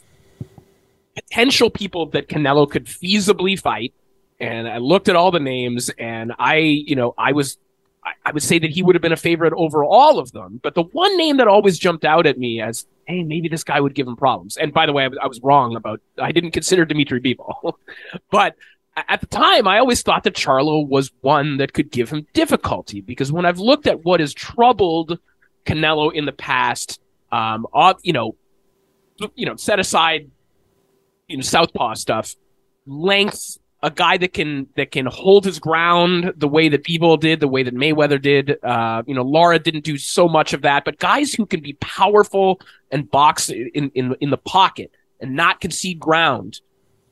potential 1.15 1.69
people 1.69 2.07
that 2.07 2.27
Canelo 2.27 2.69
could 2.69 2.85
feasibly 2.85 3.59
fight, 3.59 3.93
and 4.39 4.67
I 4.67 4.77
looked 4.77 5.09
at 5.09 5.15
all 5.15 5.31
the 5.31 5.39
names, 5.39 5.89
and 5.97 6.33
I, 6.37 6.57
you 6.57 6.95
know, 6.95 7.15
I 7.17 7.31
was, 7.31 7.57
I, 8.03 8.11
I 8.27 8.31
would 8.31 8.43
say 8.43 8.59
that 8.59 8.69
he 8.69 8.83
would 8.83 8.95
have 8.95 9.01
been 9.01 9.13
a 9.13 9.17
favorite 9.17 9.53
over 9.55 9.83
all 9.83 10.19
of 10.19 10.31
them, 10.31 10.59
but 10.61 10.75
the 10.75 10.83
one 10.83 11.17
name 11.17 11.37
that 11.37 11.47
always 11.47 11.79
jumped 11.79 12.05
out 12.05 12.27
at 12.27 12.37
me 12.37 12.61
as, 12.61 12.85
hey, 13.07 13.23
maybe 13.23 13.47
this 13.47 13.63
guy 13.63 13.79
would 13.79 13.93
give 13.93 14.07
him 14.07 14.15
problems. 14.15 14.57
And 14.57 14.73
by 14.73 14.85
the 14.85 14.93
way, 14.93 15.03
I 15.03 15.27
was, 15.27 15.39
wrong 15.41 15.75
about, 15.75 16.01
I 16.19 16.31
didn't 16.31 16.51
consider 16.51 16.85
Dmitry 16.85 17.21
Bivol, 17.21 17.73
but 18.31 18.55
at 18.95 19.19
the 19.19 19.27
time, 19.27 19.67
I 19.67 19.79
always 19.79 20.01
thought 20.01 20.23
that 20.23 20.35
Charlo 20.35 20.87
was 20.87 21.11
one 21.21 21.57
that 21.57 21.73
could 21.73 21.91
give 21.91 22.09
him 22.09 22.25
difficulty 22.33 23.01
because 23.01 23.31
when 23.31 23.45
I've 23.45 23.59
looked 23.59 23.87
at 23.87 24.05
what 24.05 24.21
has 24.21 24.33
troubled 24.33 25.19
Canelo 25.65 26.13
in 26.13 26.25
the 26.25 26.31
past, 26.31 27.01
um, 27.31 27.65
you 28.03 28.13
know, 28.13 28.35
you 29.35 29.45
know, 29.45 29.55
set 29.55 29.79
aside, 29.79 30.29
you 31.27 31.37
know, 31.37 31.43
southpaw 31.43 31.95
stuff, 31.95 32.35
length, 32.85 33.57
a 33.83 33.91
guy 33.91 34.17
that 34.17 34.33
can 34.33 34.67
that 34.75 34.91
can 34.91 35.05
hold 35.05 35.45
his 35.45 35.59
ground 35.59 36.33
the 36.37 36.47
way 36.47 36.69
that 36.69 36.83
Bivol 36.83 37.19
did, 37.19 37.39
the 37.39 37.47
way 37.47 37.63
that 37.63 37.75
Mayweather 37.75 38.21
did. 38.21 38.57
Uh, 38.63 39.03
you 39.05 39.13
know, 39.13 39.23
Lara 39.23 39.59
didn't 39.59 39.83
do 39.83 39.97
so 39.97 40.27
much 40.27 40.53
of 40.53 40.61
that, 40.63 40.85
but 40.85 40.97
guys 40.97 41.33
who 41.33 41.45
can 41.45 41.61
be 41.61 41.73
powerful 41.73 42.59
and 42.91 43.09
box 43.09 43.49
in 43.49 43.91
in 43.93 44.15
in 44.19 44.29
the 44.29 44.37
pocket 44.37 44.91
and 45.19 45.35
not 45.35 45.61
concede 45.61 45.99
ground. 45.99 46.61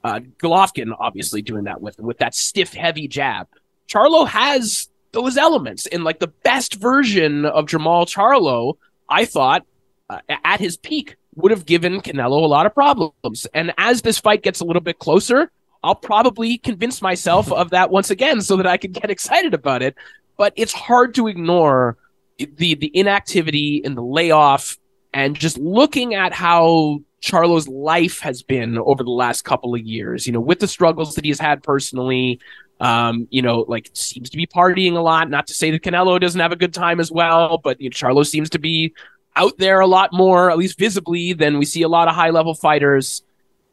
Uh, 0.04 0.20
Golovkin 0.38 0.94
obviously 1.00 1.42
doing 1.42 1.66
that 1.66 1.82
with 1.82 2.00
with 2.00 2.18
that 2.18 2.36
stiff, 2.36 2.74
heavy 2.74 3.08
jab. 3.08 3.48
Charlo 3.88 4.28
has 4.28 4.90
those 5.12 5.38
elements, 5.38 5.86
and 5.86 6.04
like 6.04 6.20
the 6.20 6.34
best 6.44 6.76
version 6.76 7.46
of 7.46 7.68
Jermall 7.68 8.08
Charlo, 8.08 8.78
I 9.08 9.26
thought 9.26 9.66
uh, 10.10 10.20
at 10.44 10.60
his 10.60 10.78
peak 10.78 11.18
would 11.36 11.52
have 11.52 11.66
given 11.66 12.02
Canelo 12.02 12.44
a 12.44 12.48
lot 12.48 12.66
of 12.66 12.74
problems. 12.74 13.48
And 13.54 13.74
as 13.78 14.02
this 14.02 14.20
fight 14.20 14.44
gets 14.44 14.60
a 14.60 14.66
little 14.66 14.82
bit 14.82 15.00
closer, 15.00 15.52
I'll 15.84 15.96
probably 15.96 16.58
convince 16.58 17.02
myself 17.02 17.52
of 17.52 17.72
that 17.72 17.92
once 17.92 18.10
again, 18.10 18.42
so 18.42 18.56
that 18.58 18.68
I 18.68 18.78
can 18.78 18.92
get 18.92 19.10
excited 19.10 19.54
about 19.54 19.82
it. 19.82 19.96
But 20.38 20.54
it's 20.56 20.74
hard 20.74 21.14
to 21.16 21.28
ignore 21.28 21.98
the 22.38 22.76
the 22.76 22.92
inactivity 22.94 23.82
and 23.84 23.98
the 23.98 24.02
layoff, 24.02 24.78
and 25.14 25.36
just 25.36 25.58
looking 25.58 26.14
at 26.14 26.34
how 26.34 27.02
Charlo's 27.22 27.68
life 27.68 28.20
has 28.20 28.44
been 28.44 28.78
over 28.78 29.04
the 29.04 29.12
last 29.12 29.44
couple 29.44 29.76
of 29.76 29.82
years, 29.82 30.26
you 30.26 30.34
know, 30.34 30.42
with 30.42 30.60
the 30.60 30.68
struggles 30.68 31.16
that 31.16 31.26
he's 31.26 31.40
had 31.40 31.64
personally. 31.64 32.40
Um, 32.80 33.28
you 33.30 33.42
know, 33.42 33.60
like 33.70 33.90
seems 33.94 34.30
to 34.32 34.36
be 34.36 34.46
partying 34.46 34.96
a 34.96 35.00
lot. 35.00 35.30
Not 35.30 35.48
to 35.48 35.54
say 35.54 35.72
that 35.72 35.84
Canelo 35.84 36.20
doesn't 36.20 36.42
have 36.42 36.52
a 36.52 36.58
good 36.58 36.74
time 36.74 37.00
as 37.00 37.12
well, 37.12 37.58
but 37.58 37.80
you 37.80 37.90
know, 37.90 37.94
Charlo 37.94 38.26
seems 38.28 38.50
to 38.50 38.60
be 38.60 38.94
out 39.36 39.58
there 39.58 39.80
a 39.80 39.88
lot 39.88 40.12
more, 40.12 40.52
at 40.52 40.58
least 40.58 40.78
visibly, 40.78 41.34
than 41.34 41.60
we 41.60 41.66
see 41.66 41.84
a 41.84 41.88
lot 41.88 42.08
of 42.08 42.16
high 42.16 42.32
level 42.32 42.54
fighters. 42.54 43.24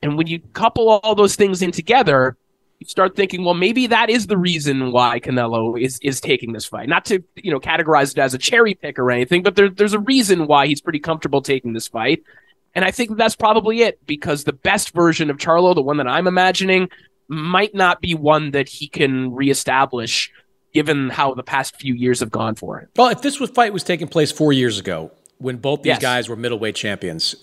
And 0.03 0.17
when 0.17 0.27
you 0.27 0.41
couple 0.55 0.89
all 0.89 1.15
those 1.15 1.37
things 1.37 1.63
in 1.63 1.73
together, 1.73 2.37
you 2.79 2.87
start 2.87 3.15
thinking, 3.15 3.45
well, 3.45 3.55
maybe 3.55 3.87
that 3.89 4.09
is 4.09 4.27
the 4.27 4.39
reason 4.39 4.91
why 4.93 5.21
Canelo 5.21 5.81
is 5.81 5.99
is 6.03 6.21
taking 6.21 6.53
this 6.53 6.65
fight. 6.65 6.89
Not 6.89 7.05
to 7.07 7.23
you 7.37 7.53
know 7.53 7.61
categorize 7.61 8.13
it 8.13 8.19
as 8.19 8.33
a 8.35 8.39
cherry 8.39 8.75
pick 8.75 8.99
or 8.99 9.11
anything, 9.11 9.43
but 9.43 9.55
there, 9.57 9.69
there's 9.69 9.93
a 9.93 9.99
reason 10.01 10.47
why 10.47 10.67
he's 10.67 10.81
pretty 10.81 11.01
comfortable 11.01 11.43
taking 11.43 11.75
this 11.75 11.87
fight. 11.87 12.23
And 12.75 12.85
I 12.85 12.91
think 12.91 13.17
that's 13.17 13.37
probably 13.37 13.83
it 13.83 14.05
because 14.07 14.45
the 14.45 14.53
best 14.53 14.93
version 14.93 15.29
of 15.29 15.37
Charlo, 15.37 15.75
the 15.75 15.83
one 15.83 15.97
that 15.99 16.07
I'm 16.07 16.27
imagining, 16.27 16.89
might 17.29 17.75
not 17.75 18.01
be 18.01 18.15
one 18.15 18.53
that 18.53 18.69
he 18.69 18.89
can 18.89 19.35
reestablish 19.35 20.31
given 20.73 21.11
how 21.11 21.35
the 21.35 21.43
past 21.43 21.77
few 21.77 21.95
years 21.95 22.21
have 22.21 22.31
gone 22.31 22.55
for 22.55 22.79
him. 22.79 22.89
Well, 22.97 23.09
if 23.09 23.23
this 23.23 23.41
was 23.41 23.51
fight 23.51 23.73
was 23.73 23.83
taking 23.83 24.09
place 24.09 24.31
four 24.33 24.53
years 24.53 24.79
ago 24.79 25.11
when 25.39 25.57
both 25.57 25.83
these 25.83 25.91
yes. 25.91 26.01
guys 26.01 26.29
were 26.29 26.37
middleweight 26.37 26.77
champions, 26.77 27.35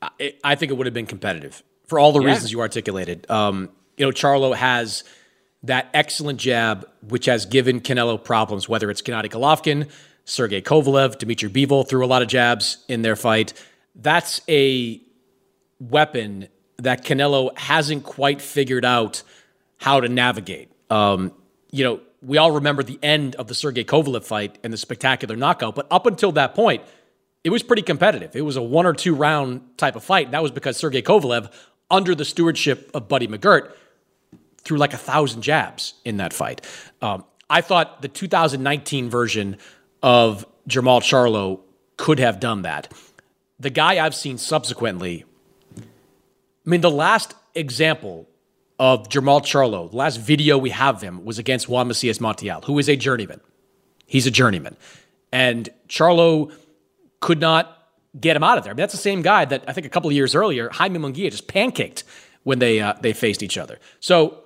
I, 0.00 0.34
I, 0.44 0.54
think 0.54 0.70
it 0.70 0.74
would 0.76 0.86
have 0.86 0.94
been 0.94 1.06
competitive 1.06 1.62
for 1.86 1.98
all 1.98 2.12
the 2.12 2.20
yeah. 2.20 2.28
reasons 2.28 2.52
you 2.52 2.60
articulated. 2.60 3.28
Um, 3.30 3.70
you 3.96 4.06
know, 4.06 4.12
Charlo 4.12 4.54
has 4.54 5.04
that 5.64 5.88
excellent 5.92 6.38
jab, 6.38 6.88
which 7.08 7.26
has 7.26 7.46
given 7.46 7.80
Canelo 7.80 8.22
problems, 8.22 8.68
whether 8.68 8.90
it's 8.90 9.02
Gennady 9.02 9.28
Golovkin, 9.30 9.88
Sergey 10.24 10.62
Kovalev, 10.62 11.18
Dmitry 11.18 11.48
Bivol 11.48 11.88
threw 11.88 12.04
a 12.04 12.06
lot 12.06 12.22
of 12.22 12.28
jabs 12.28 12.84
in 12.88 13.02
their 13.02 13.16
fight. 13.16 13.54
That's 13.94 14.40
a 14.48 15.00
weapon 15.80 16.48
that 16.76 17.04
Canelo 17.04 17.56
hasn't 17.58 18.04
quite 18.04 18.40
figured 18.40 18.84
out 18.84 19.22
how 19.78 20.00
to 20.00 20.08
navigate. 20.08 20.70
Um, 20.90 21.32
you 21.70 21.84
know, 21.84 22.00
we 22.22 22.38
all 22.38 22.52
remember 22.52 22.82
the 22.82 22.98
end 23.02 23.36
of 23.36 23.46
the 23.46 23.54
Sergey 23.54 23.84
Kovalev 23.84 24.24
fight 24.24 24.58
and 24.62 24.72
the 24.72 24.76
spectacular 24.76 25.36
knockout, 25.36 25.74
but 25.74 25.86
up 25.90 26.06
until 26.06 26.32
that 26.32 26.54
point, 26.54 26.82
it 27.48 27.50
was 27.50 27.62
pretty 27.62 27.80
competitive. 27.80 28.36
It 28.36 28.42
was 28.42 28.56
a 28.56 28.62
one 28.62 28.84
or 28.84 28.92
two 28.92 29.14
round 29.14 29.62
type 29.78 29.96
of 29.96 30.04
fight. 30.04 30.32
That 30.32 30.42
was 30.42 30.50
because 30.50 30.76
Sergey 30.76 31.00
Kovalev, 31.00 31.50
under 31.90 32.14
the 32.14 32.26
stewardship 32.26 32.90
of 32.92 33.08
Buddy 33.08 33.26
McGirt, 33.26 33.72
threw 34.58 34.76
like 34.76 34.92
a 34.92 34.98
thousand 34.98 35.40
jabs 35.40 35.94
in 36.04 36.18
that 36.18 36.34
fight. 36.34 36.60
Um, 37.00 37.24
I 37.48 37.62
thought 37.62 38.02
the 38.02 38.08
2019 38.08 39.08
version 39.08 39.56
of 40.02 40.44
Jermall 40.68 41.00
Charlo 41.00 41.60
could 41.96 42.18
have 42.18 42.38
done 42.38 42.60
that. 42.62 42.92
The 43.58 43.70
guy 43.70 44.04
I've 44.04 44.14
seen 44.14 44.36
subsequently, 44.36 45.24
I 45.78 45.82
mean, 46.66 46.82
the 46.82 46.90
last 46.90 47.34
example 47.54 48.28
of 48.78 49.08
Jermall 49.08 49.40
Charlo, 49.40 49.90
the 49.90 49.96
last 49.96 50.18
video 50.18 50.58
we 50.58 50.68
have 50.68 50.96
of 50.96 51.00
him 51.02 51.24
was 51.24 51.38
against 51.38 51.66
Juan 51.66 51.88
Macias 51.88 52.18
Montiel, 52.18 52.62
who 52.66 52.78
is 52.78 52.90
a 52.90 52.96
journeyman. 52.96 53.40
He's 54.04 54.26
a 54.26 54.30
journeyman. 54.30 54.76
And 55.32 55.70
Charlo 55.88 56.52
could 57.20 57.40
not 57.40 57.78
get 58.18 58.36
him 58.36 58.42
out 58.42 58.58
of 58.58 58.64
there. 58.64 58.72
I 58.72 58.74
mean, 58.74 58.82
that's 58.82 58.94
the 58.94 58.98
same 58.98 59.22
guy 59.22 59.44
that 59.44 59.64
I 59.68 59.72
think 59.72 59.86
a 59.86 59.90
couple 59.90 60.08
of 60.08 60.14
years 60.14 60.34
earlier, 60.34 60.68
Jaime 60.70 60.98
Munguia 60.98 61.30
just 61.30 61.48
pancaked 61.48 62.04
when 62.42 62.58
they 62.58 62.80
uh, 62.80 62.94
they 63.00 63.12
faced 63.12 63.42
each 63.42 63.58
other. 63.58 63.78
So 64.00 64.38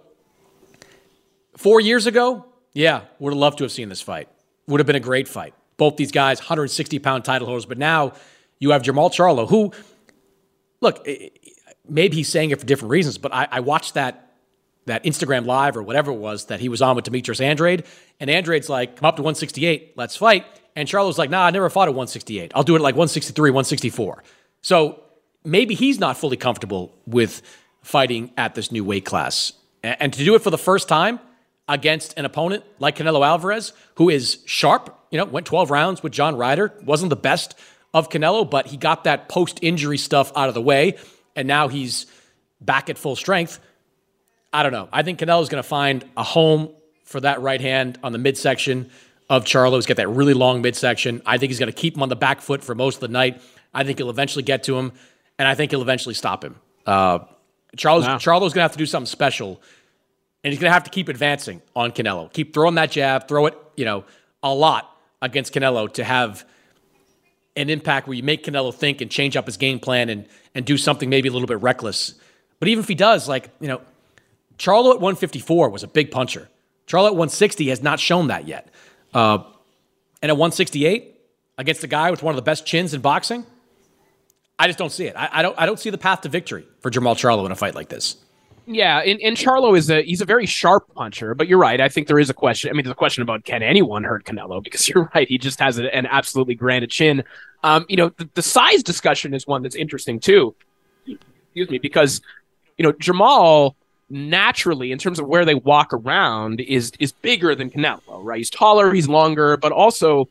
four 1.57 1.81
years 1.81 2.07
ago, 2.07 2.47
yeah, 2.73 3.03
would 3.18 3.33
have 3.33 3.39
loved 3.39 3.59
to 3.59 3.64
have 3.64 3.73
seen 3.73 3.89
this 3.89 4.01
fight. 4.01 4.29
Would 4.66 4.81
have 4.81 4.87
been 4.87 4.97
a 4.97 5.01
great 5.01 5.29
fight. 5.29 5.55
Both 5.77 5.97
these 5.97 6.12
guys, 6.12 6.39
160 6.39 6.99
pound 6.99 7.25
title 7.25 7.47
holders, 7.47 7.66
but 7.66 7.79
now 7.79 8.12
you 8.59 8.70
have 8.70 8.83
Jermall 8.83 9.12
Charlo, 9.12 9.49
who, 9.49 9.73
look, 10.81 11.07
maybe 11.89 12.16
he's 12.16 12.29
saying 12.29 12.51
it 12.51 12.61
for 12.61 12.66
different 12.66 12.91
reasons, 12.91 13.18
but 13.18 13.35
I, 13.35 13.49
I 13.51 13.61
watched 13.61 13.95
that 13.95 14.29
that 14.87 15.05
Instagram 15.05 15.47
live 15.47 15.77
or 15.77 15.83
whatever 15.83 16.11
it 16.11 16.16
was 16.16 16.47
that 16.47 16.59
he 16.59 16.68
was 16.68 16.83
on 16.83 16.97
with 16.97 17.05
Demetrius 17.05 17.41
Andrade, 17.41 17.85
and 18.18 18.29
Andrade's 18.29 18.68
like, 18.68 18.97
come 18.97 19.07
up 19.07 19.14
to 19.16 19.23
168, 19.23 19.93
let's 19.97 20.16
fight. 20.16 20.45
And 20.75 20.89
Charlo's 20.89 21.18
like, 21.18 21.31
nah, 21.31 21.45
I 21.45 21.51
never 21.51 21.68
fought 21.68 21.89
at 21.89 21.95
168. 21.95 22.53
I'll 22.55 22.62
do 22.62 22.77
it 22.77 22.81
like 22.81 22.95
163, 22.95 23.51
164. 23.51 24.23
So 24.62 25.03
maybe 25.45 25.75
he's 25.75 25.99
not 25.99 26.16
fully 26.16 26.37
comfortable 26.37 26.95
with 27.07 27.43
fighting 27.83 28.31
at 28.37 28.55
this 28.55 28.73
new 28.73 28.85
weight 28.85 29.05
class. 29.05 29.53
And 29.83 30.12
to 30.12 30.25
do 30.25 30.35
it 30.35 30.43
for 30.43 30.51
the 30.51 30.59
first 30.59 30.89
time 30.89 31.20
against 31.68 32.16
an 32.18 32.25
opponent 32.25 32.64
like 32.79 32.97
Canelo 32.97 33.27
Alvarez, 33.27 33.73
who 33.97 34.09
is 34.09 34.39
sharp, 34.47 34.97
you 35.11 35.18
know, 35.18 35.25
went 35.25 35.47
12 35.47 35.70
rounds 35.70 36.03
with 36.03 36.12
John 36.12 36.37
Ryder, 36.37 36.73
wasn't 36.85 37.11
the 37.11 37.16
best 37.16 37.59
of 37.93 38.09
Canelo, 38.09 38.49
but 38.49 38.68
he 38.68 38.77
got 38.77 39.05
that 39.05 39.29
post 39.29 39.59
injury 39.62 39.99
stuff 39.99 40.33
out 40.37 40.49
of 40.49 40.55
the 40.55 40.62
way. 40.62 40.97
And 41.37 41.49
now 41.49 41.68
he's 41.68 42.07
back 42.61 42.89
at 42.89 42.99
full 42.99 43.16
strength. 43.16 43.59
I 44.53 44.62
don't 44.62 44.73
know. 44.73 44.89
I 44.93 45.03
think 45.03 45.18
Canelo's 45.18 45.49
going 45.49 45.62
to 45.62 45.68
find 45.68 46.05
a 46.16 46.23
home 46.23 46.70
for 47.05 47.20
that 47.20 47.43
right 47.43 47.61
hand 47.61 47.99
on 48.03 48.12
the 48.12 48.18
midsection 48.18 48.91
of 49.33 49.47
Charlo. 49.47 49.76
He's 49.76 49.87
got 49.87 49.97
that 49.97 50.09
really 50.09 50.35
long 50.35 50.61
midsection. 50.61 51.22
I 51.24 51.39
think 51.39 51.49
he's 51.49 51.59
going 51.59 51.72
to 51.72 51.76
keep 51.76 51.97
him 51.97 52.03
on 52.03 52.11
the 52.11 52.16
back 52.16 52.43
foot 52.43 52.62
for 52.62 52.74
most 52.74 52.97
of 52.97 53.01
the 53.01 53.09
night. 53.09 53.41
I 53.72 53.83
think 53.83 53.99
he'll 53.99 54.11
eventually 54.11 54.43
get 54.43 54.64
to 54.64 54.76
him, 54.76 54.93
and 55.39 55.49
I 55.49 55.55
think 55.55 55.70
he'll 55.70 55.80
eventually 55.80 56.14
stop 56.14 56.45
him. 56.45 56.57
Uh, 56.85 57.20
Charlo's, 57.74 58.05
wow. 58.05 58.18
Charlo's 58.18 58.53
going 58.53 58.61
to 58.61 58.64
have 58.64 58.72
to 58.72 58.78
do 58.78 58.85
something 58.85 59.07
special, 59.07 59.62
and 60.45 60.53
he's 60.53 60.61
going 60.61 60.68
to 60.68 60.74
have 60.74 60.85
to 60.85 60.91
keep 60.91 61.09
advancing 61.09 61.62
on 61.74 61.93
Canelo. 61.93 62.30
Keep 62.30 62.53
throwing 62.53 62.74
that 62.74 62.91
jab, 62.91 63.26
throw 63.26 63.47
it, 63.47 63.57
you 63.74 63.87
know, 63.87 64.05
a 64.43 64.53
lot 64.53 64.95
against 65.22 65.55
Canelo 65.55 65.91
to 65.95 66.05
have 66.05 66.45
an 67.57 67.70
impact 67.70 68.07
where 68.07 68.14
you 68.14 68.22
make 68.22 68.45
Canelo 68.45 68.74
think 68.74 69.01
and 69.01 69.11
change 69.11 69.35
up 69.35 69.47
his 69.47 69.57
game 69.57 69.80
plan 69.80 70.11
and 70.11 70.26
and 70.55 70.66
do 70.66 70.76
something 70.76 71.09
maybe 71.09 71.30
a 71.30 71.33
little 71.33 71.49
bit 71.49 71.62
reckless. 71.62 72.14
But 72.59 72.68
even 72.68 72.83
if 72.83 72.89
he 72.89 72.95
does, 72.95 73.26
like, 73.28 73.49
you 73.61 73.68
know, 73.68 73.80
Charlo 74.59 74.91
at 74.91 75.01
154 75.01 75.70
was 75.70 75.83
a 75.83 75.89
big 75.89 76.11
puncher. 76.11 76.51
Charlo 76.87 77.07
at 77.07 77.14
160 77.14 77.68
has 77.68 77.83
not 77.83 77.99
shown 77.99 78.26
that 78.26 78.47
yet. 78.47 78.68
Uh, 79.13 79.39
and 80.21 80.31
at 80.31 80.37
168, 80.37 81.21
against 81.59 81.85
a 81.85 81.87
guy 81.87 82.11
with 82.11 82.23
one 82.23 82.33
of 82.33 82.37
the 82.37 82.43
best 82.43 82.67
chins 82.67 82.95
in 82.95 83.01
boxing, 83.01 83.45
I 84.59 84.67
just 84.67 84.79
don't 84.79 84.93
see 84.93 85.07
it. 85.07 85.17
I, 85.17 85.29
I, 85.33 85.43
don't. 85.43 85.59
I 85.59 85.67
don't 85.67 85.79
see 85.79 85.91
the 85.91 85.99
path 85.99 86.23
to 86.23 86.29
victory 86.29 86.67
for 86.81 86.91
Jermall 86.91 87.17
Charlo 87.17 87.45
in 87.47 87.53
a 87.53 87.57
fight 87.57 87.75
like 87.75 87.89
this. 87.89 88.17
Yeah, 88.67 88.99
and, 89.01 89.21
and 89.21 89.37
Charlo 89.37 89.77
is 89.77 89.91
a 89.91 90.03
he's 90.03 90.21
a 90.21 90.25
very 90.25 90.47
sharp 90.47 90.95
puncher, 90.95 91.35
but 91.35 91.49
you're 91.49 91.59
right. 91.59 91.81
I 91.81 91.89
think 91.89 92.07
there 92.07 92.19
is 92.19 92.31
a 92.31 92.35
question. 92.35 92.71
I 92.71 92.75
mean, 92.75 92.85
there's 92.85 92.93
a 92.93 92.97
question 92.97 93.23
about 93.23 93.45
can 93.45 93.63
anyone 93.63 94.05
hurt 94.05 94.25
Canelo 94.25 94.63
because 94.63 94.89
you're 94.95 95.11
right. 95.15 95.29
He 95.29 95.39
just 95.39 95.59
has 95.59 95.79
an 95.79 96.07
absolutely 96.07 96.55
granite 96.55 96.91
chin. 96.91 97.25
Um, 97.65 97.87
you 97.89 97.97
know, 97.97 98.11
the, 98.11 98.29
the 98.35 98.43
size 98.43 98.83
discussion 98.83 99.35
is 99.35 99.47
one 99.47 99.63
that's 99.63 99.75
interesting 99.75 100.21
too. 100.21 100.55
Excuse 101.07 101.71
me, 101.71 101.79
because 101.79 102.21
you 102.79 102.85
know 102.85 102.93
Jermall 102.93 103.75
naturally, 104.13 104.93
in 104.93 104.99
terms 104.99 105.19
of 105.19 105.27
where 105.27 105.45
they 105.45 105.55
walk 105.55 105.93
around, 105.93 106.61
is 106.61 106.93
is 107.01 107.13
bigger 107.13 107.55
than 107.55 107.71
Canelo, 107.71 108.23
right? 108.23 108.39
He's 108.39 108.51
taller, 108.51 108.93
he's 108.93 109.09
longer, 109.09 109.57
but 109.57 109.73
also 109.73 110.29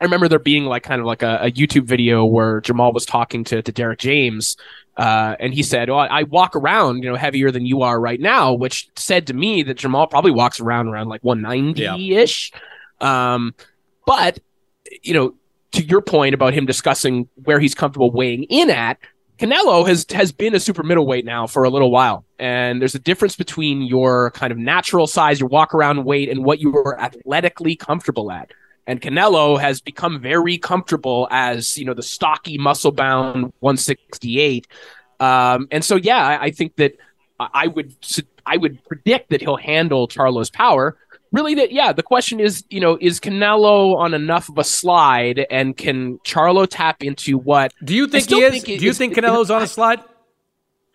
I 0.00 0.04
remember 0.04 0.28
there 0.28 0.38
being 0.38 0.64
like 0.64 0.82
kind 0.82 1.00
of 1.00 1.06
like 1.06 1.22
a, 1.22 1.40
a 1.42 1.50
YouTube 1.50 1.84
video 1.84 2.24
where 2.24 2.62
Jermall 2.62 2.94
was 2.94 3.04
talking 3.04 3.44
to, 3.44 3.60
to 3.60 3.72
Derrick 3.72 3.98
James, 3.98 4.56
uh, 4.96 5.36
and 5.38 5.52
he 5.52 5.62
said, 5.62 5.90
"Oh, 5.90 5.96
I 5.96 6.22
walk 6.22 6.56
around, 6.56 7.02
you 7.02 7.10
know, 7.10 7.16
heavier 7.16 7.50
than 7.50 7.66
you 7.66 7.82
are 7.82 8.00
right 8.00 8.20
now," 8.20 8.54
which 8.54 8.88
said 8.96 9.26
to 9.26 9.34
me 9.34 9.62
that 9.64 9.76
Jermall 9.76 10.08
probably 10.08 10.30
walks 10.30 10.58
around 10.58 10.88
around 10.88 11.08
like 11.08 11.22
190 11.22 11.82
ish. 12.16 12.52
Um, 13.00 13.54
but 14.06 14.38
you 15.02 15.12
know, 15.12 15.34
to 15.72 15.84
your 15.84 16.00
point 16.00 16.34
about 16.34 16.54
him 16.54 16.64
discussing 16.64 17.28
where 17.44 17.60
he's 17.60 17.74
comfortable 17.74 18.10
weighing 18.10 18.44
in 18.44 18.70
at, 18.70 18.98
Canelo 19.38 19.86
has 19.86 20.06
has 20.10 20.32
been 20.32 20.54
a 20.54 20.60
super 20.60 20.82
middleweight 20.82 21.26
now 21.26 21.46
for 21.46 21.64
a 21.64 21.70
little 21.70 21.90
while, 21.90 22.24
and 22.40 22.80
there's 22.80 22.94
a 22.94 23.00
difference 23.00 23.36
between 23.36 23.82
your 23.82 24.30
kind 24.30 24.50
of 24.50 24.58
natural 24.58 25.06
size, 25.06 25.38
your 25.38 25.48
walk 25.48 25.74
around 25.74 26.04
weight, 26.04 26.30
and 26.30 26.42
what 26.42 26.58
you 26.58 26.74
are 26.74 26.98
athletically 26.98 27.76
comfortable 27.76 28.32
at. 28.32 28.50
And 28.86 29.00
Canelo 29.00 29.60
has 29.60 29.80
become 29.82 30.20
very 30.20 30.56
comfortable 30.56 31.28
as 31.30 31.76
you 31.76 31.84
know 31.84 31.94
the 31.94 32.02
stocky, 32.02 32.58
muscle 32.58 32.92
bound 32.92 33.52
168. 33.60 34.66
Um, 35.20 35.68
and 35.70 35.84
so, 35.84 35.96
yeah, 35.96 36.26
I, 36.26 36.44
I 36.44 36.50
think 36.50 36.76
that 36.76 36.96
I 37.38 37.66
would 37.66 37.94
I 38.46 38.56
would 38.56 38.82
predict 38.84 39.30
that 39.30 39.42
he'll 39.42 39.56
handle 39.56 40.08
Charlo's 40.08 40.50
power 40.50 40.96
really 41.32 41.54
that 41.54 41.70
yeah 41.70 41.92
the 41.92 42.02
question 42.02 42.40
is 42.40 42.64
you 42.70 42.80
know 42.80 42.98
is 43.00 43.20
canelo 43.20 43.94
on 43.96 44.14
enough 44.14 44.48
of 44.48 44.58
a 44.58 44.64
slide 44.64 45.46
and 45.50 45.76
can 45.76 46.18
charlo 46.20 46.66
tap 46.68 47.04
into 47.04 47.38
what 47.38 47.72
do 47.84 47.94
you 47.94 48.08
think 48.08 48.28
he 48.28 48.42
is 48.42 48.50
think 48.50 48.80
do 48.80 48.84
you 48.84 48.92
think 48.92 49.14
canelo's 49.14 49.48
on 49.48 49.62
a 49.62 49.66
slide 49.66 50.00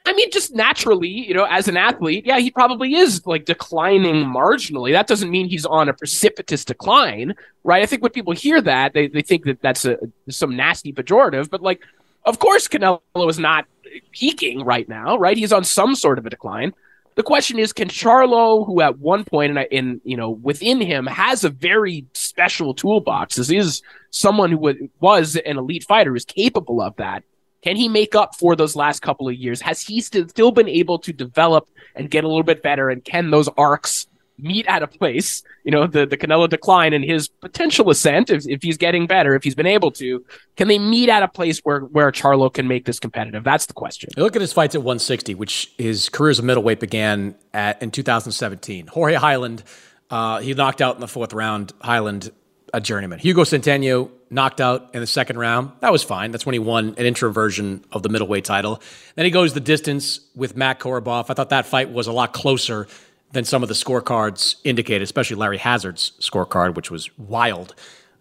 I 0.07 0.13
mean, 0.13 0.29
just 0.29 0.53
naturally, 0.53 1.09
you 1.09 1.33
know, 1.33 1.45
as 1.45 1.67
an 1.67 1.77
athlete, 1.77 2.25
yeah, 2.25 2.37
he 2.37 2.51
probably 2.51 2.93
is 2.95 3.25
like 3.25 3.45
declining 3.45 4.23
marginally. 4.25 4.91
That 4.91 5.07
doesn't 5.07 5.31
mean 5.31 5.49
he's 5.49 5.65
on 5.65 5.89
a 5.89 5.93
precipitous 5.93 6.63
decline, 6.63 7.33
right? 7.63 7.81
I 7.81 7.87
think 7.87 8.03
when 8.03 8.11
people 8.11 8.33
hear 8.33 8.61
that, 8.61 8.93
they, 8.93 9.07
they 9.07 9.23
think 9.23 9.45
that 9.45 9.61
that's 9.61 9.83
a 9.83 9.97
some 10.29 10.55
nasty 10.55 10.93
pejorative, 10.93 11.49
but 11.49 11.61
like, 11.61 11.81
of 12.25 12.37
course, 12.37 12.67
Canelo 12.67 13.01
is 13.29 13.39
not 13.39 13.65
peaking 14.11 14.63
right 14.63 14.87
now, 14.87 15.17
right? 15.17 15.37
He's 15.37 15.53
on 15.53 15.63
some 15.63 15.95
sort 15.95 16.19
of 16.19 16.25
a 16.25 16.29
decline. 16.29 16.73
The 17.15 17.23
question 17.23 17.57
is, 17.57 17.73
can 17.73 17.87
Charlo, 17.87 18.65
who 18.65 18.81
at 18.81 18.99
one 18.99 19.23
point 19.23 19.57
in, 19.57 19.65
in 19.71 20.01
you 20.03 20.17
know 20.17 20.29
within 20.29 20.81
him 20.81 21.07
has 21.07 21.43
a 21.43 21.49
very 21.49 22.05
special 22.13 22.75
toolbox, 22.75 23.37
this 23.37 23.49
is 23.49 23.81
someone 24.11 24.51
who 24.51 24.89
was 24.99 25.35
an 25.35 25.57
elite 25.57 25.85
fighter, 25.85 26.15
is 26.15 26.25
capable 26.25 26.81
of 26.81 26.95
that. 26.97 27.23
Can 27.65 27.75
he 27.75 27.89
make 27.89 28.13
up 28.13 28.35
for 28.35 28.55
those 28.55 28.75
last 28.75 29.01
couple 29.01 29.27
of 29.27 29.33
years? 29.33 29.59
Has 29.61 29.81
he 29.81 29.99
st- 29.99 30.29
still 30.29 30.51
been 30.51 30.69
able 30.69 30.99
to 30.99 31.11
develop 31.11 31.67
and 31.95 32.11
get 32.11 32.23
a 32.23 32.27
little 32.27 32.43
bit 32.43 32.61
better? 32.61 32.91
And 32.91 33.03
can 33.03 33.31
those 33.31 33.49
arcs 33.57 34.05
meet 34.37 34.67
at 34.67 34.83
a 34.83 34.87
place, 34.87 35.43
you 35.63 35.71
know, 35.71 35.87
the, 35.87 36.05
the 36.05 36.17
Canelo 36.17 36.47
decline 36.47 36.93
and 36.93 37.03
his 37.03 37.27
potential 37.27 37.89
ascent, 37.89 38.29
if, 38.29 38.45
if 38.47 38.61
he's 38.61 38.77
getting 38.77 39.07
better, 39.07 39.33
if 39.33 39.43
he's 39.43 39.55
been 39.55 39.65
able 39.65 39.91
to, 39.91 40.23
can 40.57 40.67
they 40.67 40.77
meet 40.77 41.09
at 41.09 41.23
a 41.23 41.27
place 41.27 41.59
where, 41.59 41.79
where 41.79 42.11
Charlo 42.11 42.53
can 42.53 42.67
make 42.67 42.85
this 42.85 42.99
competitive? 42.99 43.43
That's 43.43 43.65
the 43.65 43.73
question. 43.73 44.09
You 44.15 44.23
look 44.23 44.35
at 44.35 44.41
his 44.41 44.53
fights 44.53 44.75
at 44.75 44.81
160, 44.81 45.35
which 45.35 45.71
his 45.77 46.09
career 46.09 46.31
as 46.31 46.39
a 46.39 46.43
middleweight 46.43 46.79
began 46.79 47.35
at 47.53 47.81
in 47.81 47.91
2017. 47.91 48.87
Jorge 48.87 49.15
Heiland. 49.15 49.63
uh, 50.09 50.39
he 50.39 50.53
knocked 50.53 50.81
out 50.81 50.95
in 50.95 51.01
the 51.01 51.07
fourth 51.07 51.33
round, 51.33 51.73
Heiland, 51.79 52.31
a 52.75 52.81
journeyman. 52.81 53.19
Hugo 53.19 53.43
Centeno 53.43 54.11
knocked 54.29 54.59
out 54.59 54.89
in 54.93 54.99
the 54.99 55.07
second 55.07 55.37
round. 55.37 55.71
That 55.79 55.93
was 55.93 56.03
fine. 56.03 56.31
That's 56.31 56.45
when 56.45 56.51
he 56.53 56.59
won 56.59 56.89
an 56.97 57.05
interim 57.05 57.31
version 57.31 57.85
of 57.93 58.03
the 58.03 58.09
middleweight 58.09 58.43
title. 58.43 58.81
Then 59.15 59.23
he 59.23 59.31
goes 59.31 59.53
the 59.53 59.61
distance 59.61 60.19
with 60.35 60.57
Matt 60.57 60.79
Korobov. 60.79 61.29
I 61.29 61.33
thought 61.33 61.49
that 61.49 61.65
fight 61.65 61.91
was 61.91 62.07
a 62.07 62.11
lot 62.11 62.33
closer 62.33 62.87
than 63.31 63.45
some 63.45 63.63
of 63.63 63.69
the 63.69 63.75
scorecards 63.75 64.55
indicated, 64.65 65.03
especially 65.03 65.37
Larry 65.37 65.57
Hazzard's 65.57 66.11
scorecard, 66.19 66.75
which 66.75 66.91
was 66.91 67.17
wild 67.17 67.75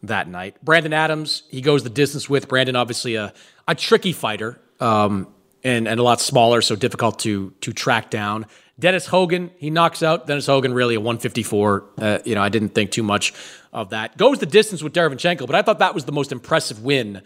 that 0.04 0.28
night. 0.28 0.56
Brandon 0.62 0.92
Adams, 0.92 1.42
he 1.50 1.60
goes 1.60 1.82
the 1.82 1.90
distance 1.90 2.30
with. 2.30 2.46
Brandon, 2.46 2.76
obviously 2.76 3.16
a, 3.16 3.32
a 3.66 3.74
tricky 3.74 4.12
fighter 4.12 4.60
um, 4.78 5.26
and, 5.64 5.88
and 5.88 5.98
a 5.98 6.02
lot 6.04 6.20
smaller, 6.20 6.62
so 6.62 6.76
difficult 6.76 7.18
to, 7.20 7.50
to 7.60 7.72
track 7.72 8.08
down. 8.10 8.46
Dennis 8.78 9.06
Hogan, 9.06 9.50
he 9.56 9.70
knocks 9.70 10.02
out 10.02 10.26
Dennis 10.26 10.46
Hogan, 10.46 10.74
really 10.74 10.96
a 10.96 11.00
154. 11.00 11.84
Uh, 11.96 12.18
you 12.24 12.34
know, 12.34 12.42
I 12.42 12.48
didn't 12.48 12.70
think 12.70 12.90
too 12.90 13.04
much 13.04 13.32
of 13.74 13.90
that. 13.90 14.16
Goes 14.16 14.38
the 14.38 14.46
distance 14.46 14.82
with 14.82 14.94
Derevyanchenko, 14.94 15.46
but 15.46 15.54
I 15.54 15.60
thought 15.60 15.80
that 15.80 15.94
was 15.94 16.06
the 16.06 16.12
most 16.12 16.32
impressive 16.32 16.82
win 16.82 17.20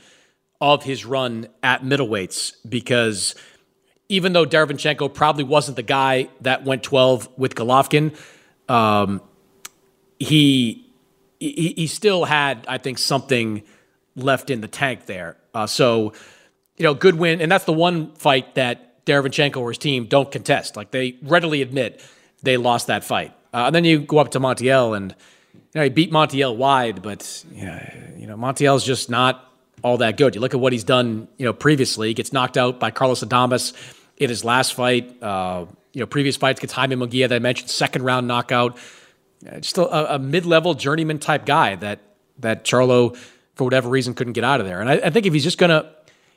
of 0.61 0.83
his 0.83 1.05
run 1.05 1.47
at 1.63 1.83
middleweights 1.83 2.55
because– 2.69 3.37
even 4.09 4.33
though 4.33 4.47
Derevyanchenko 4.47 5.13
probably 5.13 5.45
wasn't 5.45 5.77
the 5.77 5.83
guy 5.83 6.29
that 6.41 6.65
went 6.65 6.83
12 6.83 7.29
with 7.37 7.55
Golovkin, 7.55 8.17
um, 8.69 9.21
he, 10.19 10.87
he, 11.39 11.75
he 11.77 11.87
still 11.87 12.25
had, 12.25 12.65
I 12.69 12.79
think, 12.79 12.99
something 12.99 13.63
left 14.17 14.51
in 14.51 14.61
the 14.61 14.69
tank 14.69 15.07
there. 15.07 15.37
Uh, 15.55 15.67
so, 15.67 16.15
you 16.77 16.85
know, 16.85 16.95
good 16.95 17.17
win. 17.17 17.41
And 17.41 17.53
that's 17.53 17.65
the 17.65 17.73
one 17.73 18.13
fight 18.15 18.55
that 18.55 19.05
Derevyanchenko 19.05 19.59
or 19.59 19.71
his 19.71 19.79
team 19.79 20.07
don't 20.07 20.31
contest. 20.31 20.77
Like 20.77 20.91
they 20.91 21.17
readily 21.23 21.63
admit 21.63 22.03
they 22.43 22.57
lost 22.57 22.87
that 22.87 23.05
fight. 23.05 23.35
Uh, 23.53 23.65
and 23.67 23.75
then 23.75 23.85
you 23.85 24.01
go 24.01 24.19
up 24.19 24.31
to 24.33 24.41
Montiel 24.41 24.97
and, 24.97 25.15
know, 25.75 25.83
he 25.83 25.91
beat 25.91 26.11
Montiel 26.11 26.57
wide, 26.57 27.03
but, 27.03 27.45
yeah, 27.53 27.95
you 28.17 28.27
know, 28.27 28.37
Montiel's 28.37 28.85
just 28.85 29.11
not 29.11 29.45
all 29.83 29.99
that 29.99 30.17
good. 30.17 30.35
You 30.35 30.41
look 30.41 30.55
at 30.55 30.61
what 30.61 30.73
he's 30.73 30.85
done, 30.85 31.29
you 31.37 31.45
know, 31.45 31.53
previously. 31.53 32.09
He 32.09 32.15
gets 32.15 32.33
knocked 32.33 32.57
out 32.57 32.81
by 32.81 32.91
Carlos 32.91 33.23
Adames 33.23 33.73
in 34.17 34.29
his 34.29 34.45
last 34.45 34.75
fight. 34.75 35.23
Uh, 35.23 35.67
you 35.93 36.01
know, 36.01 36.07
previous 36.07 36.37
fights 36.37 36.61
against 36.61 36.75
Jaime 36.75 36.97
Munguia 36.97 37.29
that 37.29 37.35
I 37.35 37.39
mentioned, 37.39 37.71
second 37.71 38.03
round 38.03 38.29
knockout. 38.29 38.77
Just 39.61 39.79
a, 39.79 40.15
a 40.15 40.19
mid 40.19 40.47
level 40.47 40.75
journeyman 40.75 41.19
type 41.19 41.47
guy 41.47 41.77
that 41.77 42.01
that 42.41 42.65
Charlo, 42.65 43.17
for 43.55 43.65
whatever 43.65 43.89
reason, 43.89 44.15
couldn't 44.15 44.33
get 44.33 44.45
out 44.45 44.61
of 44.61 44.67
there. 44.67 44.81
And 44.81 44.89
I, 44.89 44.95
I 44.95 45.11
think 45.11 45.27
if 45.27 45.33
he's 45.33 45.45
just 45.45 45.59
gonna 45.59 45.91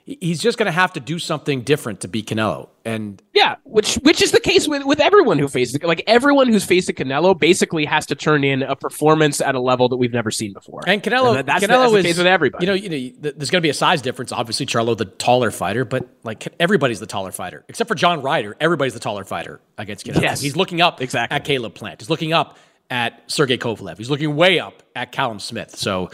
he's 0.05 0.41
just 0.41 0.57
going 0.57 0.65
to 0.65 0.71
have 0.71 0.93
to 0.93 0.99
do 0.99 1.19
something 1.19 1.61
different 1.61 2.01
to 2.01 2.07
beat 2.07 2.27
Canelo. 2.27 2.69
And 2.83 3.21
yeah, 3.33 3.57
which 3.63 3.95
which 3.95 4.21
is 4.21 4.31
the 4.31 4.39
case 4.39 4.67
with 4.67 4.83
with 4.85 4.99
everyone 4.99 5.37
who 5.37 5.47
faces 5.47 5.81
like 5.83 6.03
everyone 6.07 6.47
who's 6.47 6.65
faced 6.65 6.89
Canelo 6.89 7.37
basically 7.37 7.85
has 7.85 8.07
to 8.07 8.15
turn 8.15 8.43
in 8.43 8.63
a 8.63 8.75
performance 8.75 9.39
at 9.39 9.53
a 9.53 9.59
level 9.59 9.87
that 9.89 9.97
we've 9.97 10.11
never 10.11 10.31
seen 10.31 10.51
before. 10.53 10.81
And 10.87 11.03
Canelo, 11.03 11.37
and 11.37 11.47
that's, 11.47 11.63
Canelo 11.63 11.67
the, 11.67 11.67
that's 11.67 11.93
is 11.93 11.93
the 11.93 12.03
case 12.03 12.17
with 12.17 12.27
everybody. 12.27 12.65
You 12.65 12.71
know, 12.71 12.73
you 12.73 12.89
know, 12.89 13.31
there's 13.35 13.51
going 13.51 13.61
to 13.61 13.65
be 13.65 13.69
a 13.69 13.73
size 13.73 14.01
difference. 14.01 14.31
Obviously, 14.31 14.65
Charlo 14.65 14.97
the 14.97 15.05
taller 15.05 15.51
fighter, 15.51 15.85
but 15.85 16.07
like 16.23 16.47
everybody's 16.59 16.99
the 16.99 17.05
taller 17.05 17.31
fighter 17.31 17.63
except 17.69 17.87
for 17.87 17.95
John 17.95 18.21
Ryder. 18.21 18.57
Everybody's 18.59 18.93
the 18.93 18.99
taller 18.99 19.23
fighter 19.23 19.61
against 19.77 20.05
Canelo. 20.05 20.21
Yes. 20.21 20.41
he's 20.41 20.55
looking 20.55 20.81
up 20.81 21.01
exactly 21.01 21.35
at 21.35 21.45
Caleb 21.45 21.75
Plant. 21.75 22.01
He's 22.01 22.09
looking 22.09 22.33
up 22.33 22.57
at 22.89 23.23
Sergey 23.31 23.57
Kovalev. 23.57 23.97
He's 23.97 24.09
looking 24.09 24.35
way 24.35 24.59
up 24.59 24.81
at 24.95 25.11
Callum 25.11 25.39
Smith. 25.39 25.75
So, 25.75 26.09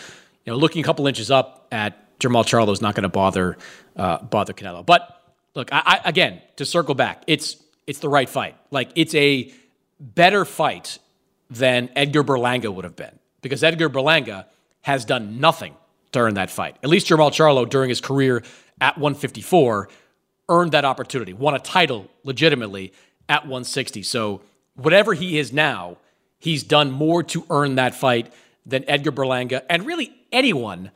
you 0.46 0.52
know, 0.52 0.58
looking 0.58 0.82
a 0.82 0.86
couple 0.86 1.08
inches 1.08 1.32
up 1.32 1.68
at 1.72 2.07
Jermall 2.20 2.44
Charlo 2.44 2.72
is 2.72 2.82
not 2.82 2.96
going 2.96 3.04
to 3.04 3.10
bother 3.10 3.58
uh, 3.96 4.22
bother 4.24 4.54
Canelo. 4.54 4.86
But 4.86 5.22
look, 5.56 5.72
I, 5.72 5.82
I, 5.86 6.10
again 6.10 6.42
to 6.58 6.66
circle 6.66 6.96
back, 6.96 7.24
it's 7.28 7.58
it's 7.86 8.00
the 8.00 8.10
right 8.10 8.30
fight. 8.30 8.56
Like 8.72 8.90
it's 8.96 9.16
a 9.16 9.52
better 10.00 10.46
fight 10.46 11.00
than 11.50 11.90
Edgar 11.96 12.24
Berlanga 12.24 12.74
would 12.74 12.84
have 12.84 12.96
been 12.96 13.18
because 13.42 13.64
Edgar 13.64 13.90
Berlanga 13.90 14.46
has 14.82 15.06
done 15.06 15.40
nothing 15.40 15.74
earn 16.18 16.34
that 16.36 16.50
fight. 16.50 16.78
At 16.84 16.90
least 16.90 17.08
Jermall 17.08 17.32
Charlo 17.32 17.70
during 17.70 17.90
his 17.90 18.02
career 18.02 18.44
at 18.82 18.98
154 18.98 19.90
earned 20.50 20.72
that 20.72 20.86
opportunity, 20.86 21.34
won 21.34 21.56
a 21.56 21.60
title 21.60 22.10
legitimately 22.24 22.94
at 23.30 23.44
160. 23.44 24.04
So 24.04 24.42
whatever 24.76 25.14
he 25.14 25.38
is 25.38 25.52
now, 25.52 25.98
he's 26.40 26.64
done 26.64 26.92
more 26.92 27.24
to 27.24 27.46
earn 27.50 27.76
that 27.76 27.96
fight 27.96 28.34
than 28.66 28.84
Edgar 28.88 29.12
Berlanga 29.12 29.64
and 29.70 29.86
really 29.86 30.14
anyone 30.32 30.92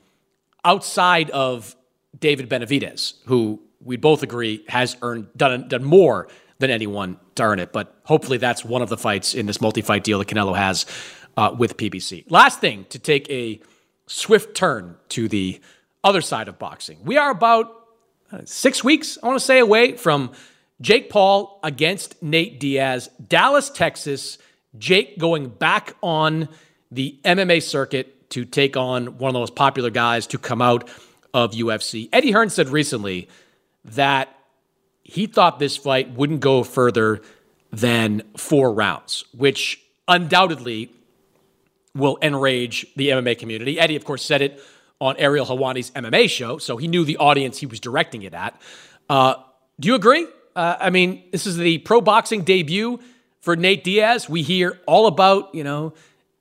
outside 0.63 1.29
of 1.31 1.75
David 2.19 2.49
Benavidez, 2.49 3.15
who 3.25 3.61
we 3.83 3.97
both 3.97 4.23
agree 4.23 4.63
has 4.67 4.95
earned 5.01 5.27
done 5.35 5.67
done 5.67 5.83
more 5.83 6.27
than 6.59 6.69
anyone 6.69 7.19
to 7.35 7.43
earn 7.43 7.59
it. 7.59 7.73
But 7.73 7.95
hopefully, 8.03 8.37
that's 8.37 8.63
one 8.63 8.81
of 8.81 8.89
the 8.89 8.97
fights 8.97 9.33
in 9.33 9.45
this 9.45 9.59
multi-fight 9.59 10.03
deal 10.03 10.19
that 10.19 10.27
Canelo 10.27 10.55
has 10.55 10.85
uh, 11.35 11.55
with 11.57 11.77
PBC. 11.77 12.25
Last 12.29 12.59
thing 12.59 12.85
to 12.89 12.99
take 12.99 13.29
a 13.29 13.59
swift 14.07 14.55
turn 14.55 14.95
to 15.09 15.27
the 15.27 15.59
other 16.03 16.21
side 16.21 16.47
of 16.47 16.59
boxing. 16.59 16.99
We 17.03 17.17
are 17.17 17.31
about 17.31 17.87
uh, 18.31 18.41
six 18.45 18.83
weeks, 18.83 19.17
I 19.21 19.27
want 19.27 19.39
to 19.39 19.45
say, 19.45 19.59
away 19.59 19.97
from 19.97 20.31
Jake 20.79 21.09
Paul 21.09 21.59
against 21.63 22.21
Nate 22.21 22.59
Diaz, 22.59 23.09
Dallas, 23.27 23.69
Texas. 23.69 24.37
Jake 24.77 25.19
going 25.19 25.49
back 25.49 25.95
on 26.01 26.47
the 26.91 27.19
MMA 27.23 27.61
circuit 27.61 28.20
to 28.31 28.45
take 28.45 28.75
on 28.75 29.17
one 29.17 29.29
of 29.29 29.33
the 29.33 29.39
most 29.39 29.55
popular 29.55 29.89
guys 29.89 30.27
to 30.27 30.37
come 30.37 30.61
out 30.61 30.89
of 31.33 31.51
UFC. 31.51 32.09
Eddie 32.11 32.31
Hearn 32.31 32.49
said 32.49 32.69
recently 32.69 33.29
that 33.85 34.29
he 35.03 35.27
thought 35.27 35.59
this 35.59 35.77
fight 35.77 36.11
wouldn't 36.11 36.39
go 36.39 36.63
further 36.63 37.21
than 37.71 38.23
four 38.35 38.73
rounds, 38.73 39.23
which 39.33 39.81
undoubtedly 40.07 40.91
will 41.95 42.17
enrage 42.21 42.85
the 42.95 43.09
MMA 43.09 43.37
community. 43.37 43.79
Eddie, 43.79 43.95
of 43.95 44.05
course, 44.05 44.23
said 44.23 44.41
it 44.41 44.61
on 44.99 45.17
Ariel 45.17 45.45
Helwani's 45.45 45.91
MMA 45.91 46.29
show, 46.29 46.57
so 46.57 46.77
he 46.77 46.87
knew 46.87 47.03
the 47.03 47.17
audience 47.17 47.57
he 47.57 47.65
was 47.65 47.79
directing 47.79 48.21
it 48.21 48.33
at. 48.33 48.59
Uh, 49.09 49.35
do 49.79 49.87
you 49.87 49.95
agree? 49.95 50.27
Uh, 50.55 50.75
I 50.79 50.89
mean, 50.89 51.23
this 51.31 51.47
is 51.47 51.57
the 51.57 51.79
pro 51.79 52.01
boxing 52.01 52.43
debut 52.43 52.99
for 53.41 53.55
Nate 53.55 53.83
Diaz. 53.83 54.29
We 54.29 54.43
hear 54.43 54.79
all 54.85 55.07
about, 55.07 55.55
you 55.55 55.63
know, 55.63 55.93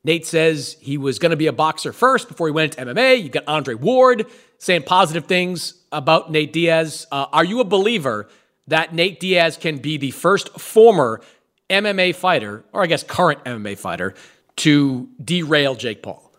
Nate 0.03 0.27
says 0.27 0.77
he 0.81 0.97
was 0.97 1.19
going 1.19 1.31
to 1.31 1.37
be 1.37 1.47
a 1.47 1.53
boxer 1.53 1.93
first 1.93 2.29
before 2.29 2.47
he 2.47 2.53
went 2.53 2.77
into 2.77 2.95
MMA. 2.95 3.23
You've 3.23 3.33
got 3.33 3.45
Andre 3.47 3.75
Ward 3.75 4.27
saying 4.59 4.85
positive 4.85 5.27
things 5.27 5.75
about 5.93 6.31
Nate 6.31 6.53
Diaz. 6.53 7.07
Uh, 7.13 7.27
are 7.33 7.45
you 7.45 7.61
a 7.61 7.65
believer 7.65 8.29
that 8.67 8.95
Nate 8.95 9.21
Diaz 9.21 9.57
can 9.57 9.79
be 9.79 9.97
the 9.97 10.11
first 10.11 10.59
former 10.59 11.21
MMA 11.69 12.15
fighter, 12.15 12.65
or 12.73 12.83
I 12.83 12.87
guess 12.87 13.03
current 13.03 13.45
MMA 13.45 13.79
fighter, 13.79 14.15
to 14.57 15.09
derail 15.23 15.75
Jake 15.75 16.03
Paul? 16.03 16.31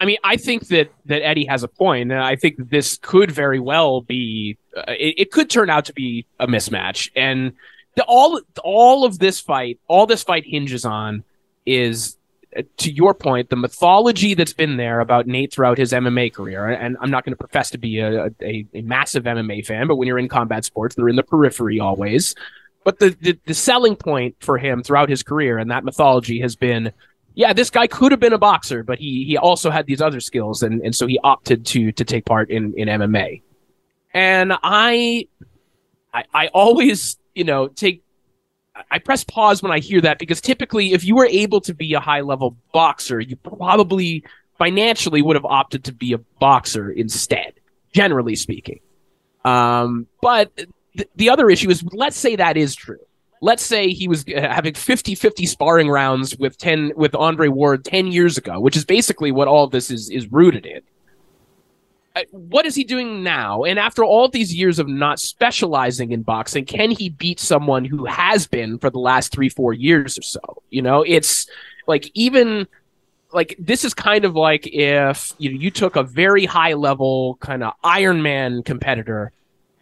I 0.00 0.04
mean, 0.04 0.18
I 0.24 0.36
think 0.36 0.68
that 0.68 0.92
that 1.06 1.24
Eddie 1.24 1.46
has 1.46 1.62
a 1.62 1.68
point, 1.68 2.12
and 2.12 2.20
I 2.20 2.36
think 2.36 2.70
this 2.70 2.98
could 3.00 3.30
very 3.30 3.60
well 3.60 4.02
be. 4.02 4.58
Uh, 4.76 4.84
it, 4.88 5.14
it, 5.18 5.30
could 5.30 5.48
turn 5.48 5.70
out 5.70 5.86
to 5.86 5.94
be 5.94 6.26
a 6.38 6.46
mismatch, 6.46 7.10
and 7.16 7.52
the, 7.94 8.04
all 8.04 8.40
all 8.62 9.06
of 9.06 9.18
this 9.18 9.40
fight, 9.40 9.80
all 9.88 10.06
this 10.06 10.22
fight 10.22 10.44
hinges 10.46 10.84
on 10.84 11.24
is 11.64 12.15
to 12.76 12.90
your 12.90 13.14
point, 13.14 13.50
the 13.50 13.56
mythology 13.56 14.34
that's 14.34 14.52
been 14.52 14.76
there 14.76 15.00
about 15.00 15.26
Nate 15.26 15.52
throughout 15.52 15.78
his 15.78 15.92
MMA 15.92 16.32
career, 16.32 16.68
and 16.68 16.96
I'm 17.00 17.10
not 17.10 17.24
going 17.24 17.32
to 17.32 17.38
profess 17.38 17.70
to 17.70 17.78
be 17.78 17.98
a, 17.98 18.26
a, 18.42 18.66
a, 18.74 18.82
massive 18.82 19.24
MMA 19.24 19.66
fan, 19.66 19.86
but 19.86 19.96
when 19.96 20.08
you're 20.08 20.18
in 20.18 20.28
combat 20.28 20.64
sports, 20.64 20.94
they're 20.94 21.08
in 21.08 21.16
the 21.16 21.22
periphery 21.22 21.80
always. 21.80 22.34
But 22.84 22.98
the, 22.98 23.16
the, 23.20 23.38
the 23.46 23.54
selling 23.54 23.96
point 23.96 24.36
for 24.40 24.58
him 24.58 24.82
throughout 24.82 25.08
his 25.08 25.22
career 25.22 25.58
and 25.58 25.70
that 25.70 25.84
mythology 25.84 26.40
has 26.40 26.54
been, 26.54 26.92
yeah, 27.34 27.52
this 27.52 27.68
guy 27.68 27.86
could 27.86 28.12
have 28.12 28.20
been 28.20 28.32
a 28.32 28.38
boxer, 28.38 28.82
but 28.82 28.98
he 28.98 29.24
he 29.24 29.36
also 29.36 29.70
had 29.70 29.86
these 29.86 30.00
other 30.00 30.20
skills, 30.20 30.62
and, 30.62 30.80
and 30.82 30.94
so 30.94 31.06
he 31.06 31.18
opted 31.22 31.66
to 31.66 31.92
to 31.92 32.04
take 32.04 32.24
part 32.24 32.48
in, 32.50 32.72
in 32.76 32.88
MMA. 32.88 33.42
And 34.14 34.54
I, 34.62 35.28
I 36.14 36.24
I 36.32 36.46
always 36.48 37.18
you 37.34 37.44
know 37.44 37.68
take 37.68 38.02
I 38.90 38.98
press 38.98 39.24
pause 39.24 39.62
when 39.62 39.72
I 39.72 39.78
hear 39.78 40.00
that 40.02 40.18
because 40.18 40.40
typically, 40.40 40.92
if 40.92 41.04
you 41.04 41.16
were 41.16 41.26
able 41.26 41.60
to 41.62 41.74
be 41.74 41.94
a 41.94 42.00
high 42.00 42.20
level 42.20 42.56
boxer, 42.72 43.20
you 43.20 43.36
probably 43.36 44.24
financially 44.58 45.22
would 45.22 45.36
have 45.36 45.44
opted 45.44 45.84
to 45.84 45.92
be 45.92 46.12
a 46.12 46.18
boxer 46.18 46.90
instead, 46.90 47.54
generally 47.92 48.36
speaking. 48.36 48.80
Um, 49.44 50.06
but 50.20 50.54
th- 50.56 51.08
the 51.14 51.30
other 51.30 51.48
issue 51.48 51.70
is 51.70 51.84
let's 51.92 52.16
say 52.16 52.36
that 52.36 52.56
is 52.56 52.74
true. 52.74 52.98
Let's 53.42 53.62
say 53.62 53.90
he 53.90 54.08
was 54.08 54.24
uh, 54.24 54.40
having 54.40 54.74
50 54.74 55.14
50 55.14 55.46
sparring 55.46 55.88
rounds 55.88 56.36
with 56.36 56.58
10 56.58 56.92
with 56.96 57.14
Andre 57.14 57.48
Ward 57.48 57.84
10 57.84 58.08
years 58.08 58.38
ago, 58.38 58.60
which 58.60 58.76
is 58.76 58.84
basically 58.84 59.30
what 59.30 59.46
all 59.48 59.64
of 59.64 59.70
this 59.70 59.90
is, 59.90 60.10
is 60.10 60.30
rooted 60.32 60.66
in. 60.66 60.80
What 62.30 62.66
is 62.66 62.74
he 62.74 62.84
doing 62.84 63.22
now? 63.22 63.64
And 63.64 63.78
after 63.78 64.04
all 64.04 64.28
these 64.28 64.54
years 64.54 64.78
of 64.78 64.88
not 64.88 65.20
specializing 65.20 66.12
in 66.12 66.22
boxing, 66.22 66.64
can 66.64 66.90
he 66.90 67.10
beat 67.10 67.40
someone 67.40 67.84
who 67.84 68.06
has 68.06 68.46
been 68.46 68.78
for 68.78 68.90
the 68.90 68.98
last 68.98 69.32
three, 69.32 69.48
four 69.48 69.72
years 69.72 70.18
or 70.18 70.22
so? 70.22 70.62
You 70.70 70.82
know, 70.82 71.02
it's 71.02 71.46
like 71.86 72.10
even 72.14 72.66
like 73.32 73.54
this 73.58 73.84
is 73.84 73.92
kind 73.92 74.24
of 74.24 74.34
like 74.34 74.66
if 74.66 75.32
you 75.38 75.52
know, 75.52 75.60
you 75.60 75.70
took 75.70 75.96
a 75.96 76.02
very 76.02 76.46
high 76.46 76.74
level 76.74 77.36
kind 77.40 77.62
of 77.62 77.74
Iron 77.84 78.22
Man 78.22 78.62
competitor 78.62 79.32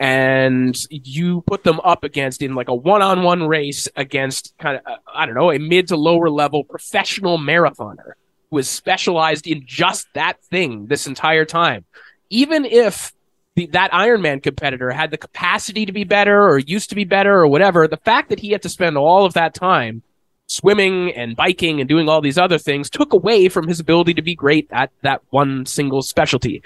and 0.01 0.77
you 0.91 1.43
put 1.43 1.63
them 1.63 1.81
up 1.85 2.03
against 2.03 2.43
in 2.43 2.55
like 2.55 2.69
a 2.69 2.75
one-on-one 2.75 3.47
race 3.47 3.87
against 3.95 4.55
kind 4.59 4.77
of 4.79 4.83
uh, 4.87 4.97
I 5.13 5.25
don't 5.25 5.37
know 5.37 5.53
a 5.53 5.59
mid 5.59 5.89
to 5.89 5.97
lower 5.97 6.31
level 6.31 6.65
professional 6.65 7.39
marathoner 7.39 8.13
who 8.51 8.59
is 8.59 8.69
specialized 8.69 9.47
in 9.47 9.65
just 9.67 10.09
that 10.15 10.43
thing 10.45 10.87
this 10.87 11.07
entire 11.07 11.45
time 11.45 11.85
even 12.31 12.65
if 12.65 13.13
the, 13.55 13.67
that 13.67 13.93
Ironman 13.93 14.43
competitor 14.43 14.91
had 14.91 15.11
the 15.11 15.19
capacity 15.19 15.87
to 15.87 15.93
be 15.93 16.05
better 16.05 16.43
or 16.43 16.59
used 16.59 16.89
to 16.91 16.97
be 16.97 17.05
better 17.05 17.35
or 17.35 17.47
whatever, 17.47 17.87
the 17.87 17.97
fact 17.99 18.29
that 18.31 18.41
he 18.41 18.51
had 18.51 18.63
to 18.63 18.69
spend 18.69 18.97
all 18.97 19.25
of 19.25 19.35
that 19.35 19.55
time 19.55 20.03
swimming 20.47 21.13
and 21.13 21.37
biking 21.37 21.81
and 21.81 21.89
doing 21.89 22.09
all 22.09 22.21
these 22.21 22.39
other 22.39 22.59
things 22.59 22.91
took 22.91 23.13
away 23.13 23.49
from 23.49 23.67
his 23.67 23.81
ability 23.81 24.15
to 24.15 24.23
be 24.23 24.35
great 24.35 24.69
at 24.71 24.91
that 25.03 25.23
one 25.31 25.65
single 25.67 26.03
specialty. 26.03 26.63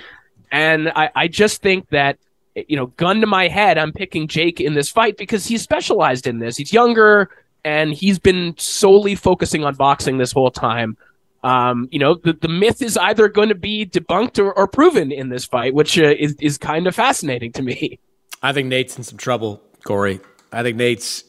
And 0.51 0.89
I, 0.89 1.11
I 1.15 1.29
just 1.29 1.63
think 1.63 1.89
that, 1.91 2.19
you 2.55 2.77
know, 2.77 2.87
gun 2.87 3.21
to 3.21 3.27
my 3.27 3.49
head, 3.49 3.79
I'm 3.79 3.93
picking 3.93 4.27
Jake 4.27 4.61
in 4.61 4.75
this 4.75 4.89
fight 4.89 5.17
because 5.17 5.47
he's 5.47 5.63
specialized 5.63 6.27
in 6.27 6.39
this. 6.39 6.57
He's 6.57 6.73
younger 6.73 7.29
and 7.65 7.93
he's 7.93 8.19
been 8.19 8.55
solely 8.57 9.15
focusing 9.15 9.63
on 9.65 9.75
boxing 9.75 10.19
this 10.19 10.33
whole 10.33 10.51
time 10.51 10.97
um, 11.45 11.89
you 11.91 11.99
know, 11.99 12.15
the, 12.15 12.33
the 12.33 12.49
myth 12.49 12.83
is 12.83 12.97
either 12.97 13.29
going 13.29 13.49
to 13.49 13.55
be 13.55 13.87
debunked 13.87 14.39
or, 14.39 14.53
or 14.53 14.67
proven 14.67 15.13
in 15.13 15.29
this 15.29 15.45
fight, 15.45 15.75
which 15.75 15.99
uh, 15.99 16.15
is, 16.19 16.35
is 16.41 16.59
kind 16.59 16.87
of 16.87 16.95
fascinating 16.95 17.53
to 17.53 17.63
me. 17.63 17.99
I 18.43 18.53
think 18.53 18.69
Nate's 18.69 18.97
in 18.97 19.05
some 19.05 19.19
trouble, 19.19 19.63
Corey. 19.85 20.21
I 20.53 20.63
think 20.63 20.77
Nate's 20.77 21.25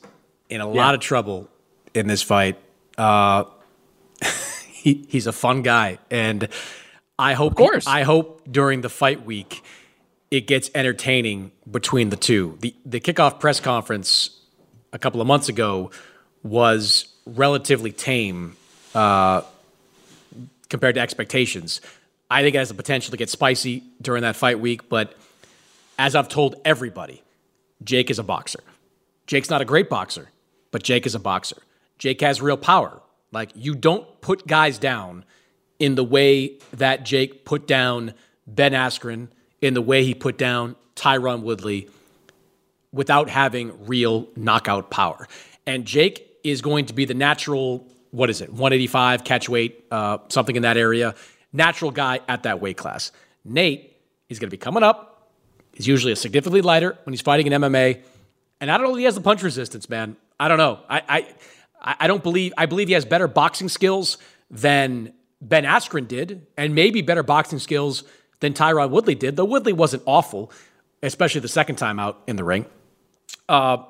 in 0.49 0.61
a 0.61 0.67
yeah. 0.67 0.73
lot 0.73 0.95
of 0.95 0.99
trouble 0.99 1.49
in 1.93 2.07
this 2.07 2.21
fight. 2.21 2.57
Uh, 2.97 3.45
he, 4.67 5.05
he's 5.07 5.27
a 5.27 5.31
fun 5.31 5.61
guy, 5.61 5.99
and 6.09 6.47
I 7.17 7.33
hope, 7.33 7.51
of 7.51 7.57
course, 7.57 7.87
I 7.87 8.03
hope 8.03 8.41
during 8.49 8.81
the 8.81 8.89
fight 8.89 9.25
week 9.25 9.63
it 10.31 10.47
gets 10.47 10.69
entertaining 10.75 11.51
between 11.69 12.09
the 12.09 12.15
two. 12.15 12.57
The 12.61 12.75
the 12.85 12.99
kickoff 12.99 13.39
press 13.39 13.59
conference 13.59 14.39
a 14.93 14.99
couple 14.99 15.21
of 15.21 15.27
months 15.27 15.49
ago 15.49 15.91
was 16.43 17.07
relatively 17.25 17.91
tame 17.91 18.55
uh, 18.95 19.41
compared 20.69 20.95
to 20.95 21.01
expectations. 21.01 21.81
I 22.29 22.43
think 22.43 22.55
it 22.55 22.59
has 22.59 22.69
the 22.69 22.75
potential 22.75 23.11
to 23.11 23.17
get 23.17 23.29
spicy 23.29 23.83
during 24.01 24.21
that 24.21 24.35
fight 24.35 24.59
week, 24.59 24.87
but 24.87 25.15
as 25.97 26.15
I've 26.15 26.29
told 26.29 26.55
everybody, 26.63 27.23
Jake 27.83 28.09
is 28.09 28.19
a 28.19 28.23
boxer. 28.23 28.59
Jake's 29.27 29.49
not 29.49 29.61
a 29.61 29.65
great 29.65 29.89
boxer, 29.89 30.29
but 30.71 30.83
Jake 30.83 31.05
is 31.05 31.15
a 31.15 31.19
boxer. 31.19 31.57
Jake 31.97 32.21
has 32.21 32.41
real 32.41 32.57
power. 32.57 33.01
Like 33.31 33.51
you 33.55 33.75
don't 33.75 34.21
put 34.21 34.47
guys 34.47 34.77
down 34.77 35.25
in 35.79 35.95
the 35.95 36.03
way 36.03 36.57
that 36.73 37.05
Jake 37.05 37.45
put 37.45 37.67
down 37.67 38.13
Ben 38.47 38.73
Askren, 38.73 39.29
in 39.61 39.73
the 39.73 39.81
way 39.81 40.03
he 40.03 40.13
put 40.13 40.37
down 40.37 40.75
Tyron 40.95 41.41
Woodley 41.41 41.89
without 42.91 43.29
having 43.29 43.85
real 43.85 44.27
knockout 44.35 44.89
power. 44.89 45.27
And 45.65 45.85
Jake 45.85 46.39
is 46.43 46.61
going 46.61 46.85
to 46.87 46.93
be 46.93 47.05
the 47.05 47.13
natural, 47.13 47.87
what 48.11 48.29
is 48.29 48.41
it, 48.41 48.49
185 48.49 49.23
catch 49.23 49.49
weight, 49.49 49.85
uh, 49.91 50.19
something 50.29 50.55
in 50.55 50.63
that 50.63 50.77
area, 50.77 51.15
natural 51.53 51.91
guy 51.91 52.19
at 52.27 52.43
that 52.43 52.61
weight 52.61 52.77
class. 52.77 53.11
Nate 53.45 53.95
is 54.29 54.39
going 54.39 54.47
to 54.47 54.51
be 54.51 54.57
coming 54.57 54.83
up. 54.83 55.31
He's 55.73 55.87
usually 55.87 56.11
a 56.11 56.15
significantly 56.15 56.61
lighter 56.61 56.97
when 57.03 57.13
he's 57.13 57.21
fighting 57.21 57.47
in 57.47 57.61
MMA. 57.61 58.01
And 58.59 58.69
I 58.69 58.77
don't 58.77 58.87
know 58.87 58.93
if 58.93 58.97
he 58.97 59.05
has 59.05 59.15
the 59.15 59.21
punch 59.21 59.43
resistance, 59.43 59.89
man. 59.89 60.17
I 60.39 60.47
don't 60.47 60.57
know. 60.57 60.79
I, 60.89 61.01
I, 61.81 61.95
I 62.01 62.07
don't 62.07 62.23
believe, 62.23 62.53
I 62.57 62.65
believe 62.65 62.87
he 62.87 62.93
has 62.93 63.05
better 63.05 63.27
boxing 63.27 63.69
skills 63.69 64.17
than 64.49 65.13
Ben 65.41 65.63
Askren 65.63 66.07
did, 66.07 66.47
and 66.57 66.75
maybe 66.75 67.01
better 67.01 67.23
boxing 67.23 67.59
skills 67.59 68.03
than 68.39 68.53
Tyron 68.53 68.89
Woodley 68.89 69.15
did, 69.15 69.35
though 69.35 69.45
Woodley 69.45 69.73
wasn't 69.73 70.03
awful, 70.05 70.51
especially 71.01 71.41
the 71.41 71.47
second 71.47 71.77
time 71.77 71.99
out 71.99 72.21
in 72.27 72.35
the 72.35 72.43
ring. 72.43 72.65
Uh, 73.47 73.83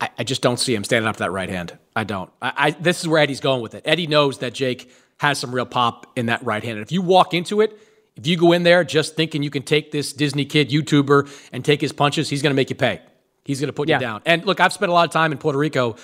I, 0.00 0.10
I, 0.18 0.24
just 0.24 0.42
don't 0.42 0.58
see 0.58 0.74
him 0.74 0.84
standing 0.84 1.08
up 1.08 1.16
to 1.16 1.24
that 1.24 1.32
right 1.32 1.48
hand. 1.48 1.76
I 1.96 2.04
don't. 2.04 2.30
I, 2.42 2.52
I, 2.56 2.70
this 2.72 3.00
is 3.00 3.08
where 3.08 3.20
Eddie's 3.20 3.40
going 3.40 3.62
with 3.62 3.74
it. 3.74 3.82
Eddie 3.86 4.06
knows 4.06 4.38
that 4.38 4.52
Jake 4.52 4.90
has 5.18 5.38
some 5.38 5.54
real 5.54 5.64
pop 5.66 6.06
in 6.14 6.26
that 6.26 6.44
right 6.44 6.62
hand. 6.62 6.76
And 6.76 6.84
if 6.84 6.92
you 6.92 7.00
walk 7.00 7.32
into 7.32 7.62
it, 7.62 7.76
if 8.16 8.26
you 8.26 8.36
go 8.36 8.52
in 8.52 8.62
there 8.62 8.84
just 8.84 9.16
thinking 9.16 9.42
you 9.42 9.50
can 9.50 9.62
take 9.62 9.90
this 9.90 10.12
Disney 10.12 10.44
kid 10.44 10.70
YouTuber 10.70 11.28
and 11.52 11.64
take 11.64 11.80
his 11.80 11.92
punches, 11.92 12.28
he's 12.28 12.42
going 12.42 12.50
to 12.50 12.54
make 12.56 12.70
you 12.70 12.76
pay. 12.76 13.00
He's 13.44 13.60
going 13.60 13.68
to 13.68 13.72
put 13.72 13.88
yeah. 13.88 13.96
you 13.96 14.00
down. 14.00 14.22
And 14.26 14.44
look, 14.44 14.60
I've 14.60 14.72
spent 14.72 14.90
a 14.90 14.92
lot 14.92 15.06
of 15.06 15.12
time 15.12 15.32
in 15.32 15.38
Puerto 15.38 15.58
Rico 15.58 15.96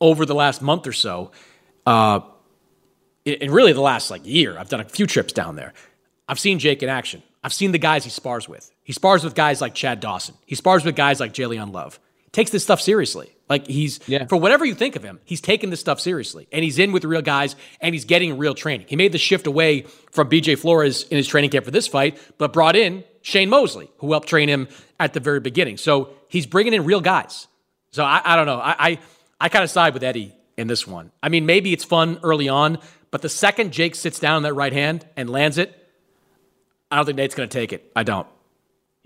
over 0.00 0.24
the 0.24 0.34
last 0.34 0.62
month 0.62 0.86
or 0.86 0.92
so. 0.92 1.32
Uh, 1.84 2.20
in 3.24 3.50
really 3.50 3.72
the 3.72 3.80
last 3.80 4.10
like 4.10 4.26
year, 4.26 4.58
I've 4.58 4.68
done 4.68 4.80
a 4.80 4.84
few 4.84 5.06
trips 5.06 5.32
down 5.32 5.56
there. 5.56 5.74
I've 6.28 6.38
seen 6.38 6.58
Jake 6.58 6.82
in 6.82 6.88
action. 6.88 7.22
I've 7.44 7.52
seen 7.52 7.72
the 7.72 7.78
guys 7.78 8.04
he 8.04 8.10
spars 8.10 8.48
with. 8.48 8.70
He 8.82 8.92
spars 8.92 9.22
with 9.22 9.34
guys 9.34 9.60
like 9.60 9.74
Chad 9.74 10.00
Dawson. 10.00 10.34
He 10.46 10.54
spars 10.54 10.84
with 10.84 10.96
guys 10.96 11.20
like 11.20 11.32
J'Leon 11.32 11.72
Love. 11.72 12.00
He 12.24 12.30
takes 12.30 12.50
this 12.50 12.62
stuff 12.62 12.80
seriously. 12.80 13.35
Like 13.48 13.66
he's 13.66 14.00
yeah. 14.08 14.26
for 14.26 14.36
whatever 14.36 14.64
you 14.64 14.74
think 14.74 14.96
of 14.96 15.02
him, 15.02 15.20
he's 15.24 15.40
taking 15.40 15.70
this 15.70 15.80
stuff 15.80 16.00
seriously, 16.00 16.48
and 16.50 16.64
he's 16.64 16.78
in 16.78 16.92
with 16.92 17.04
real 17.04 17.22
guys, 17.22 17.54
and 17.80 17.94
he's 17.94 18.04
getting 18.04 18.38
real 18.38 18.54
training. 18.54 18.86
He 18.88 18.96
made 18.96 19.12
the 19.12 19.18
shift 19.18 19.46
away 19.46 19.82
from 20.10 20.28
BJ 20.28 20.58
Flores 20.58 21.04
in 21.04 21.16
his 21.16 21.28
training 21.28 21.50
camp 21.50 21.64
for 21.64 21.70
this 21.70 21.86
fight, 21.86 22.18
but 22.38 22.52
brought 22.52 22.74
in 22.74 23.04
Shane 23.22 23.48
Mosley, 23.48 23.90
who 23.98 24.10
helped 24.10 24.28
train 24.28 24.48
him 24.48 24.68
at 24.98 25.12
the 25.12 25.20
very 25.20 25.40
beginning. 25.40 25.76
So 25.76 26.10
he's 26.28 26.46
bringing 26.46 26.74
in 26.74 26.84
real 26.84 27.00
guys. 27.00 27.46
So 27.92 28.04
I, 28.04 28.20
I 28.24 28.36
don't 28.36 28.46
know. 28.46 28.58
I 28.58 28.74
I, 28.78 28.98
I 29.40 29.48
kind 29.48 29.62
of 29.62 29.70
side 29.70 29.94
with 29.94 30.02
Eddie 30.02 30.34
in 30.56 30.66
this 30.66 30.86
one. 30.86 31.12
I 31.22 31.28
mean, 31.28 31.46
maybe 31.46 31.72
it's 31.72 31.84
fun 31.84 32.18
early 32.22 32.48
on, 32.48 32.78
but 33.10 33.22
the 33.22 33.28
second 33.28 33.72
Jake 33.72 33.94
sits 33.94 34.18
down 34.18 34.36
on 34.36 34.42
that 34.42 34.54
right 34.54 34.72
hand 34.72 35.06
and 35.16 35.30
lands 35.30 35.58
it, 35.58 35.72
I 36.90 36.96
don't 36.96 37.06
think 37.06 37.16
Nate's 37.16 37.34
going 37.34 37.48
to 37.48 37.58
take 37.58 37.72
it. 37.72 37.90
I 37.94 38.02
don't. 38.02 38.26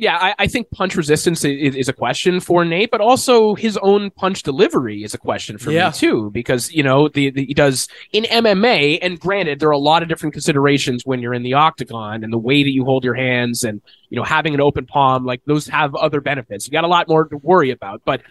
Yeah, 0.00 0.16
I, 0.16 0.34
I 0.38 0.46
think 0.46 0.70
punch 0.70 0.96
resistance 0.96 1.44
is, 1.44 1.76
is, 1.76 1.88
a 1.90 1.92
question 1.92 2.40
for 2.40 2.64
Nate, 2.64 2.90
but 2.90 3.02
also 3.02 3.54
his 3.54 3.76
own 3.82 4.10
punch 4.10 4.42
delivery 4.42 5.04
is 5.04 5.12
a 5.12 5.18
question 5.18 5.58
for 5.58 5.70
yeah. 5.70 5.88
me 5.88 5.92
too, 5.92 6.30
because 6.30 6.72
you 6.72 6.82
know 6.82 7.08
the, 7.08 7.28
the, 7.28 7.44
he 7.44 7.52
does 7.52 7.86
in 8.10 8.24
MMA. 8.24 8.98
And 9.02 9.20
granted, 9.20 9.60
there 9.60 9.68
are 9.68 9.72
a 9.72 9.78
lot 9.78 10.02
of 10.02 10.08
different 10.08 10.32
considerations 10.32 11.04
when 11.04 11.20
you're 11.20 11.34
in 11.34 11.42
the 11.42 11.52
octagon 11.52 12.24
and 12.24 12.32
the 12.32 12.38
way 12.38 12.62
that 12.62 12.70
you 12.70 12.86
hold 12.86 13.04
your 13.04 13.12
hands, 13.12 13.62
and 13.62 13.82
you 14.08 14.16
know 14.16 14.24
having 14.24 14.54
an 14.54 14.60
open 14.62 14.86
palm, 14.86 15.26
like 15.26 15.42
those 15.44 15.68
have 15.68 15.94
other 15.94 16.22
benefits. 16.22 16.66
You 16.66 16.72
got 16.72 16.84
a 16.84 16.88
lot 16.88 17.06
more 17.06 17.26
to 17.26 17.36
worry 17.36 17.70
about, 17.70 18.00
but 18.06 18.22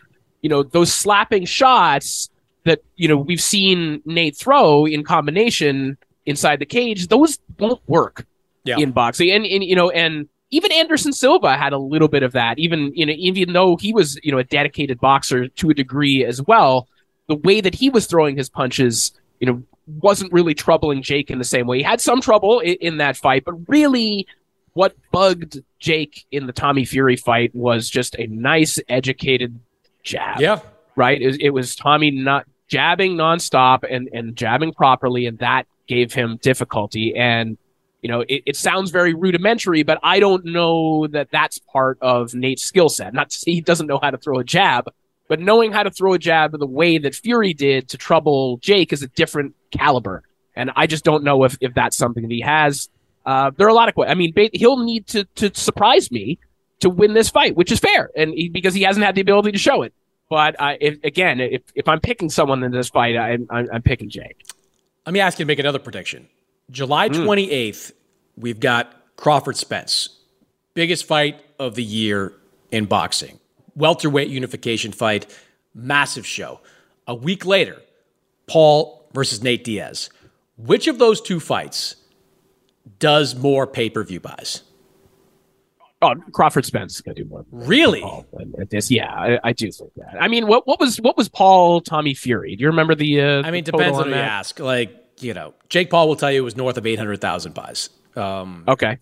you 0.41 0.49
know 0.49 0.63
those 0.63 0.91
slapping 0.91 1.45
shots 1.45 2.31
that 2.63 2.81
you 2.95 3.07
know 3.07 3.17
we've 3.17 3.41
seen 3.41 4.01
Nate 4.05 4.35
throw 4.35 4.87
in 4.87 5.03
combination 5.03 5.99
inside 6.25 6.57
the 6.57 6.65
cage, 6.65 7.09
those 7.09 7.37
won't 7.59 7.81
work 7.85 8.25
yeah. 8.63 8.77
in 8.77 8.91
boxing. 8.91 9.29
And, 9.31 9.45
and 9.45 9.63
you 9.63 9.75
know, 9.75 9.89
and 9.89 10.27
even 10.51 10.71
Anderson 10.71 11.13
Silva 11.13 11.57
had 11.57 11.73
a 11.73 11.77
little 11.77 12.07
bit 12.07 12.23
of 12.23 12.31
that. 12.33 12.57
Even 12.57 12.91
you 12.95 13.05
know, 13.05 13.13
even 13.15 13.53
though 13.53 13.77
he 13.77 13.93
was 13.93 14.19
you 14.23 14.31
know 14.31 14.37
a 14.37 14.43
dedicated 14.43 14.99
boxer 14.99 15.47
to 15.47 15.69
a 15.69 15.73
degree 15.73 16.25
as 16.25 16.41
well, 16.41 16.87
the 17.27 17.35
way 17.35 17.61
that 17.61 17.75
he 17.75 17.89
was 17.89 18.07
throwing 18.07 18.35
his 18.35 18.49
punches, 18.49 19.11
you 19.39 19.47
know, 19.47 19.63
wasn't 20.01 20.31
really 20.33 20.53
troubling 20.53 21.01
Jake 21.01 21.29
in 21.29 21.37
the 21.37 21.43
same 21.43 21.67
way. 21.67 21.77
He 21.77 21.83
had 21.83 22.01
some 22.01 22.21
trouble 22.21 22.59
in, 22.59 22.75
in 22.75 22.97
that 22.97 23.17
fight, 23.17 23.43
but 23.45 23.53
really, 23.67 24.27
what 24.73 24.95
bugged 25.11 25.59
Jake 25.79 26.25
in 26.31 26.47
the 26.47 26.53
Tommy 26.53 26.85
Fury 26.85 27.15
fight 27.15 27.53
was 27.53 27.89
just 27.89 28.15
a 28.15 28.27
nice, 28.27 28.79
educated 28.89 29.59
jab. 30.03 30.41
Yeah, 30.41 30.59
right. 30.95 31.21
It 31.21 31.27
was, 31.27 31.37
it 31.39 31.49
was 31.49 31.75
Tommy 31.75 32.11
not 32.11 32.45
jabbing 32.67 33.15
nonstop 33.15 33.83
and 33.89 34.09
and 34.13 34.35
jabbing 34.35 34.73
properly, 34.73 35.27
and 35.27 35.37
that 35.39 35.67
gave 35.87 36.13
him 36.13 36.37
difficulty. 36.41 37.15
And 37.15 37.57
you 38.01 38.09
know, 38.09 38.21
it, 38.21 38.43
it 38.45 38.55
sounds 38.55 38.91
very 38.91 39.13
rudimentary, 39.13 39.83
but 39.83 39.99
I 40.03 40.19
don't 40.19 40.45
know 40.45 41.07
that 41.07 41.29
that's 41.31 41.59
part 41.59 41.97
of 42.01 42.33
Nate's 42.33 42.63
skill 42.63 42.89
set. 42.89 43.13
Not 43.13 43.29
to 43.29 43.37
say 43.37 43.51
he 43.51 43.61
doesn't 43.61 43.87
know 43.87 43.99
how 44.01 44.11
to 44.11 44.17
throw 44.17 44.39
a 44.39 44.43
jab, 44.43 44.89
but 45.27 45.39
knowing 45.39 45.71
how 45.71 45.83
to 45.83 45.91
throw 45.91 46.13
a 46.13 46.19
jab 46.19 46.57
the 46.57 46.65
way 46.65 46.97
that 46.97 47.13
Fury 47.13 47.53
did 47.53 47.89
to 47.89 47.97
trouble 47.97 48.57
Jake 48.57 48.93
is 48.93 49.03
a 49.03 49.07
different 49.07 49.55
caliber. 49.71 50.23
And 50.55 50.71
I 50.75 50.87
just 50.87 51.03
don't 51.03 51.23
know 51.23 51.43
if, 51.43 51.57
if 51.61 51.73
that's 51.73 51.95
something 51.95 52.23
that 52.23 52.31
he 52.31 52.41
has. 52.41 52.89
Uh, 53.25 53.51
there 53.55 53.67
are 53.67 53.69
a 53.69 53.73
lot 53.73 53.89
of 53.89 53.95
questions. 53.95 54.11
I 54.11 54.15
mean, 54.15 54.49
he'll 54.53 54.83
need 54.83 55.07
to, 55.07 55.25
to 55.35 55.53
surprise 55.53 56.09
me 56.09 56.39
to 56.79 56.89
win 56.89 57.13
this 57.13 57.29
fight, 57.29 57.55
which 57.55 57.71
is 57.71 57.79
fair, 57.79 58.09
and 58.15 58.33
he, 58.33 58.49
because 58.49 58.73
he 58.73 58.83
hasn't 58.83 59.05
had 59.05 59.15
the 59.15 59.21
ability 59.21 59.51
to 59.51 59.57
show 59.57 59.81
it. 59.81 59.93
But 60.29 60.55
uh, 60.59 60.75
if, 60.79 61.03
again, 61.03 61.39
if, 61.39 61.61
if 61.75 61.87
I'm 61.87 61.99
picking 61.99 62.29
someone 62.29 62.63
in 62.63 62.71
this 62.71 62.89
fight, 62.89 63.17
I'm, 63.17 63.47
I'm, 63.49 63.67
I'm 63.73 63.81
picking 63.81 64.09
Jake. 64.09 64.45
Let 65.05 65.13
me 65.13 65.19
ask 65.19 65.39
you 65.39 65.45
to 65.45 65.47
make 65.47 65.59
another 65.59 65.79
prediction. 65.79 66.29
July 66.71 67.09
28th, 67.09 67.47
mm. 67.49 67.91
we've 68.37 68.59
got 68.59 68.93
Crawford 69.15 69.57
Spence. 69.57 70.09
Biggest 70.73 71.05
fight 71.05 71.41
of 71.57 71.75
the 71.75 71.83
year 71.83 72.33
in 72.71 72.85
boxing. 72.85 73.39
Welterweight 73.75 74.29
unification 74.29 74.91
fight, 74.91 75.25
massive 75.73 76.25
show. 76.25 76.61
A 77.07 77.15
week 77.15 77.45
later, 77.45 77.81
Paul 78.47 79.09
versus 79.13 79.41
Nate 79.41 79.63
Diaz. 79.63 80.09
Which 80.57 80.87
of 80.87 80.99
those 80.99 81.21
two 81.21 81.39
fights 81.39 81.95
does 82.99 83.35
more 83.35 83.65
pay 83.65 83.89
per 83.89 84.03
view 84.03 84.19
buys? 84.19 84.63
Oh, 86.01 86.15
Crawford 86.31 86.65
Spence 86.65 86.95
is 86.95 87.01
gonna 87.01 87.15
do 87.15 87.25
more. 87.25 87.45
Really? 87.51 88.03
This, 88.69 88.89
yeah, 88.89 89.11
I, 89.11 89.39
I, 89.43 89.53
do 89.53 89.69
think 89.69 89.91
that. 89.97 90.15
I 90.19 90.29
mean, 90.29 90.47
what 90.47 90.65
what 90.65 90.79
was 90.79 90.97
what 91.01 91.17
was 91.17 91.27
Paul 91.27 91.81
Tommy 91.81 92.13
Fury? 92.13 92.55
Do 92.55 92.61
you 92.61 92.69
remember 92.69 92.95
the? 92.95 93.21
Uh, 93.21 93.41
I 93.43 93.51
mean, 93.51 93.65
depends 93.65 93.97
on 93.97 94.05
who 94.05 94.11
you 94.11 94.15
ask. 94.15 94.59
Like 94.59 95.08
you 95.19 95.33
know, 95.33 95.53
Jake 95.69 95.89
Paul 95.89 96.07
will 96.07 96.15
tell 96.15 96.31
you 96.31 96.41
it 96.41 96.43
was 96.45 96.55
north 96.55 96.77
of 96.77 96.85
eight 96.85 96.97
hundred 96.97 97.21
thousand 97.21 97.53
buys. 97.53 97.89
Um, 98.15 98.63
okay. 98.67 98.97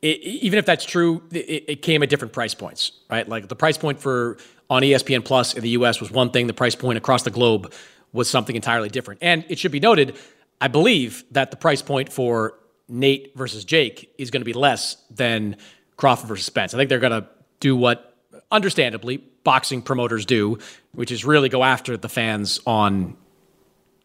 It, 0.00 0.20
even 0.20 0.58
if 0.58 0.66
that's 0.66 0.84
true, 0.84 1.22
it, 1.32 1.64
it, 1.68 1.82
came 1.82 2.04
at 2.04 2.08
different 2.08 2.32
price 2.32 2.54
points, 2.54 2.92
right? 3.10 3.28
Like 3.28 3.48
the 3.48 3.56
price 3.56 3.76
point 3.76 4.00
for 4.00 4.38
on 4.70 4.82
ESPN 4.82 5.24
Plus 5.24 5.54
in 5.54 5.62
the 5.62 5.70
U.S. 5.70 6.00
was 6.00 6.10
one 6.10 6.30
thing. 6.30 6.46
The 6.46 6.54
price 6.54 6.76
point 6.76 6.98
across 6.98 7.24
the 7.24 7.30
globe 7.30 7.72
was 8.12 8.30
something 8.30 8.54
entirely 8.54 8.88
different. 8.88 9.20
And 9.22 9.44
it 9.48 9.58
should 9.58 9.72
be 9.72 9.80
noted, 9.80 10.16
I 10.60 10.68
believe 10.68 11.24
that 11.32 11.50
the 11.50 11.56
price 11.56 11.82
point 11.82 12.12
for 12.12 12.54
Nate 12.88 13.32
versus 13.36 13.64
Jake 13.64 14.12
is 14.18 14.30
going 14.30 14.40
to 14.40 14.44
be 14.44 14.52
less 14.52 14.96
than 15.10 15.56
Crawford 15.96 16.28
versus 16.28 16.46
Spence. 16.46 16.74
I 16.74 16.76
think 16.78 16.88
they're 16.88 16.98
going 17.00 17.22
to 17.22 17.28
do 17.60 17.76
what, 17.76 18.16
understandably, 18.50 19.18
boxing 19.44 19.82
promoters 19.82 20.24
do, 20.26 20.58
which 20.92 21.10
is 21.10 21.24
really 21.24 21.48
go 21.48 21.64
after 21.64 21.96
the 21.96 22.08
fans 22.08 22.60
on 22.66 23.16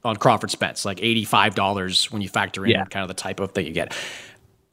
on 0.03 0.15
Crawford 0.17 0.51
Spence, 0.51 0.85
like 0.85 1.01
eighty 1.01 1.25
five 1.25 1.55
dollars 1.55 2.11
when 2.11 2.21
you 2.21 2.29
factor 2.29 2.65
in 2.65 2.71
yeah. 2.71 2.85
kind 2.85 3.03
of 3.03 3.07
the 3.07 3.13
type 3.13 3.39
of 3.39 3.51
thing 3.51 3.65
you 3.65 3.73
get. 3.73 3.95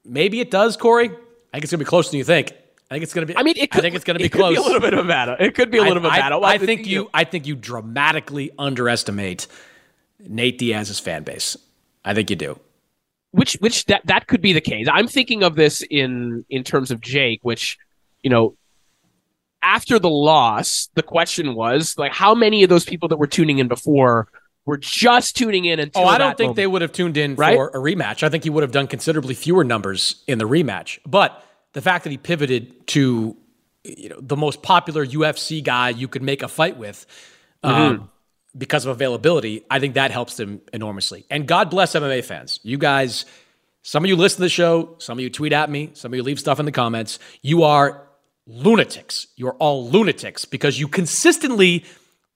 Maybe 0.05 0.41
it 0.41 0.51
does, 0.51 0.77
Corey. 0.77 1.07
I 1.09 1.57
think 1.57 1.65
it's 1.65 1.71
going 1.71 1.79
to 1.79 1.85
be 1.85 1.89
closer 1.89 2.11
than 2.11 2.19
you 2.19 2.25
think. 2.25 2.53
I 2.91 2.95
think 2.95 3.05
it's 3.05 3.15
going 3.15 3.27
to 3.27 3.33
be. 3.33 3.37
I 3.39 3.43
mean, 3.43 3.55
it 3.57 3.71
could, 3.71 3.81
I 3.81 3.83
think 3.83 3.95
it's 3.95 4.05
going 4.05 4.17
to 4.17 4.19
be 4.19 4.27
it 4.27 4.33
close. 4.33 4.57
Could 4.57 4.63
be 4.63 4.63
a 4.63 4.67
little 4.67 4.81
bit 4.81 4.95
of 4.95 5.05
a 5.05 5.09
battle. 5.09 5.37
It 5.39 5.55
could 5.55 5.71
be 5.71 5.79
a 5.79 5.83
little 5.83 5.99
I, 5.99 6.01
bit 6.01 6.07
of 6.07 6.13
a 6.13 6.17
battle. 6.17 6.45
I, 6.45 6.55
I 6.55 6.59
think 6.59 6.87
you. 6.87 7.09
I 7.15 7.25
think 7.25 7.47
you 7.47 7.55
dramatically 7.55 8.51
underestimate 8.59 9.47
Nate 10.19 10.59
Diaz's 10.59 10.99
fan 10.99 11.23
base. 11.23 11.57
I 12.05 12.15
think 12.15 12.31
you 12.31 12.37
do 12.37 12.59
which 13.33 13.55
which 13.61 13.85
that 13.87 14.03
that 14.07 14.27
could 14.27 14.41
be 14.41 14.53
the 14.53 14.61
case. 14.61 14.87
I'm 14.91 15.07
thinking 15.07 15.43
of 15.43 15.55
this 15.55 15.83
in 15.91 16.45
in 16.51 16.65
terms 16.65 16.91
of 16.91 17.01
Jake, 17.01 17.41
which 17.43 17.79
you 18.23 18.31
know 18.31 18.57
after 19.63 19.99
the 19.99 20.11
loss, 20.11 20.89
the 20.95 21.03
question 21.03 21.55
was 21.55 21.95
like 21.99 22.13
how 22.13 22.35
many 22.35 22.63
of 22.63 22.71
those 22.71 22.85
people 22.85 23.09
that 23.09 23.19
were 23.19 23.27
tuning 23.27 23.59
in 23.59 23.69
before 23.69 24.29
were 24.67 24.77
just 24.77 25.37
tuning 25.37 25.65
in 25.65 25.81
until 25.81 26.03
Oh, 26.03 26.07
I 26.07 26.19
don't 26.19 26.37
think 26.37 26.49
moment. 26.49 26.57
they 26.57 26.67
would 26.67 26.83
have 26.83 26.93
tuned 26.93 27.17
in 27.17 27.35
right? 27.35 27.57
for 27.57 27.69
a 27.69 27.79
rematch. 27.79 28.23
I 28.23 28.29
think 28.29 28.45
he 28.45 28.51
would 28.51 28.63
have 28.63 28.73
done 28.73 28.87
considerably 28.87 29.35
fewer 29.35 29.65
numbers 29.65 30.23
in 30.27 30.39
the 30.39 30.45
rematch. 30.45 30.99
But 31.07 31.43
the 31.73 31.81
fact 31.81 32.05
that 32.05 32.11
he 32.11 32.19
pivoted 32.19 32.87
to 32.89 33.37
you 33.85 34.09
know 34.11 34.19
the 34.21 34.37
most 34.37 34.63
popular 34.63 35.07
UFC 35.07 35.63
guy 35.63 35.91
you 35.91 36.09
could 36.09 36.23
make 36.23 36.43
a 36.43 36.49
fight 36.49 36.77
with 36.77 37.07
um, 37.63 37.75
mm-hmm. 37.75 38.05
because 38.59 38.85
of 38.85 38.91
availability, 38.93 39.65
I 39.71 39.81
think 39.81 39.95
that 39.95 40.11
helps 40.11 40.37
them 40.37 40.61
enormously. 40.73 41.25
And 41.31 41.47
God 41.47 41.71
bless 41.71 41.95
MMA 41.95 42.25
fans. 42.25 42.61
You 42.63 42.79
guys, 42.79 43.25
some 43.83 44.05
of 44.05 44.09
you 44.09 44.17
listen 44.17 44.37
to 44.37 44.43
the 44.43 44.49
show, 44.49 44.97
some 44.99 45.19
of 45.19 45.23
you 45.23 45.31
tweet 45.31 45.53
at 45.53 45.71
me, 45.71 45.91
some 45.95 46.13
of 46.13 46.17
you 46.17 46.23
leave 46.23 46.39
stuff 46.39 46.61
in 46.61 46.67
the 46.67 46.73
comments. 46.73 47.19
You 47.43 47.65
are 47.65 48.07
lunatics. 48.47 49.29
You're 49.37 49.55
all 49.55 49.89
lunatics 49.89 50.45
because 50.45 50.79
you 50.79 50.89
consistently, 50.89 51.85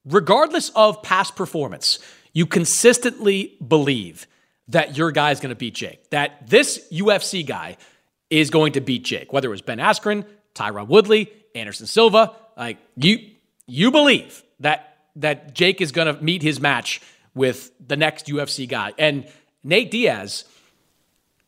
regardless 0.05 0.69
of 0.75 1.01
past 1.01 1.35
performance, 1.35 1.99
you 2.33 2.45
consistently 2.45 3.57
believe 3.65 4.27
that 4.67 4.97
your 4.97 5.11
guy 5.11 5.31
is 5.31 5.39
going 5.39 5.49
to 5.49 5.55
beat 5.55 5.75
Jake, 5.75 6.09
that 6.09 6.47
this 6.49 6.87
UFC 6.91 7.45
guy 7.45 7.77
is 8.29 8.49
going 8.49 8.73
to 8.73 8.81
beat 8.81 9.03
Jake, 9.03 9.31
whether 9.31 9.47
it 9.47 9.51
was 9.51 9.61
Ben 9.61 9.77
Askren, 9.77 10.25
Tyron 10.53 10.87
Woodley, 10.87 11.31
Anderson 11.53 11.87
Silva. 11.87 12.35
Like 12.57 12.77
you, 12.95 13.19
you 13.67 13.91
believe 13.91 14.43
that 14.59 14.91
that 15.17 15.53
Jake 15.53 15.81
is 15.81 15.91
going 15.91 16.13
to 16.13 16.21
meet 16.21 16.41
his 16.41 16.59
match 16.59 17.01
with 17.33 17.71
the 17.85 17.95
next 17.95 18.27
UFC 18.27 18.67
guy, 18.67 18.93
and 18.97 19.27
Nate 19.63 19.91
Diaz. 19.91 20.45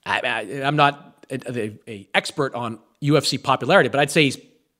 I, 0.05 0.43
am 0.43 0.77
not 0.77 1.25
a, 1.29 1.59
a, 1.59 1.79
a 1.87 2.07
expert 2.13 2.55
on 2.55 2.79
UFC 3.01 3.41
popularity, 3.41 3.89
but 3.89 3.99
I'd 3.99 4.11
say 4.11 4.23
he's 4.23 4.37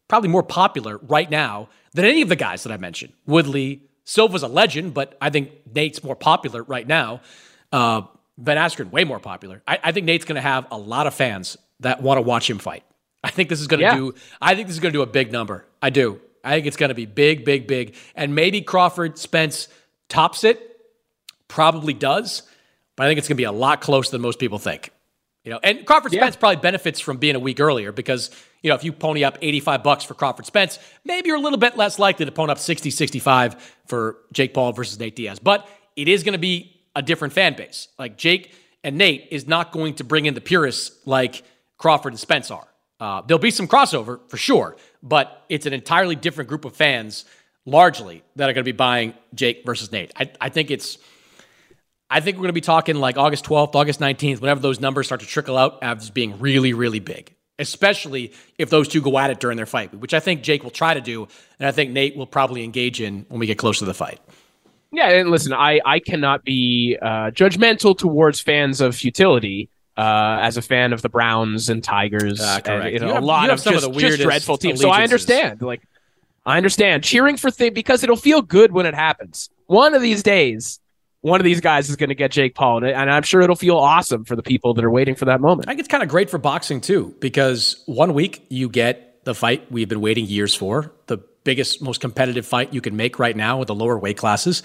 probably 0.08 0.30
more 0.30 0.43
popular 0.43 0.97
right 0.97 1.30
now 1.30 1.70
than 1.93 2.05
any 2.05 2.22
of 2.22 2.30
the 2.30 2.36
guys 2.36 2.64
that 2.64 2.72
I 2.72 2.78
mentioned. 2.78 3.14
Woodley, 3.26 3.82
Silva's 4.03 4.43
a 4.43 4.47
legend, 4.47 4.93
but 4.93 5.18
I 5.22 5.30
think 5.30 5.51
Nate's 5.74 6.03
more 6.03 6.16
popular 6.16 6.64
right 6.64 6.88
now. 6.88 7.22
Uh, 7.72 8.03
Ben 8.38 8.58
Askren, 8.58 8.91
way 8.91 9.03
more 9.03 9.20
popular. 9.20 9.62
I, 9.68 9.80
I 9.84 9.91
think 9.91 10.05
Nate's 10.05 10.26
going 10.26 10.36
to 10.36 10.41
have 10.41 10.68
a 10.72 10.78
lot 10.78 11.08
of 11.08 11.14
fans 11.14 11.58
that 11.80 12.01
want 12.01 12.18
to 12.18 12.22
watch 12.22 12.49
him 12.49 12.60
fight. 12.60 12.84
I 13.24 13.30
think 13.30 13.49
this 13.49 13.60
is 13.60 13.68
going 13.68 13.80
to 13.80 13.86
yeah. 13.86 13.95
do. 13.95 14.16
I 14.41 14.55
think 14.55 14.68
this 14.68 14.76
is 14.76 14.80
going 14.80 14.93
to 14.93 14.97
do 14.97 15.01
a 15.01 15.08
big 15.08 15.32
number. 15.32 15.66
I 15.82 15.89
do. 15.89 16.22
I 16.43 16.51
think 16.51 16.68
it's 16.68 16.78
going 16.78 16.89
to 16.89 16.95
be 16.95 17.05
big, 17.05 17.43
big, 17.43 17.68
big, 17.68 17.95
and 18.16 18.34
maybe 18.34 18.62
Crawford 18.62 19.18
Spence 19.18 19.68
tops 20.08 20.43
it. 20.43 20.64
Probably 21.47 21.93
does, 21.93 22.43
but 22.95 23.05
I 23.05 23.10
think 23.10 23.18
it's 23.18 23.28
going 23.28 23.36
to 23.36 23.41
be 23.41 23.45
a 23.45 23.51
lot 23.51 23.82
closer 23.82 24.12
than 24.12 24.22
most 24.22 24.39
people 24.39 24.60
think. 24.60 24.91
You 25.43 25.51
know, 25.51 25.60
and 25.64 25.86
Crawford 25.86 26.14
yeah. 26.14 26.22
Spence 26.22 26.36
probably 26.36 26.58
benefits 26.58 26.99
from 26.99 27.18
being 27.18 27.36
a 27.36 27.39
week 27.39 27.60
earlier 27.60 27.91
because 27.91 28.32
you 28.62 28.70
know 28.70 28.76
if 28.76 28.84
you 28.84 28.91
pony 28.91 29.24
up 29.24 29.38
85 29.41 29.84
bucks 29.84 30.03
for 30.03 30.14
Crawford 30.14 30.45
Spence, 30.45 30.80
maybe 31.05 31.28
you're 31.28 31.38
a 31.38 31.41
little 31.41 31.60
bit 31.60 31.78
less 31.78 31.99
likely 31.99 32.26
to 32.26 32.32
pony 32.32 32.51
up 32.51 32.60
60, 32.60 32.89
65 32.89 33.76
for 33.88 34.18
Jake 34.34 34.53
Paul 34.53 34.74
versus 34.74 34.99
Nate 34.99 35.16
Diaz. 35.16 35.39
But 35.39 35.68
it 35.95 36.08
is 36.08 36.24
going 36.24 36.34
to 36.34 36.39
be 36.39 36.82
a 36.95 37.01
different 37.01 37.34
fan 37.34 37.55
base. 37.55 37.88
Like 37.97 38.18
Jake 38.18 38.53
and 38.84 38.97
Nate 38.97 39.28
is 39.32 39.47
not 39.47 39.72
going 39.72 39.95
to 39.95 40.03
bring 40.03 40.26
in 40.26 40.34
the 40.34 40.41
purists 40.41 41.05
like 41.05 41.43
Crawford 41.78 42.14
and 42.14 42.20
Spence 42.20 42.51
are. 42.51 42.68
Uh, 42.99 43.22
there'll 43.22 43.39
be 43.39 43.51
some 43.51 43.68
crossover 43.68 44.20
for 44.30 44.38
sure, 44.38 44.76
but 45.03 45.45
it's 45.49 45.66
an 45.66 45.74
entirely 45.74 46.16
different 46.16 46.49
group 46.49 46.66
of 46.66 46.76
fans, 46.76 47.26
largely, 47.66 48.24
that 48.36 48.49
are 48.49 48.53
going 48.53 48.64
to 48.64 48.72
be 48.72 48.76
buying 48.76 49.14
Jake 49.36 49.64
versus 49.66 49.91
Nate. 49.91 50.12
I, 50.16 50.32
I 50.41 50.49
think 50.49 50.72
it's. 50.72 50.97
I 52.10 52.22
think 52.22 52.38
we're 52.38 52.43
going 52.43 52.49
to 52.49 52.53
be 52.53 52.62
talking 52.62 52.95
like 52.95 53.18
August 53.18 53.43
12th, 53.43 53.76
August 53.76 53.99
19th, 53.99 54.39
whenever 54.39 54.62
those 54.62 54.80
numbers 54.80 55.08
start 55.08 55.20
to 55.20 55.28
trickle 55.28 55.58
out 55.58 55.80
as 55.82 56.10
being 56.10 56.39
really, 56.39 56.72
really 56.72 57.01
big, 57.01 57.36
especially 57.60 58.34
if 58.58 58.70
those 58.70 58.88
two 58.88 59.01
go 59.01 59.18
at 59.18 59.30
it 59.30 59.39
during 59.39 59.58
their 59.58 59.66
fight, 59.66 59.93
which 59.93 60.14
I 60.14 60.20
think 60.20 60.43
Jake 60.43 60.64
will 60.64 60.72
try 60.72 60.93
to 60.93 61.01
do, 61.01 61.28
and 61.60 61.68
I 61.68 61.72
think 61.72 61.91
Nate 61.91 62.16
will 62.16 62.28
probably 62.28 62.64
engage 62.64 63.01
in 63.01 63.26
when 63.30 63.39
we 63.39 63.47
get 63.47 63.58
close 63.58 63.80
to 63.80 63.86
the 63.86 63.93
fight. 63.93 64.20
Yeah, 64.91 65.10
and 65.10 65.30
listen, 65.30 65.53
I, 65.53 65.82
I 65.86 65.99
cannot 65.99 66.43
be 66.43 66.97
uh, 67.01 67.32
judgmental 67.32 67.97
towards 67.97 68.39
fans 68.39 68.80
of 68.80 68.95
futility 68.95 69.70
uh, 69.97 70.39
as 70.41 70.58
a 70.58 70.62
fan 70.62 70.93
of 70.93 71.01
the 71.01 71.10
Browns 71.10 71.70
and 71.70 71.84
Tigers, 71.84 72.39
uh, 72.39 72.62
and, 72.66 72.93
you 72.93 72.99
know, 72.99 73.08
you 73.08 73.14
have, 73.16 73.24
a 73.24 73.26
lot 73.26 73.49
of, 73.49 73.62
just, 73.62 73.86
of 73.86 73.93
the 73.93 73.99
just 73.99 74.22
dreadful 74.22 74.58
teams. 74.58 74.80
So 74.80 74.89
I 74.89 75.03
understand, 75.03 75.62
like, 75.62 75.82
I 76.45 76.55
understand 76.55 77.03
cheering 77.03 77.36
for 77.36 77.51
things 77.51 77.74
because 77.74 78.03
it'll 78.03 78.16
feel 78.16 78.41
good 78.41 78.72
when 78.72 78.86
it 78.86 78.93
happens. 78.93 79.49
One 79.66 79.93
of 79.93 80.01
these 80.01 80.24
days, 80.24 80.80
one 81.22 81.39
of 81.39 81.45
these 81.45 81.61
guys 81.61 81.89
is 81.89 81.95
going 81.95 82.09
to 82.09 82.15
get 82.15 82.32
Jake 82.32 82.55
Paul, 82.55 82.84
and 82.84 83.11
I'm 83.11 83.24
sure 83.24 83.41
it'll 83.41 83.55
feel 83.55 83.78
awesome 83.78 84.24
for 84.24 84.36
the 84.36 84.43
people 84.43 84.74
that 84.76 84.86
are 84.86 84.91
waiting 84.91 85.15
for 85.15 85.26
that 85.26 85.41
moment. 85.41 85.68
I 85.68 85.72
think 85.72 85.80
it's 85.80 85.88
kind 85.88 86.03
of 86.03 86.09
great 86.09 86.30
for 86.30 86.38
boxing 86.38 86.80
too, 86.80 87.15
because 87.20 87.84
one 87.86 88.13
week 88.13 88.45
you 88.49 88.70
get 88.70 89.26
the 89.26 89.34
fight 89.34 89.72
we've 89.72 89.89
been 89.89 90.01
waiting 90.01 90.26
years 90.26 90.55
for, 90.55 90.93
the 91.07 91.18
biggest, 91.43 91.82
most 91.82 92.01
competitive 92.01 92.45
fight 92.45 92.74
you 92.74 92.82
can 92.82 92.95
make 92.95 93.20
right 93.20 93.36
now 93.36 93.57
with 93.57 93.68
the 93.68 93.76
lower 93.76 93.97
weight 93.97 94.18
classes, 94.18 94.63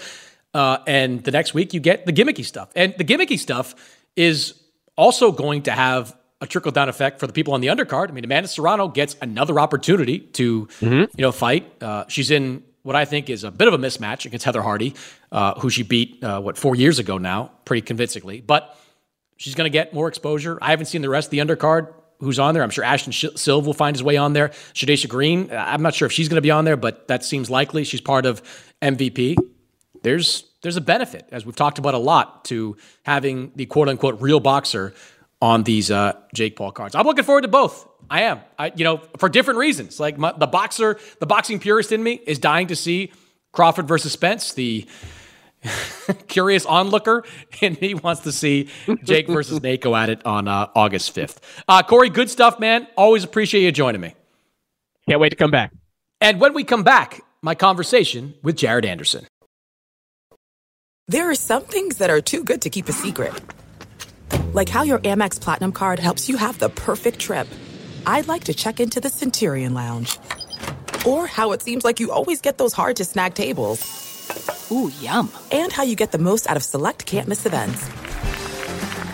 uh, 0.53 0.77
and 0.85 1.23
the 1.23 1.31
next 1.31 1.53
week 1.53 1.73
you 1.73 1.79
get 1.79 2.05
the 2.05 2.13
gimmicky 2.13 2.45
stuff, 2.45 2.69
and 2.75 2.93
the 2.97 3.03
gimmicky 3.03 3.39
stuff 3.39 3.75
is 4.15 4.53
also 4.95 5.31
going 5.31 5.63
to 5.63 5.71
have 5.71 6.15
a 6.39 6.45
trickle 6.45 6.71
down 6.71 6.89
effect 6.89 7.19
for 7.19 7.25
the 7.25 7.33
people 7.33 7.53
on 7.53 7.61
the 7.61 7.67
undercard. 7.67 8.09
I 8.09 8.11
mean, 8.11 8.25
Amanda 8.25 8.49
Serrano 8.49 8.89
gets 8.89 9.15
another 9.21 9.59
opportunity 9.59 10.19
to, 10.19 10.67
mm-hmm. 10.81 11.05
you 11.17 11.21
know, 11.21 11.31
fight. 11.31 11.71
Uh, 11.81 12.03
she's 12.09 12.31
in 12.31 12.63
what 12.83 12.97
I 12.97 13.05
think 13.05 13.29
is 13.29 13.45
a 13.45 13.51
bit 13.51 13.69
of 13.69 13.73
a 13.73 13.77
mismatch 13.77 14.25
against 14.25 14.43
Heather 14.43 14.61
Hardy, 14.61 14.93
uh, 15.33 15.59
who 15.59 15.69
she 15.69 15.83
beat 15.83 16.23
uh, 16.23 16.39
what 16.39 16.57
four 16.57 16.75
years 16.75 16.99
ago 16.99 17.17
now, 17.17 17.51
pretty 17.65 17.81
convincingly. 17.81 18.39
But 18.39 18.77
she's 19.35 19.55
going 19.55 19.65
to 19.65 19.73
get 19.73 19.93
more 19.93 20.07
exposure. 20.07 20.59
I 20.61 20.69
haven't 20.69 20.85
seen 20.85 21.01
the 21.01 21.09
rest 21.09 21.27
of 21.27 21.31
the 21.31 21.39
undercard. 21.39 21.91
Who's 22.19 22.39
on 22.39 22.53
there? 22.53 22.63
I'm 22.63 22.69
sure 22.69 22.85
Ashton 22.85 23.11
Sylve 23.11 23.65
will 23.65 23.73
find 23.73 23.95
his 23.95 24.03
way 24.03 24.15
on 24.15 24.31
there. 24.31 24.49
Shadasia 24.73 25.09
Green, 25.09 25.51
I'm 25.51 25.81
not 25.81 25.95
sure 25.95 26.05
if 26.05 26.11
she's 26.13 26.29
going 26.29 26.37
to 26.37 26.41
be 26.41 26.51
on 26.51 26.63
there, 26.63 26.77
but 26.77 27.07
that 27.09 27.25
seems 27.25 27.49
likely. 27.49 27.83
She's 27.83 27.99
part 27.99 28.25
of 28.25 28.41
MVP. 28.81 29.35
There's 30.03 30.45
there's 30.61 30.77
a 30.77 30.81
benefit, 30.81 31.27
as 31.31 31.45
we've 31.45 31.55
talked 31.55 31.79
about 31.79 31.95
a 31.95 31.97
lot, 31.97 32.45
to 32.45 32.77
having 33.01 33.51
the 33.55 33.65
quote 33.65 33.89
unquote 33.89 34.21
real 34.21 34.39
boxer 34.39 34.93
on 35.41 35.63
these 35.63 35.91
uh, 35.91 36.13
Jake 36.33 36.55
Paul 36.55 36.71
cards. 36.71 36.95
I'm 36.95 37.05
looking 37.05 37.25
forward 37.25 37.41
to 37.41 37.47
both. 37.49 37.85
I 38.09 38.23
am. 38.23 38.39
I, 38.59 38.71
you 38.75 38.83
know, 38.83 39.01
for 39.17 39.27
different 39.27 39.59
reasons. 39.59 39.99
Like 39.99 40.17
my, 40.17 40.31
the 40.31 40.47
boxer, 40.47 40.99
the 41.19 41.25
boxing 41.25 41.59
purist 41.59 41.91
in 41.91 42.01
me 42.01 42.21
is 42.25 42.39
dying 42.39 42.67
to 42.67 42.75
see 42.75 43.11
Crawford 43.51 43.87
versus 43.87 44.13
Spence. 44.13 44.53
The 44.53 44.87
curious 46.27 46.65
onlooker 46.65 47.23
and 47.61 47.77
he 47.77 47.93
wants 47.93 48.21
to 48.21 48.31
see 48.31 48.69
Jake 49.03 49.27
versus 49.27 49.61
Nate 49.63 49.81
go 49.81 49.95
at 49.95 50.09
it 50.09 50.25
on 50.25 50.47
uh, 50.47 50.67
August 50.75 51.15
5th. 51.15 51.37
Uh, 51.67 51.83
Corey, 51.83 52.09
good 52.09 52.29
stuff, 52.29 52.59
man. 52.59 52.87
Always 52.97 53.23
appreciate 53.23 53.61
you 53.61 53.71
joining 53.71 54.01
me. 54.01 54.15
Can't 55.07 55.19
wait 55.19 55.29
to 55.29 55.35
come 55.35 55.51
back. 55.51 55.71
And 56.21 56.39
when 56.39 56.53
we 56.53 56.63
come 56.63 56.83
back, 56.83 57.21
my 57.41 57.55
conversation 57.55 58.33
with 58.41 58.55
Jared 58.55 58.85
Anderson. 58.85 59.27
There 61.09 61.29
are 61.29 61.35
some 61.35 61.63
things 61.63 61.97
that 61.97 62.09
are 62.09 62.21
too 62.21 62.43
good 62.43 62.61
to 62.61 62.69
keep 62.69 62.87
a 62.87 62.93
secret. 62.93 63.33
Like 64.53 64.69
how 64.69 64.83
your 64.83 64.99
Amex 64.99 65.39
Platinum 65.39 65.73
card 65.73 65.99
helps 65.99 66.29
you 66.29 66.37
have 66.37 66.57
the 66.59 66.69
perfect 66.69 67.19
trip. 67.19 67.47
I'd 68.05 68.27
like 68.27 68.45
to 68.45 68.53
check 68.53 68.79
into 68.79 69.01
the 69.01 69.09
Centurion 69.09 69.73
Lounge. 69.73 70.17
Or 71.05 71.27
how 71.27 71.51
it 71.51 71.61
seems 71.61 71.83
like 71.83 71.99
you 71.99 72.11
always 72.11 72.39
get 72.39 72.57
those 72.57 72.71
hard 72.71 72.95
to 72.97 73.05
snag 73.05 73.33
tables. 73.33 74.12
Ooh, 74.71 74.91
yum. 74.99 75.31
And 75.51 75.71
how 75.71 75.83
you 75.83 75.95
get 75.95 76.11
the 76.11 76.17
most 76.17 76.49
out 76.49 76.57
of 76.57 76.63
select 76.63 77.05
can't 77.05 77.27
miss 77.27 77.45
events. 77.45 77.89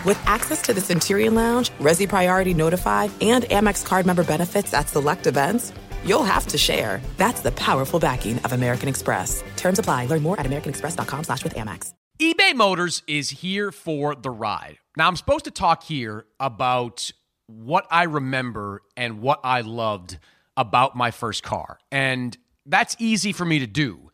With 0.04 0.18
access 0.24 0.62
to 0.62 0.72
the 0.72 0.80
Centurion 0.80 1.34
Lounge, 1.34 1.70
Resy 1.78 2.08
Priority 2.08 2.54
Notified, 2.54 3.10
and 3.20 3.44
Amex 3.44 3.84
card 3.84 4.06
member 4.06 4.24
benefits 4.24 4.72
at 4.72 4.88
select 4.88 5.26
events, 5.26 5.72
you'll 6.04 6.22
have 6.22 6.46
to 6.46 6.58
share. 6.58 7.02
That's 7.18 7.42
the 7.42 7.52
powerful 7.52 8.00
backing 8.00 8.38
of 8.38 8.52
American 8.52 8.88
Express. 8.88 9.44
Terms 9.56 9.78
apply. 9.78 10.06
Learn 10.06 10.22
more 10.22 10.40
at 10.40 10.46
americanexpress.com 10.46 11.24
slash 11.24 11.44
with 11.44 11.54
Amex. 11.54 11.92
eBay 12.18 12.54
Motors 12.54 13.02
is 13.06 13.28
here 13.28 13.70
for 13.72 14.14
the 14.14 14.30
ride. 14.30 14.78
Now, 14.96 15.06
I'm 15.06 15.16
supposed 15.16 15.44
to 15.44 15.50
talk 15.50 15.82
here 15.84 16.24
about 16.38 17.10
what 17.46 17.86
I 17.90 18.04
remember 18.04 18.82
and 18.96 19.20
what 19.20 19.40
I 19.44 19.60
loved 19.60 20.18
about 20.56 20.96
my 20.96 21.10
first 21.10 21.42
car. 21.42 21.78
And 21.90 22.36
that's 22.64 22.96
easy 22.98 23.32
for 23.32 23.44
me 23.44 23.58
to 23.58 23.66
do 23.66 24.09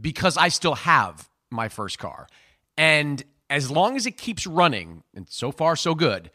because 0.00 0.36
I 0.36 0.48
still 0.48 0.74
have 0.74 1.28
my 1.50 1.68
first 1.68 1.98
car. 1.98 2.26
And 2.76 3.22
as 3.50 3.70
long 3.70 3.96
as 3.96 4.06
it 4.06 4.16
keeps 4.16 4.46
running, 4.46 5.02
and 5.14 5.28
so 5.28 5.50
far 5.50 5.76
so 5.76 5.94
good, 5.94 6.30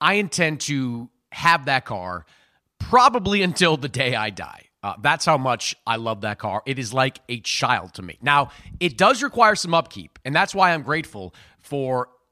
I 0.00 0.14
intend 0.14 0.60
to 0.62 1.10
have 1.32 1.66
that 1.66 1.84
car– 1.84 2.26
probably 2.78 3.42
until 3.42 3.76
the 3.76 3.88
day 3.88 4.14
I 4.14 4.30
die. 4.30 4.62
Uh, 4.82 4.94
that's 5.00 5.24
how 5.24 5.36
much 5.36 5.74
I 5.86 5.96
love 5.96 6.20
that 6.20 6.38
car. 6.38 6.62
It 6.66 6.78
is 6.78 6.92
like 6.92 7.18
a 7.28 7.40
child 7.40 7.94
to 7.94 8.02
me. 8.02 8.18
Now, 8.22 8.50
it 8.78 8.96
does 8.96 9.22
require 9.22 9.56
some 9.56 9.74
upkeep, 9.74 10.18
and 10.24 10.34
that's 10.34 10.54
why 10.54 10.72
I'm 10.72 10.82
grateful 10.82 11.34
for 11.58 12.08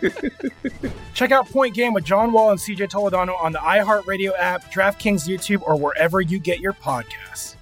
Check 1.14 1.30
out 1.32 1.48
Point 1.48 1.74
Game 1.74 1.92
with 1.92 2.04
John 2.04 2.32
Wall 2.32 2.50
and 2.50 2.58
CJ 2.58 2.90
Toledano 2.90 3.40
on 3.40 3.52
the 3.52 3.58
iHeartRadio 3.58 4.32
app, 4.38 4.72
DraftKings 4.72 5.28
YouTube, 5.28 5.62
or 5.62 5.76
wherever 5.76 6.20
you 6.20 6.38
get 6.38 6.60
your 6.60 6.72
podcasts. 6.72 7.56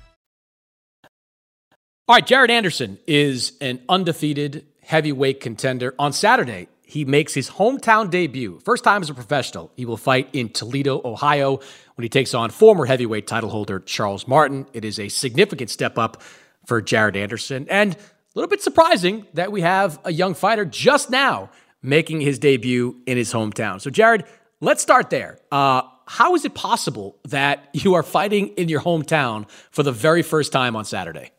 All 2.06 2.14
right, 2.14 2.26
Jared 2.26 2.50
Anderson 2.50 2.98
is 3.06 3.52
an 3.60 3.82
undefeated 3.88 4.64
heavyweight 4.82 5.40
contender. 5.40 5.94
On 5.98 6.12
Saturday, 6.12 6.68
he 6.82 7.04
makes 7.04 7.34
his 7.34 7.50
hometown 7.50 8.08
debut. 8.08 8.60
First 8.64 8.82
time 8.82 9.02
as 9.02 9.10
a 9.10 9.14
professional. 9.14 9.70
He 9.76 9.84
will 9.84 9.98
fight 9.98 10.30
in 10.32 10.48
Toledo, 10.48 11.02
Ohio, 11.04 11.56
when 11.96 12.02
he 12.02 12.08
takes 12.08 12.32
on 12.32 12.48
former 12.48 12.86
heavyweight 12.86 13.26
title 13.26 13.50
holder 13.50 13.78
Charles 13.80 14.26
Martin. 14.26 14.66
It 14.72 14.86
is 14.86 14.98
a 14.98 15.08
significant 15.08 15.68
step 15.68 15.98
up 15.98 16.22
for 16.64 16.80
Jared 16.80 17.14
Anderson. 17.14 17.66
And 17.68 17.94
a 17.94 17.98
little 18.34 18.48
bit 18.48 18.62
surprising 18.62 19.26
that 19.34 19.52
we 19.52 19.60
have 19.60 19.98
a 20.04 20.12
young 20.12 20.32
fighter 20.32 20.64
just 20.64 21.10
now 21.10 21.50
making 21.82 22.20
his 22.20 22.38
debut 22.38 22.96
in 23.06 23.16
his 23.16 23.32
hometown. 23.32 23.80
So, 23.80 23.90
Jared, 23.90 24.24
let's 24.60 24.82
start 24.82 25.10
there. 25.10 25.38
Uh, 25.52 25.82
how 26.06 26.34
is 26.34 26.44
it 26.44 26.54
possible 26.54 27.16
that 27.28 27.68
you 27.72 27.94
are 27.94 28.02
fighting 28.02 28.48
in 28.48 28.68
your 28.68 28.80
hometown 28.80 29.48
for 29.70 29.82
the 29.82 29.92
very 29.92 30.22
first 30.22 30.52
time 30.52 30.76
on 30.76 30.84
Saturday? 30.84 31.30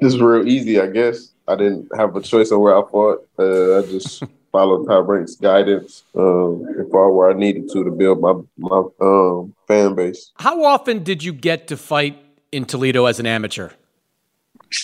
This 0.00 0.14
is 0.14 0.20
real 0.20 0.46
easy, 0.48 0.80
I 0.80 0.86
guess. 0.86 1.30
I 1.46 1.56
didn't 1.56 1.88
have 1.96 2.16
a 2.16 2.22
choice 2.22 2.50
of 2.50 2.60
where 2.60 2.76
I 2.76 2.82
fought. 2.90 3.28
Uh, 3.38 3.78
I 3.78 3.82
just 3.82 4.22
followed 4.52 4.86
Top 4.86 5.06
Rank's 5.06 5.36
guidance 5.36 6.04
um, 6.14 6.64
and 6.76 6.90
fought 6.90 7.10
where 7.10 7.30
I 7.30 7.34
needed 7.34 7.68
to 7.72 7.84
to 7.84 7.90
build 7.90 8.20
my 8.20 8.34
my 8.56 8.82
um, 9.00 9.54
fan 9.68 9.94
base. 9.94 10.32
How 10.36 10.64
often 10.64 11.02
did 11.02 11.22
you 11.22 11.32
get 11.34 11.68
to 11.68 11.76
fight 11.76 12.16
in 12.50 12.64
Toledo 12.64 13.04
as 13.04 13.20
an 13.20 13.26
amateur? 13.26 13.70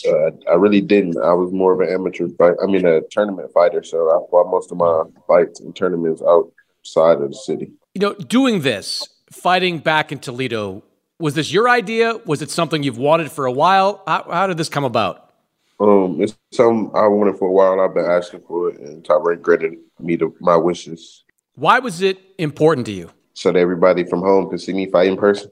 Uh, 0.07 0.31
I 0.51 0.55
really 0.55 0.81
didn't. 0.81 1.17
I 1.19 1.33
was 1.33 1.53
more 1.53 1.73
of 1.73 1.81
an 1.81 1.93
amateur 1.93 2.29
fight. 2.39 2.55
I 2.63 2.67
mean, 2.67 2.87
a 2.87 3.01
tournament 3.11 3.51
fighter. 3.53 3.83
So 3.83 4.09
I 4.09 4.31
fought 4.31 4.51
most 4.51 4.71
of 4.73 4.79
my 4.79 5.03
fights 5.27 5.61
and 5.61 5.75
tournaments 5.75 6.23
outside 6.23 7.21
of 7.21 7.31
the 7.31 7.37
city. 7.37 7.73
You 7.95 8.01
know, 8.01 8.15
doing 8.15 8.61
this, 8.61 9.09
fighting 9.31 9.79
back 9.79 10.13
in 10.13 10.19
Toledo, 10.19 10.83
was 11.19 11.35
this 11.35 11.53
your 11.53 11.69
idea? 11.69 12.21
Was 12.25 12.43
it 12.43 12.51
something 12.51 12.83
you've 12.83 12.99
wanted 12.99 13.31
for 13.31 13.47
a 13.47 13.53
while? 13.53 14.03
How, 14.07 14.27
how 14.31 14.47
did 14.47 14.57
this 14.57 14.69
come 14.69 14.85
about? 14.85 15.31
Um, 15.79 16.21
it's 16.21 16.37
something 16.53 16.91
I 16.95 17.07
wanted 17.07 17.39
for 17.39 17.49
a 17.49 17.53
while. 17.53 17.81
I've 17.81 17.95
been 17.95 18.05
asking 18.05 18.43
for 18.47 18.71
it, 18.71 18.81
and 18.81 19.07
Rank 19.09 19.43
granted 19.43 19.79
me 19.99 20.17
to 20.19 20.35
my 20.41 20.57
wishes. 20.57 21.25
Why 21.55 21.79
was 21.79 22.03
it 22.03 22.19
important 22.39 22.87
to 22.87 22.93
you? 22.93 23.11
So 23.35 23.53
that 23.53 23.59
everybody 23.59 24.05
from 24.05 24.21
home 24.21 24.51
could 24.51 24.61
see 24.61 24.73
me 24.73 24.91
fight 24.91 25.09
in 25.09 25.17
person. 25.17 25.51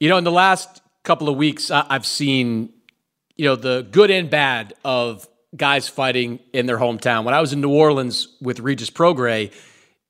You 0.00 0.08
know, 0.08 0.16
in 0.16 0.24
the 0.24 0.32
last 0.32 0.80
couple 1.08 1.30
of 1.30 1.36
weeks, 1.36 1.70
I've 1.70 2.04
seen, 2.04 2.68
you 3.34 3.46
know, 3.46 3.56
the 3.56 3.88
good 3.90 4.10
and 4.10 4.28
bad 4.28 4.74
of 4.84 5.26
guys 5.56 5.88
fighting 5.88 6.38
in 6.52 6.66
their 6.66 6.76
hometown. 6.76 7.24
When 7.24 7.32
I 7.32 7.40
was 7.40 7.54
in 7.54 7.62
New 7.62 7.70
Orleans 7.70 8.28
with 8.42 8.60
Regis 8.60 8.90
Prograis, 8.90 9.50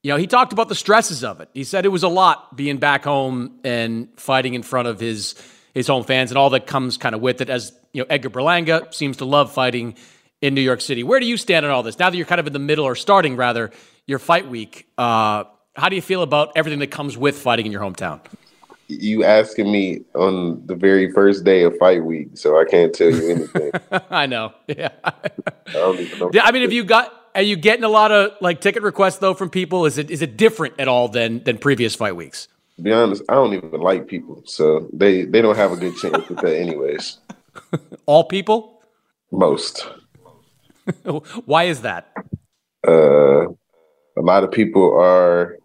you 0.03 0.11
know, 0.11 0.17
he 0.17 0.27
talked 0.27 0.53
about 0.53 0.69
the 0.69 0.75
stresses 0.75 1.23
of 1.23 1.41
it. 1.41 1.51
He 1.55 1.63
said 1.63 1.85
it 1.85 1.91
was 1.91 2.03
a 2.03 2.09
lot 2.09 2.57
being 2.57 2.79
back 2.79 3.05
home 3.05 3.61
and 3.63 4.09
fighting 4.17 4.55
in 4.55 4.65
front 4.65 4.89
of 4.89 4.99
his 4.99 5.37
his 5.73 5.87
home 5.87 6.03
fans 6.03 6.33
and 6.33 6.39
all 6.39 6.51
that 6.51 6.67
comes 6.67 6.97
kind 6.97 7.15
of 7.15 7.21
with 7.21 7.41
it. 7.43 7.49
As 7.49 7.73
you 7.93 8.03
know, 8.03 8.07
Edgar 8.11 8.31
Berlanga 8.31 8.93
seems 8.93 9.19
to 9.19 9.25
love 9.25 9.53
fighting 9.53 9.95
in 10.41 10.53
New 10.53 10.61
York 10.61 10.81
City. 10.81 11.05
Where 11.05 11.21
do 11.21 11.27
you 11.27 11.37
stand 11.37 11.65
on 11.65 11.71
all 11.71 11.85
this? 11.85 12.01
Now 12.01 12.11
that 12.11 12.17
you're 12.17 12.27
kind 12.27 12.41
of 12.41 12.49
in 12.49 12.53
the 12.53 12.59
middle 12.59 12.85
or 12.85 12.97
starting 12.97 13.37
rather 13.37 13.71
your 14.09 14.19
fight 14.19 14.49
week, 14.49 14.89
uh, 14.99 15.45
how 15.77 15.89
do 15.91 15.95
you 15.95 16.03
feel 16.03 16.23
about 16.23 16.57
everything 16.57 16.81
that 16.81 16.91
comes 16.91 17.17
with 17.17 17.39
fighting 17.39 17.67
in 17.67 17.71
your 17.71 17.83
hometown? 17.83 18.21
You 18.89 19.23
asking 19.23 19.71
me 19.71 20.01
on 20.15 20.67
the 20.67 20.75
very 20.75 21.13
first 21.13 21.45
day 21.45 21.63
of 21.63 21.77
fight 21.79 22.05
week, 22.05 22.31
so 22.35 22.59
I 22.59 22.65
can't 22.65 22.93
tell 22.93 23.11
you 23.11 23.31
anything. 23.31 23.71
I 24.11 24.27
know. 24.27 24.53
Yeah. 24.67 24.91
I 25.05 25.13
don't 25.73 25.99
even 25.99 26.19
know. 26.19 26.31
Yeah, 26.33 26.45
I 26.45 26.53
mean, 26.53 26.63
if 26.63 26.73
you 26.73 26.85
got 26.85 27.13
are 27.35 27.43
you 27.43 27.57
getting 27.57 27.85
a 27.85 27.89
lot 27.89 28.11
of 28.11 28.33
like 28.41 28.61
ticket 28.61 28.83
requests 28.83 29.19
though 29.19 29.35
from 29.35 29.51
people? 29.51 29.87
Is 29.87 29.99
it 29.99 30.11
is 30.11 30.23
it 30.23 30.37
different 30.37 30.75
at 30.79 30.89
all 30.89 31.09
than 31.09 31.43
than 31.45 31.59
previous 31.59 31.95
fight 31.95 32.17
weeks? 32.17 32.49
To 32.77 32.83
be 32.83 32.93
honest, 32.93 33.23
I 33.29 33.35
don't 33.35 33.55
even 33.55 33.81
like 33.81 34.07
people, 34.07 34.43
so 34.45 34.89
they 34.93 35.25
they 35.25 35.43
don't 35.43 35.57
have 35.57 35.73
a 35.73 35.77
good 35.77 35.97
chance 35.97 36.29
with 36.29 36.41
that, 36.41 36.57
anyways. 36.57 37.19
all 38.07 38.25
people? 38.25 38.83
Most. 39.31 39.87
Why 41.45 41.65
is 41.65 41.83
that? 41.83 42.13
Uh, 42.87 43.49
a 43.49 44.23
lot 44.23 44.43
of 44.43 44.51
people 44.51 44.99
are 44.99 45.59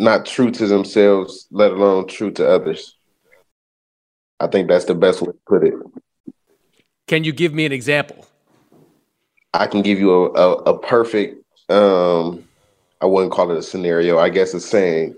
not 0.00 0.24
true 0.24 0.50
to 0.50 0.66
themselves, 0.66 1.46
let 1.50 1.72
alone 1.72 2.08
true 2.08 2.30
to 2.32 2.48
others. 2.48 2.96
I 4.40 4.46
think 4.46 4.68
that's 4.68 4.86
the 4.86 4.94
best 4.94 5.20
way 5.20 5.32
to 5.32 5.38
put 5.46 5.64
it. 5.64 5.74
Can 7.06 7.22
you 7.22 7.32
give 7.32 7.52
me 7.52 7.66
an 7.66 7.72
example? 7.72 8.26
I 9.52 9.66
can 9.66 9.82
give 9.82 9.98
you 9.98 10.10
a, 10.12 10.30
a, 10.32 10.52
a 10.72 10.78
perfect 10.78 11.44
um 11.70 12.44
I 13.02 13.06
wouldn't 13.06 13.32
call 13.32 13.50
it 13.50 13.58
a 13.58 13.62
scenario. 13.62 14.18
I 14.18 14.30
guess 14.30 14.54
it's 14.54 14.66
saying 14.66 15.16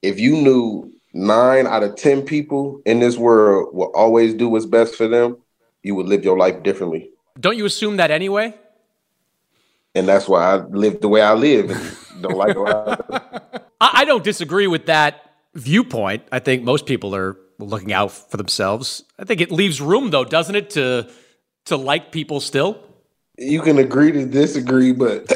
if 0.00 0.18
you 0.18 0.32
knew 0.36 0.90
nine 1.12 1.66
out 1.66 1.82
of 1.82 1.96
ten 1.96 2.22
people 2.22 2.80
in 2.86 2.98
this 2.98 3.16
world 3.18 3.74
will 3.74 3.92
always 3.94 4.32
do 4.34 4.48
what's 4.48 4.66
best 4.66 4.94
for 4.94 5.06
them, 5.06 5.36
you 5.82 5.94
would 5.94 6.06
live 6.06 6.24
your 6.24 6.38
life 6.38 6.62
differently. 6.62 7.10
Don't 7.38 7.58
you 7.58 7.66
assume 7.66 7.98
that 7.98 8.10
anyway? 8.10 8.54
And 9.94 10.08
that's 10.08 10.26
why 10.26 10.54
I 10.54 10.56
live 10.56 11.02
the 11.02 11.08
way 11.08 11.20
I 11.20 11.34
live 11.34 11.68
don't 12.22 12.36
like 12.36 12.56
I 13.92 14.04
don't 14.04 14.22
disagree 14.22 14.66
with 14.66 14.86
that 14.86 15.32
viewpoint. 15.54 16.22
I 16.30 16.38
think 16.38 16.62
most 16.62 16.86
people 16.86 17.14
are 17.14 17.36
looking 17.58 17.92
out 17.92 18.12
for 18.12 18.36
themselves. 18.36 19.04
I 19.18 19.24
think 19.24 19.40
it 19.40 19.50
leaves 19.50 19.80
room, 19.80 20.10
though, 20.10 20.24
doesn't 20.24 20.54
it, 20.54 20.70
to 20.70 21.10
to 21.66 21.76
like 21.76 22.12
people 22.12 22.40
still. 22.40 22.82
You 23.38 23.62
can 23.62 23.78
agree 23.78 24.12
to 24.12 24.26
disagree, 24.26 24.92
but 24.92 25.30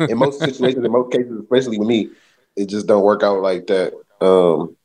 in 0.08 0.16
most 0.16 0.40
situations, 0.40 0.84
in 0.84 0.92
most 0.92 1.12
cases, 1.12 1.40
especially 1.40 1.78
with 1.78 1.88
me, 1.88 2.10
it 2.56 2.68
just 2.68 2.86
don't 2.86 3.02
work 3.02 3.22
out 3.22 3.42
like 3.42 3.66
that. 3.66 3.92
Um, 4.20 4.76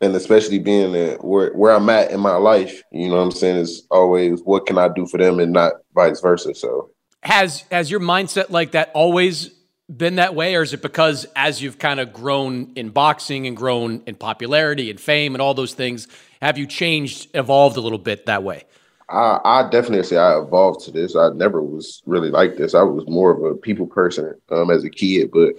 and 0.00 0.14
especially 0.14 0.58
being 0.58 0.94
at 0.94 1.24
where 1.24 1.52
where 1.52 1.72
I'm 1.72 1.88
at 1.90 2.10
in 2.10 2.20
my 2.20 2.36
life, 2.36 2.82
you 2.92 3.08
know 3.08 3.16
what 3.16 3.22
I'm 3.22 3.30
saying, 3.32 3.56
is 3.56 3.86
always 3.90 4.40
what 4.42 4.66
can 4.66 4.78
I 4.78 4.88
do 4.88 5.06
for 5.06 5.18
them 5.18 5.38
and 5.40 5.52
not 5.52 5.74
vice 5.94 6.20
versa. 6.20 6.54
So 6.54 6.90
has 7.22 7.64
has 7.70 7.90
your 7.90 8.00
mindset 8.00 8.50
like 8.50 8.72
that 8.72 8.90
always 8.94 9.50
been 9.96 10.16
that 10.16 10.34
way, 10.34 10.54
or 10.54 10.62
is 10.62 10.72
it 10.72 10.82
because 10.82 11.26
as 11.34 11.60
you've 11.60 11.78
kind 11.78 12.00
of 12.00 12.12
grown 12.12 12.72
in 12.76 12.90
boxing 12.90 13.46
and 13.46 13.56
grown 13.56 14.02
in 14.06 14.14
popularity 14.14 14.90
and 14.90 15.00
fame 15.00 15.34
and 15.34 15.42
all 15.42 15.54
those 15.54 15.74
things, 15.74 16.06
have 16.40 16.56
you 16.56 16.66
changed, 16.66 17.28
evolved 17.34 17.76
a 17.76 17.80
little 17.80 17.98
bit 17.98 18.26
that 18.26 18.42
way? 18.42 18.64
I, 19.08 19.40
I 19.44 19.70
definitely 19.70 20.04
say 20.04 20.16
I 20.16 20.38
evolved 20.38 20.84
to 20.84 20.92
this. 20.92 21.16
I 21.16 21.30
never 21.30 21.62
was 21.62 22.02
really 22.06 22.30
like 22.30 22.56
this. 22.56 22.74
I 22.74 22.82
was 22.82 23.08
more 23.08 23.32
of 23.32 23.42
a 23.42 23.56
people 23.56 23.86
person 23.86 24.34
um, 24.50 24.70
as 24.70 24.84
a 24.84 24.90
kid, 24.90 25.30
but 25.32 25.54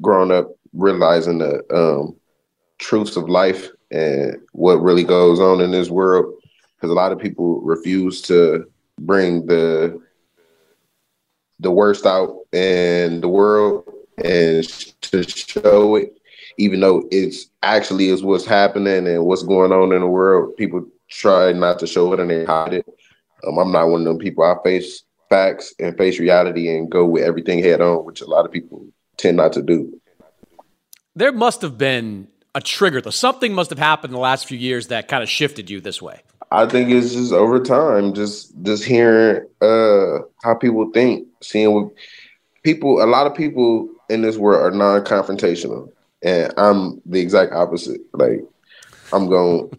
growing 0.00 0.30
up, 0.30 0.50
realizing 0.72 1.38
the 1.38 1.62
um, 1.74 2.16
truths 2.78 3.16
of 3.16 3.28
life 3.28 3.68
and 3.90 4.36
what 4.52 4.82
really 4.82 5.04
goes 5.04 5.40
on 5.40 5.60
in 5.60 5.72
this 5.72 5.90
world, 5.90 6.32
because 6.76 6.90
a 6.90 6.94
lot 6.94 7.12
of 7.12 7.18
people 7.18 7.60
refuse 7.62 8.22
to 8.22 8.64
bring 8.98 9.46
the 9.46 10.00
the 11.60 11.70
worst 11.70 12.04
out 12.04 12.43
in 12.54 13.20
the 13.20 13.28
world 13.28 13.84
and 14.22 14.64
to 15.02 15.22
show 15.24 15.96
it, 15.96 16.16
even 16.58 16.80
though 16.80 17.06
it's 17.10 17.50
actually 17.62 18.08
is 18.08 18.22
what's 18.22 18.46
happening 18.46 19.06
and 19.06 19.24
what's 19.24 19.42
going 19.42 19.72
on 19.72 19.92
in 19.92 20.00
the 20.00 20.06
world. 20.06 20.56
People 20.56 20.86
try 21.10 21.52
not 21.52 21.78
to 21.80 21.86
show 21.86 22.12
it 22.12 22.20
and 22.20 22.30
they 22.30 22.44
hide 22.44 22.74
it. 22.74 22.86
Um, 23.46 23.58
I'm 23.58 23.72
not 23.72 23.88
one 23.88 24.02
of 24.02 24.06
them 24.06 24.18
people. 24.18 24.44
I 24.44 24.54
face 24.62 25.02
facts 25.28 25.74
and 25.78 25.96
face 25.96 26.18
reality 26.18 26.68
and 26.68 26.90
go 26.90 27.04
with 27.04 27.24
everything 27.24 27.58
head 27.58 27.80
on, 27.80 28.04
which 28.04 28.20
a 28.20 28.26
lot 28.26 28.44
of 28.44 28.52
people 28.52 28.86
tend 29.16 29.36
not 29.36 29.52
to 29.54 29.62
do. 29.62 30.00
There 31.16 31.32
must 31.32 31.62
have 31.62 31.76
been 31.76 32.28
a 32.54 32.60
trigger 32.60 33.00
though? 33.00 33.10
Something 33.10 33.52
must 33.52 33.70
have 33.70 33.78
happened 33.78 34.12
in 34.12 34.14
the 34.14 34.20
last 34.20 34.46
few 34.46 34.58
years 34.58 34.88
that 34.88 35.08
kind 35.08 35.22
of 35.22 35.28
shifted 35.28 35.68
you 35.68 35.80
this 35.80 36.00
way. 36.00 36.22
I 36.50 36.66
think 36.66 36.90
it's 36.90 37.12
just 37.12 37.32
over 37.32 37.58
time, 37.58 38.14
just 38.14 38.54
just 38.62 38.84
hearing 38.84 39.46
uh 39.60 40.18
how 40.42 40.54
people 40.54 40.90
think, 40.92 41.26
seeing 41.42 41.72
what 41.72 41.90
people 42.64 43.02
a 43.02 43.06
lot 43.06 43.26
of 43.26 43.34
people 43.34 43.88
in 44.08 44.22
this 44.22 44.36
world 44.36 44.62
are 44.62 44.76
non-confrontational. 44.76 45.90
And 46.22 46.52
I'm 46.56 47.00
the 47.06 47.20
exact 47.20 47.52
opposite. 47.52 48.00
Like 48.14 48.40
I'm 49.12 49.28
going 49.28 49.70
to 49.70 49.78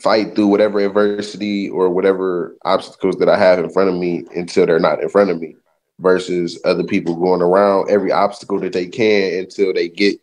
fight 0.00 0.34
through 0.34 0.46
whatever 0.46 0.80
adversity 0.80 1.68
or 1.68 1.90
whatever 1.90 2.56
obstacles 2.64 3.16
that 3.16 3.28
I 3.28 3.38
have 3.38 3.58
in 3.58 3.70
front 3.70 3.90
of 3.90 3.96
me 3.96 4.24
until 4.34 4.66
they're 4.66 4.78
not 4.78 5.02
in 5.02 5.08
front 5.08 5.30
of 5.30 5.40
me 5.40 5.56
versus 5.98 6.60
other 6.64 6.84
people 6.84 7.16
going 7.16 7.42
around 7.42 7.90
every 7.90 8.12
obstacle 8.12 8.60
that 8.60 8.72
they 8.72 8.86
can 8.86 9.38
until 9.38 9.72
they 9.72 9.88
get 9.88 10.20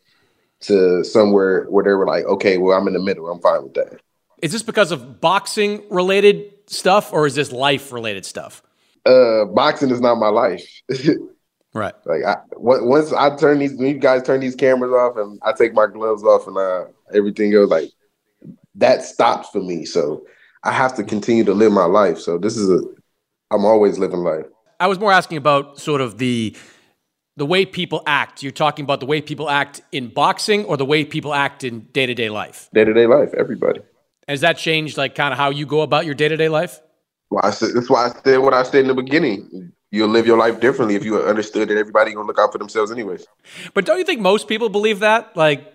to 0.61 1.03
somewhere 1.03 1.65
where 1.65 1.83
they 1.83 1.91
were 1.91 2.05
like, 2.05 2.25
okay, 2.25 2.57
well, 2.57 2.77
I'm 2.77 2.87
in 2.87 2.93
the 2.93 2.99
middle. 2.99 3.29
I'm 3.29 3.41
fine 3.41 3.63
with 3.63 3.73
that. 3.73 3.99
Is 4.41 4.51
this 4.51 4.63
because 4.63 4.91
of 4.91 5.19
boxing 5.19 5.83
related 5.89 6.53
stuff 6.67 7.11
or 7.11 7.25
is 7.25 7.35
this 7.35 7.51
life 7.51 7.91
related 7.91 8.25
stuff? 8.25 8.61
Uh, 9.05 9.45
boxing 9.45 9.89
is 9.89 9.99
not 9.99 10.15
my 10.15 10.29
life. 10.29 10.65
right. 11.73 11.93
Like 12.05 12.23
I, 12.23 12.37
once 12.57 13.13
I 13.13 13.35
turn 13.35 13.59
these, 13.59 13.73
when 13.73 13.87
you 13.87 13.99
guys 13.99 14.23
turn 14.23 14.39
these 14.39 14.55
cameras 14.55 14.91
off 14.91 15.17
and 15.17 15.39
I 15.43 15.53
take 15.53 15.73
my 15.73 15.87
gloves 15.87 16.23
off 16.23 16.47
and 16.47 16.57
uh, 16.57 16.85
everything 17.13 17.51
goes 17.51 17.69
like 17.69 17.89
that 18.75 19.03
stops 19.03 19.49
for 19.49 19.61
me. 19.61 19.85
So 19.85 20.25
I 20.63 20.71
have 20.71 20.95
to 20.95 21.03
continue 21.03 21.43
to 21.43 21.53
live 21.53 21.71
my 21.71 21.85
life. 21.85 22.19
So 22.19 22.37
this 22.37 22.57
is 22.57 22.69
a, 22.69 22.81
I'm 23.51 23.65
always 23.65 23.99
living 23.99 24.19
life. 24.19 24.45
I 24.79 24.87
was 24.87 24.99
more 24.99 25.11
asking 25.11 25.37
about 25.37 25.79
sort 25.79 26.01
of 26.01 26.17
the 26.17 26.55
the 27.35 27.45
way 27.45 27.65
people 27.65 28.03
act. 28.05 28.43
You're 28.43 28.51
talking 28.51 28.83
about 28.83 28.99
the 28.99 29.05
way 29.05 29.21
people 29.21 29.49
act 29.49 29.81
in 29.91 30.07
boxing 30.07 30.65
or 30.65 30.77
the 30.77 30.85
way 30.85 31.03
people 31.03 31.33
act 31.33 31.63
in 31.63 31.81
day 31.91 32.05
to 32.05 32.13
day 32.13 32.29
life. 32.29 32.69
Day 32.73 32.83
to 32.83 32.93
day 32.93 33.07
life, 33.07 33.33
everybody. 33.33 33.81
Has 34.27 34.41
that 34.41 34.57
changed, 34.57 34.97
like 34.97 35.15
kind 35.15 35.33
of 35.33 35.37
how 35.37 35.49
you 35.49 35.65
go 35.65 35.81
about 35.81 36.05
your 36.05 36.15
day 36.15 36.27
to 36.27 36.37
day 36.37 36.49
life? 36.49 36.79
Well, 37.29 37.41
I 37.43 37.49
said, 37.49 37.69
that's 37.73 37.89
why 37.89 38.05
I 38.05 38.21
said 38.23 38.37
what 38.37 38.53
I 38.53 38.63
said 38.63 38.81
in 38.81 38.87
the 38.87 38.93
beginning. 38.93 39.71
You'll 39.93 40.09
live 40.09 40.25
your 40.25 40.39
life 40.39 40.59
differently 40.59 40.95
if 40.95 41.05
you 41.05 41.21
understood 41.21 41.69
that 41.69 41.77
everybody 41.77 42.13
gonna 42.13 42.25
look 42.25 42.39
out 42.39 42.51
for 42.51 42.57
themselves, 42.57 42.91
anyways. 42.91 43.27
But 43.75 43.85
don't 43.85 43.99
you 43.99 44.03
think 44.03 44.21
most 44.21 44.47
people 44.47 44.67
believe 44.67 45.01
that? 45.01 45.37
Like, 45.37 45.71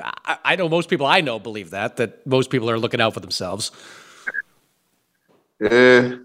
I, 0.00 0.38
I 0.44 0.54
know 0.54 0.68
most 0.68 0.88
people 0.88 1.06
I 1.06 1.22
know 1.22 1.40
believe 1.40 1.70
that 1.70 1.96
that 1.96 2.24
most 2.24 2.50
people 2.50 2.70
are 2.70 2.78
looking 2.78 3.00
out 3.00 3.14
for 3.14 3.20
themselves. 3.20 3.72
Yeah, 5.60 6.18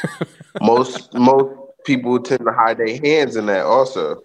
most 0.60 1.12
most 1.12 1.56
people 1.84 2.20
tend 2.20 2.44
to 2.44 2.52
hide 2.52 2.78
their 2.78 3.00
hands 3.00 3.34
in 3.34 3.46
that. 3.46 3.66
Also, 3.66 4.22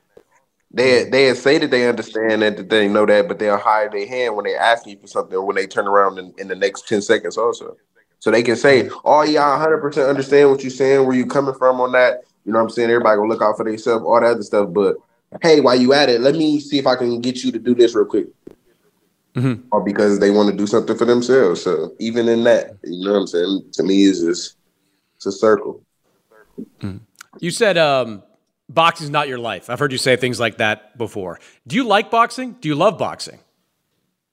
they 0.70 1.06
they 1.06 1.34
say 1.34 1.58
that 1.58 1.72
they 1.72 1.90
understand 1.90 2.44
that, 2.44 2.70
they 2.70 2.88
know 2.88 3.08
that, 3.08 3.28
but 3.28 3.40
they'll 3.40 3.58
hide 3.58 3.92
their 3.92 4.08
hand 4.08 4.36
when 4.36 4.46
they 4.46 4.56
ask 4.56 4.86
you 4.86 5.00
for 5.00 5.08
something, 5.08 5.36
or 5.36 5.44
when 5.48 5.56
they 5.56 5.66
turn 5.66 5.88
around 5.88 6.20
in, 6.20 6.32
in 6.38 6.48
the 6.48 6.56
next 6.56 6.88
ten 6.88 7.02
seconds. 7.02 7.40
Also, 7.40 7.76
so 8.20 8.30
they 8.30 8.44
can 8.44 8.56
say, 8.56 8.88
"Oh 9.04 9.24
yeah, 9.24 9.48
I 9.48 9.58
hundred 9.58 9.80
percent 9.80 10.08
understand 10.08 10.52
what 10.52 10.62
you're 10.62 10.70
saying, 10.70 11.08
where 11.08 11.16
you 11.16 11.26
coming 11.26 11.56
from 11.56 11.82
on 11.82 11.94
that." 11.94 12.22
You 12.46 12.52
know 12.52 12.60
what 12.60 12.66
I'm 12.66 12.70
saying? 12.70 12.90
Everybody 12.90 13.18
gonna 13.18 13.30
look 13.30 13.42
out 13.42 13.58
for 13.58 13.64
themselves, 13.64 14.04
all 14.04 14.20
that 14.20 14.26
other 14.26 14.44
stuff. 14.44 14.70
But 14.72 14.98
hey, 15.42 15.62
while 15.62 15.76
you 15.76 15.94
at 15.94 16.10
it, 16.10 16.22
let 16.22 16.36
me 16.36 16.60
see 16.60 16.80
if 16.80 16.88
I 16.88 16.96
can 16.96 17.22
get 17.22 17.44
you 17.44 17.52
to 17.52 17.60
do 17.60 17.76
this 17.76 17.96
real 17.96 18.06
quick 18.06 18.28
mm-hmm. 19.36 19.68
or 19.72 19.84
because 19.84 20.20
they 20.20 20.32
want 20.32 20.50
to 20.52 20.56
do 20.56 20.68
something 20.68 20.98
for 20.98 21.06
themselves. 21.06 21.62
So 21.62 21.94
even 22.00 22.28
in 22.28 22.44
that, 22.44 22.78
you 22.84 23.06
know 23.06 23.14
what 23.14 23.20
I'm 23.20 23.28
saying? 23.28 23.64
To 23.74 23.84
me, 23.84 24.04
it's 24.06 24.22
just 24.22 24.58
it's 25.16 25.26
a 25.26 25.32
circle. 25.32 25.82
Mm. 26.80 27.02
You 27.40 27.52
said 27.52 27.78
um, 27.78 28.24
boxing 28.70 29.06
is 29.06 29.10
not 29.10 29.28
your 29.28 29.40
life. 29.40 29.70
I've 29.70 29.80
heard 29.80 29.92
you 29.92 29.98
say 29.98 30.16
things 30.16 30.40
like 30.40 30.58
that 30.58 30.98
before. 30.98 31.40
Do 31.68 31.76
you 31.76 31.84
like 31.84 32.12
boxing? 32.12 32.54
Do 32.60 32.68
you 32.68 32.76
love 32.76 32.98
boxing? 32.98 33.40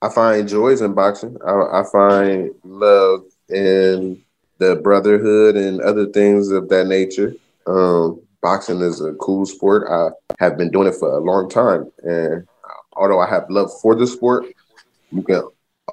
I 0.00 0.10
find 0.10 0.48
joys 0.48 0.80
in 0.80 0.94
boxing. 0.94 1.36
I, 1.44 1.80
I 1.80 1.84
find 1.90 2.50
love 2.64 3.24
in 3.48 4.22
the 4.58 4.76
brotherhood 4.76 5.56
and 5.56 5.80
other 5.80 6.06
things 6.06 6.50
of 6.50 6.68
that 6.68 6.86
nature. 6.86 7.34
Um, 7.68 8.22
boxing 8.40 8.80
is 8.80 9.00
a 9.00 9.12
cool 9.14 9.44
sport. 9.44 9.88
I 9.90 10.10
have 10.42 10.56
been 10.56 10.70
doing 10.70 10.88
it 10.88 10.94
for 10.94 11.10
a 11.10 11.20
long 11.20 11.50
time, 11.50 11.90
and 12.02 12.46
although 12.94 13.20
I 13.20 13.28
have 13.28 13.44
love 13.50 13.70
for 13.82 13.94
the 13.94 14.06
sport, 14.06 14.46
you 15.12 15.22
can 15.22 15.42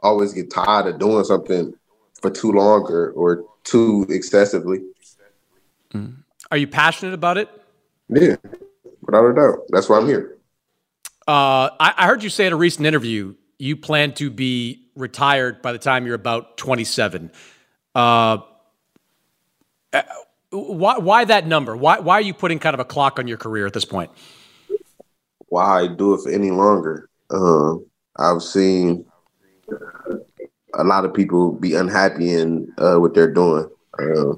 always 0.02 0.34
get 0.34 0.52
tired 0.52 0.88
of 0.88 1.00
doing 1.00 1.24
something 1.26 1.74
for 2.22 2.32
too 2.32 2.52
long 2.52 2.84
or, 2.84 3.12
or 3.12 3.46
too 3.64 4.06
excessively. 4.10 4.80
Mm. 5.94 6.16
Are 6.52 6.58
you 6.58 6.68
passionate 6.68 7.14
about 7.14 7.38
it? 7.38 7.50
Yeah, 8.08 8.36
without 9.02 9.26
a 9.26 9.34
doubt. 9.34 9.60
That's 9.70 9.90
why 9.90 9.98
I'm 9.98 10.08
here. 10.08 10.38
Uh, 11.28 11.70
I, 11.80 11.94
I 11.98 12.06
heard 12.06 12.24
you 12.24 12.30
say 12.30 12.46
in 12.46 12.54
a 12.54 12.58
recent 12.58 12.86
interview 12.86 13.36
you 13.58 13.76
plan 13.76 14.14
to 14.14 14.30
be 14.30 14.88
retired 14.96 15.62
by 15.62 15.72
the 15.72 15.80
time 15.80 16.06
you're 16.06 16.16
about 16.16 16.58
27. 16.58 17.32
Uh, 17.94 18.38
uh, 19.94 20.02
why, 20.60 20.98
why 20.98 21.26
that 21.26 21.48
number? 21.48 21.76
Why, 21.76 22.00
why 22.00 22.16
are 22.16 22.22
you 22.22 22.34
putting 22.34 22.60
kind 22.60 22.74
of 22.74 22.80
a 22.80 22.86
clock 22.86 23.20
on 23.20 23.28
your 23.28 23.38
career 23.38 23.66
at 23.66 23.74
this 23.74 23.86
point? 23.86 24.12
Why 25.48 25.82
I 25.82 25.88
do 25.88 26.14
it 26.14 26.22
for 26.24 26.32
any 26.32 26.52
longer? 26.52 27.10
Uh, 27.30 27.76
I've 28.18 28.42
seen 28.42 29.06
a 30.74 30.84
lot 30.84 31.06
of 31.06 31.14
people 31.14 31.52
be 31.52 31.76
unhappy 31.76 32.34
in 32.34 32.74
uh, 32.78 32.96
what 32.96 33.14
they're 33.14 33.32
doing. 33.32 33.70
Uh, 33.98 34.34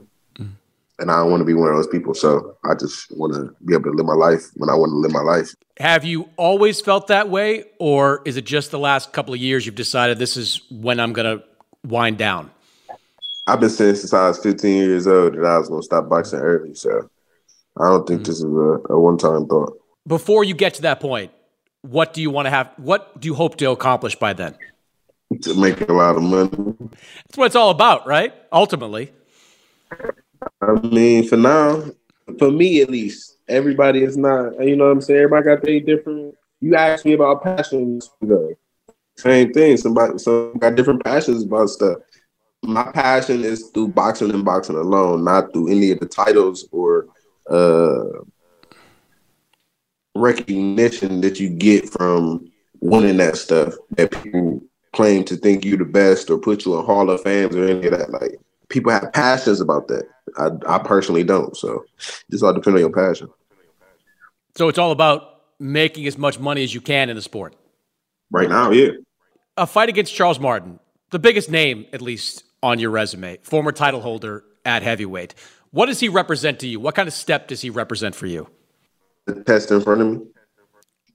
and 0.99 1.11
I 1.11 1.17
don't 1.17 1.29
want 1.29 1.41
to 1.41 1.45
be 1.45 1.53
one 1.53 1.69
of 1.69 1.75
those 1.75 1.87
people. 1.87 2.13
So 2.13 2.57
I 2.63 2.73
just 2.73 3.15
want 3.15 3.33
to 3.33 3.55
be 3.65 3.73
able 3.73 3.85
to 3.85 3.91
live 3.91 4.05
my 4.05 4.13
life 4.13 4.49
when 4.55 4.69
I 4.69 4.73
want 4.73 4.89
to 4.91 4.95
live 4.95 5.11
my 5.11 5.21
life. 5.21 5.53
Have 5.77 6.03
you 6.03 6.29
always 6.37 6.81
felt 6.81 7.07
that 7.07 7.29
way, 7.29 7.65
or 7.79 8.21
is 8.25 8.35
it 8.37 8.45
just 8.45 8.71
the 8.71 8.79
last 8.79 9.13
couple 9.13 9.33
of 9.33 9.39
years 9.39 9.65
you've 9.65 9.75
decided 9.75 10.17
this 10.17 10.37
is 10.37 10.61
when 10.71 10.99
I'm 10.99 11.13
going 11.13 11.37
to 11.37 11.43
wind 11.83 12.17
down? 12.17 12.49
I've 13.47 13.61
been 13.61 13.69
saying 13.69 13.95
since 13.95 14.13
I 14.13 14.27
was 14.27 14.37
15 14.39 14.75
years 14.75 15.07
old 15.07 15.33
that 15.33 15.45
I 15.45 15.57
was 15.57 15.69
going 15.69 15.81
to 15.81 15.85
stop 15.85 16.09
boxing 16.09 16.39
early. 16.39 16.73
So 16.75 17.09
I 17.79 17.87
don't 17.87 18.05
think 18.05 18.21
mm. 18.21 18.25
this 18.25 18.37
is 18.37 18.43
a, 18.43 18.93
a 18.93 18.99
one 18.99 19.17
time 19.17 19.47
thought. 19.47 19.79
Before 20.05 20.43
you 20.43 20.53
get 20.53 20.73
to 20.75 20.81
that 20.83 20.99
point, 20.99 21.31
what 21.81 22.13
do 22.13 22.21
you 22.21 22.29
want 22.29 22.45
to 22.45 22.49
have? 22.49 22.71
What 22.77 23.19
do 23.19 23.27
you 23.27 23.35
hope 23.35 23.55
to 23.57 23.71
accomplish 23.71 24.15
by 24.15 24.33
then? 24.33 24.55
To 25.41 25.53
make 25.55 25.81
a 25.81 25.93
lot 25.93 26.17
of 26.17 26.23
money. 26.23 26.49
That's 26.79 27.37
what 27.37 27.45
it's 27.45 27.55
all 27.55 27.69
about, 27.69 28.05
right? 28.05 28.33
Ultimately. 28.51 29.11
I 30.61 30.73
mean, 30.83 31.27
for 31.27 31.37
now, 31.37 31.83
for 32.39 32.51
me 32.51 32.81
at 32.81 32.89
least, 32.89 33.37
everybody 33.47 34.03
is 34.03 34.17
not. 34.17 34.61
You 34.63 34.75
know 34.75 34.85
what 34.85 34.91
I'm 34.91 35.01
saying? 35.01 35.19
Everybody 35.21 35.45
got 35.45 35.63
their 35.63 35.79
different. 35.79 36.35
You 36.59 36.75
asked 36.75 37.05
me 37.05 37.13
about 37.13 37.43
passions, 37.43 38.09
you 38.21 38.27
know, 38.27 38.53
same 39.17 39.51
thing. 39.51 39.77
Somebody, 39.77 40.17
some 40.17 40.53
got 40.57 40.75
different 40.75 41.03
passions 41.03 41.43
about 41.43 41.69
stuff. 41.69 41.97
My 42.63 42.91
passion 42.91 43.43
is 43.43 43.69
through 43.69 43.89
boxing 43.89 44.31
and 44.31 44.43
boxing 44.43 44.75
alone, 44.75 45.23
not 45.23 45.53
through 45.53 45.69
any 45.69 45.91
of 45.91 45.99
the 45.99 46.07
titles 46.07 46.67
or 46.71 47.07
uh 47.49 48.03
recognition 50.15 51.21
that 51.21 51.39
you 51.39 51.49
get 51.49 51.89
from 51.89 52.51
winning 52.81 53.17
that 53.17 53.37
stuff 53.37 53.73
that 53.91 54.11
people 54.11 54.61
claim 54.93 55.23
to 55.23 55.35
think 55.35 55.63
you're 55.63 55.77
the 55.77 55.85
best 55.85 56.29
or 56.29 56.39
put 56.39 56.65
you 56.65 56.77
in 56.77 56.85
Hall 56.85 57.09
of 57.09 57.21
Fames 57.21 57.55
or 57.55 57.65
any 57.65 57.85
of 57.87 57.97
that. 57.97 58.09
Like 58.09 58.39
people 58.69 58.91
have 58.91 59.13
passions 59.13 59.61
about 59.61 59.87
that. 59.87 60.07
I, 60.37 60.75
I 60.75 60.79
personally 60.79 61.23
don't. 61.23 61.55
So 61.55 61.85
just 62.31 62.43
all 62.43 62.53
depends 62.53 62.75
on 62.75 62.79
your 62.79 62.91
passion. 62.91 63.29
So 64.55 64.67
it's 64.69 64.79
all 64.79 64.91
about 64.91 65.41
making 65.59 66.07
as 66.07 66.17
much 66.17 66.39
money 66.39 66.63
as 66.63 66.73
you 66.73 66.81
can 66.81 67.09
in 67.09 67.15
the 67.15 67.21
sport. 67.21 67.55
Right 68.31 68.49
now, 68.49 68.71
yeah. 68.71 68.91
A 69.55 69.65
fight 69.65 69.89
against 69.89 70.13
Charles 70.13 70.39
Martin, 70.39 70.79
the 71.11 71.19
biggest 71.19 71.49
name, 71.49 71.85
at 71.93 72.01
least 72.01 72.43
on 72.63 72.79
your 72.79 72.89
resume, 72.91 73.37
former 73.43 73.71
title 73.71 74.01
holder 74.01 74.43
at 74.65 74.83
heavyweight. 74.83 75.35
What 75.71 75.87
does 75.87 75.99
he 75.99 76.09
represent 76.09 76.59
to 76.59 76.67
you? 76.67 76.79
What 76.79 76.95
kind 76.95 77.07
of 77.07 77.13
step 77.13 77.47
does 77.47 77.61
he 77.61 77.69
represent 77.69 78.15
for 78.15 78.25
you? 78.25 78.47
the 79.27 79.43
test 79.43 79.69
in 79.71 79.81
front 79.81 80.01
of 80.01 80.07
me. 80.07 80.25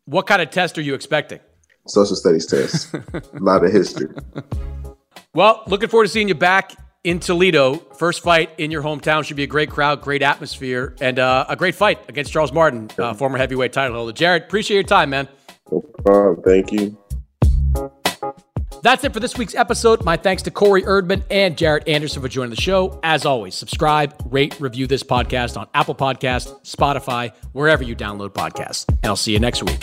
What 0.04 0.26
kind 0.26 0.40
of 0.42 0.50
test 0.50 0.78
are 0.78 0.82
you 0.82 0.94
expecting? 0.94 1.40
Social 1.88 2.14
studies 2.14 2.46
test. 2.46 2.94
a 2.94 3.22
lot 3.40 3.64
of 3.64 3.72
history. 3.72 4.08
Well, 5.34 5.62
looking 5.66 5.88
forward 5.88 6.04
to 6.04 6.08
seeing 6.10 6.28
you 6.28 6.34
back 6.34 6.72
in 7.04 7.18
Toledo. 7.18 7.76
First 7.96 8.22
fight 8.22 8.50
in 8.58 8.70
your 8.70 8.82
hometown 8.82 9.24
should 9.24 9.38
be 9.38 9.44
a 9.44 9.46
great 9.46 9.70
crowd, 9.70 10.02
great 10.02 10.20
atmosphere, 10.20 10.94
and 11.00 11.18
uh, 11.18 11.46
a 11.48 11.56
great 11.56 11.74
fight 11.74 12.06
against 12.10 12.30
Charles 12.30 12.52
Martin, 12.52 12.90
uh, 12.98 13.14
former 13.14 13.38
heavyweight 13.38 13.72
title 13.72 13.96
holder. 13.96 14.12
Jared, 14.12 14.42
appreciate 14.42 14.74
your 14.74 14.82
time, 14.82 15.08
man. 15.08 15.28
No 15.70 15.80
problem. 16.04 16.42
Thank 16.44 16.70
you. 16.72 16.98
That's 18.82 19.04
it 19.04 19.12
for 19.14 19.20
this 19.20 19.38
week's 19.38 19.54
episode. 19.54 20.04
My 20.04 20.16
thanks 20.16 20.42
to 20.42 20.50
Corey 20.50 20.82
Erdman 20.82 21.22
and 21.30 21.56
Jared 21.56 21.88
Anderson 21.88 22.20
for 22.20 22.28
joining 22.28 22.50
the 22.50 22.60
show. 22.60 22.98
As 23.04 23.24
always, 23.24 23.54
subscribe, 23.54 24.14
rate, 24.26 24.60
review 24.60 24.88
this 24.88 25.04
podcast 25.04 25.56
on 25.56 25.68
Apple 25.72 25.94
Podcast, 25.94 26.62
Spotify, 26.64 27.32
wherever 27.52 27.84
you 27.84 27.94
download 27.94 28.30
podcasts. 28.30 28.88
And 28.88 29.06
I'll 29.06 29.16
see 29.16 29.32
you 29.32 29.38
next 29.38 29.62
week. 29.62 29.82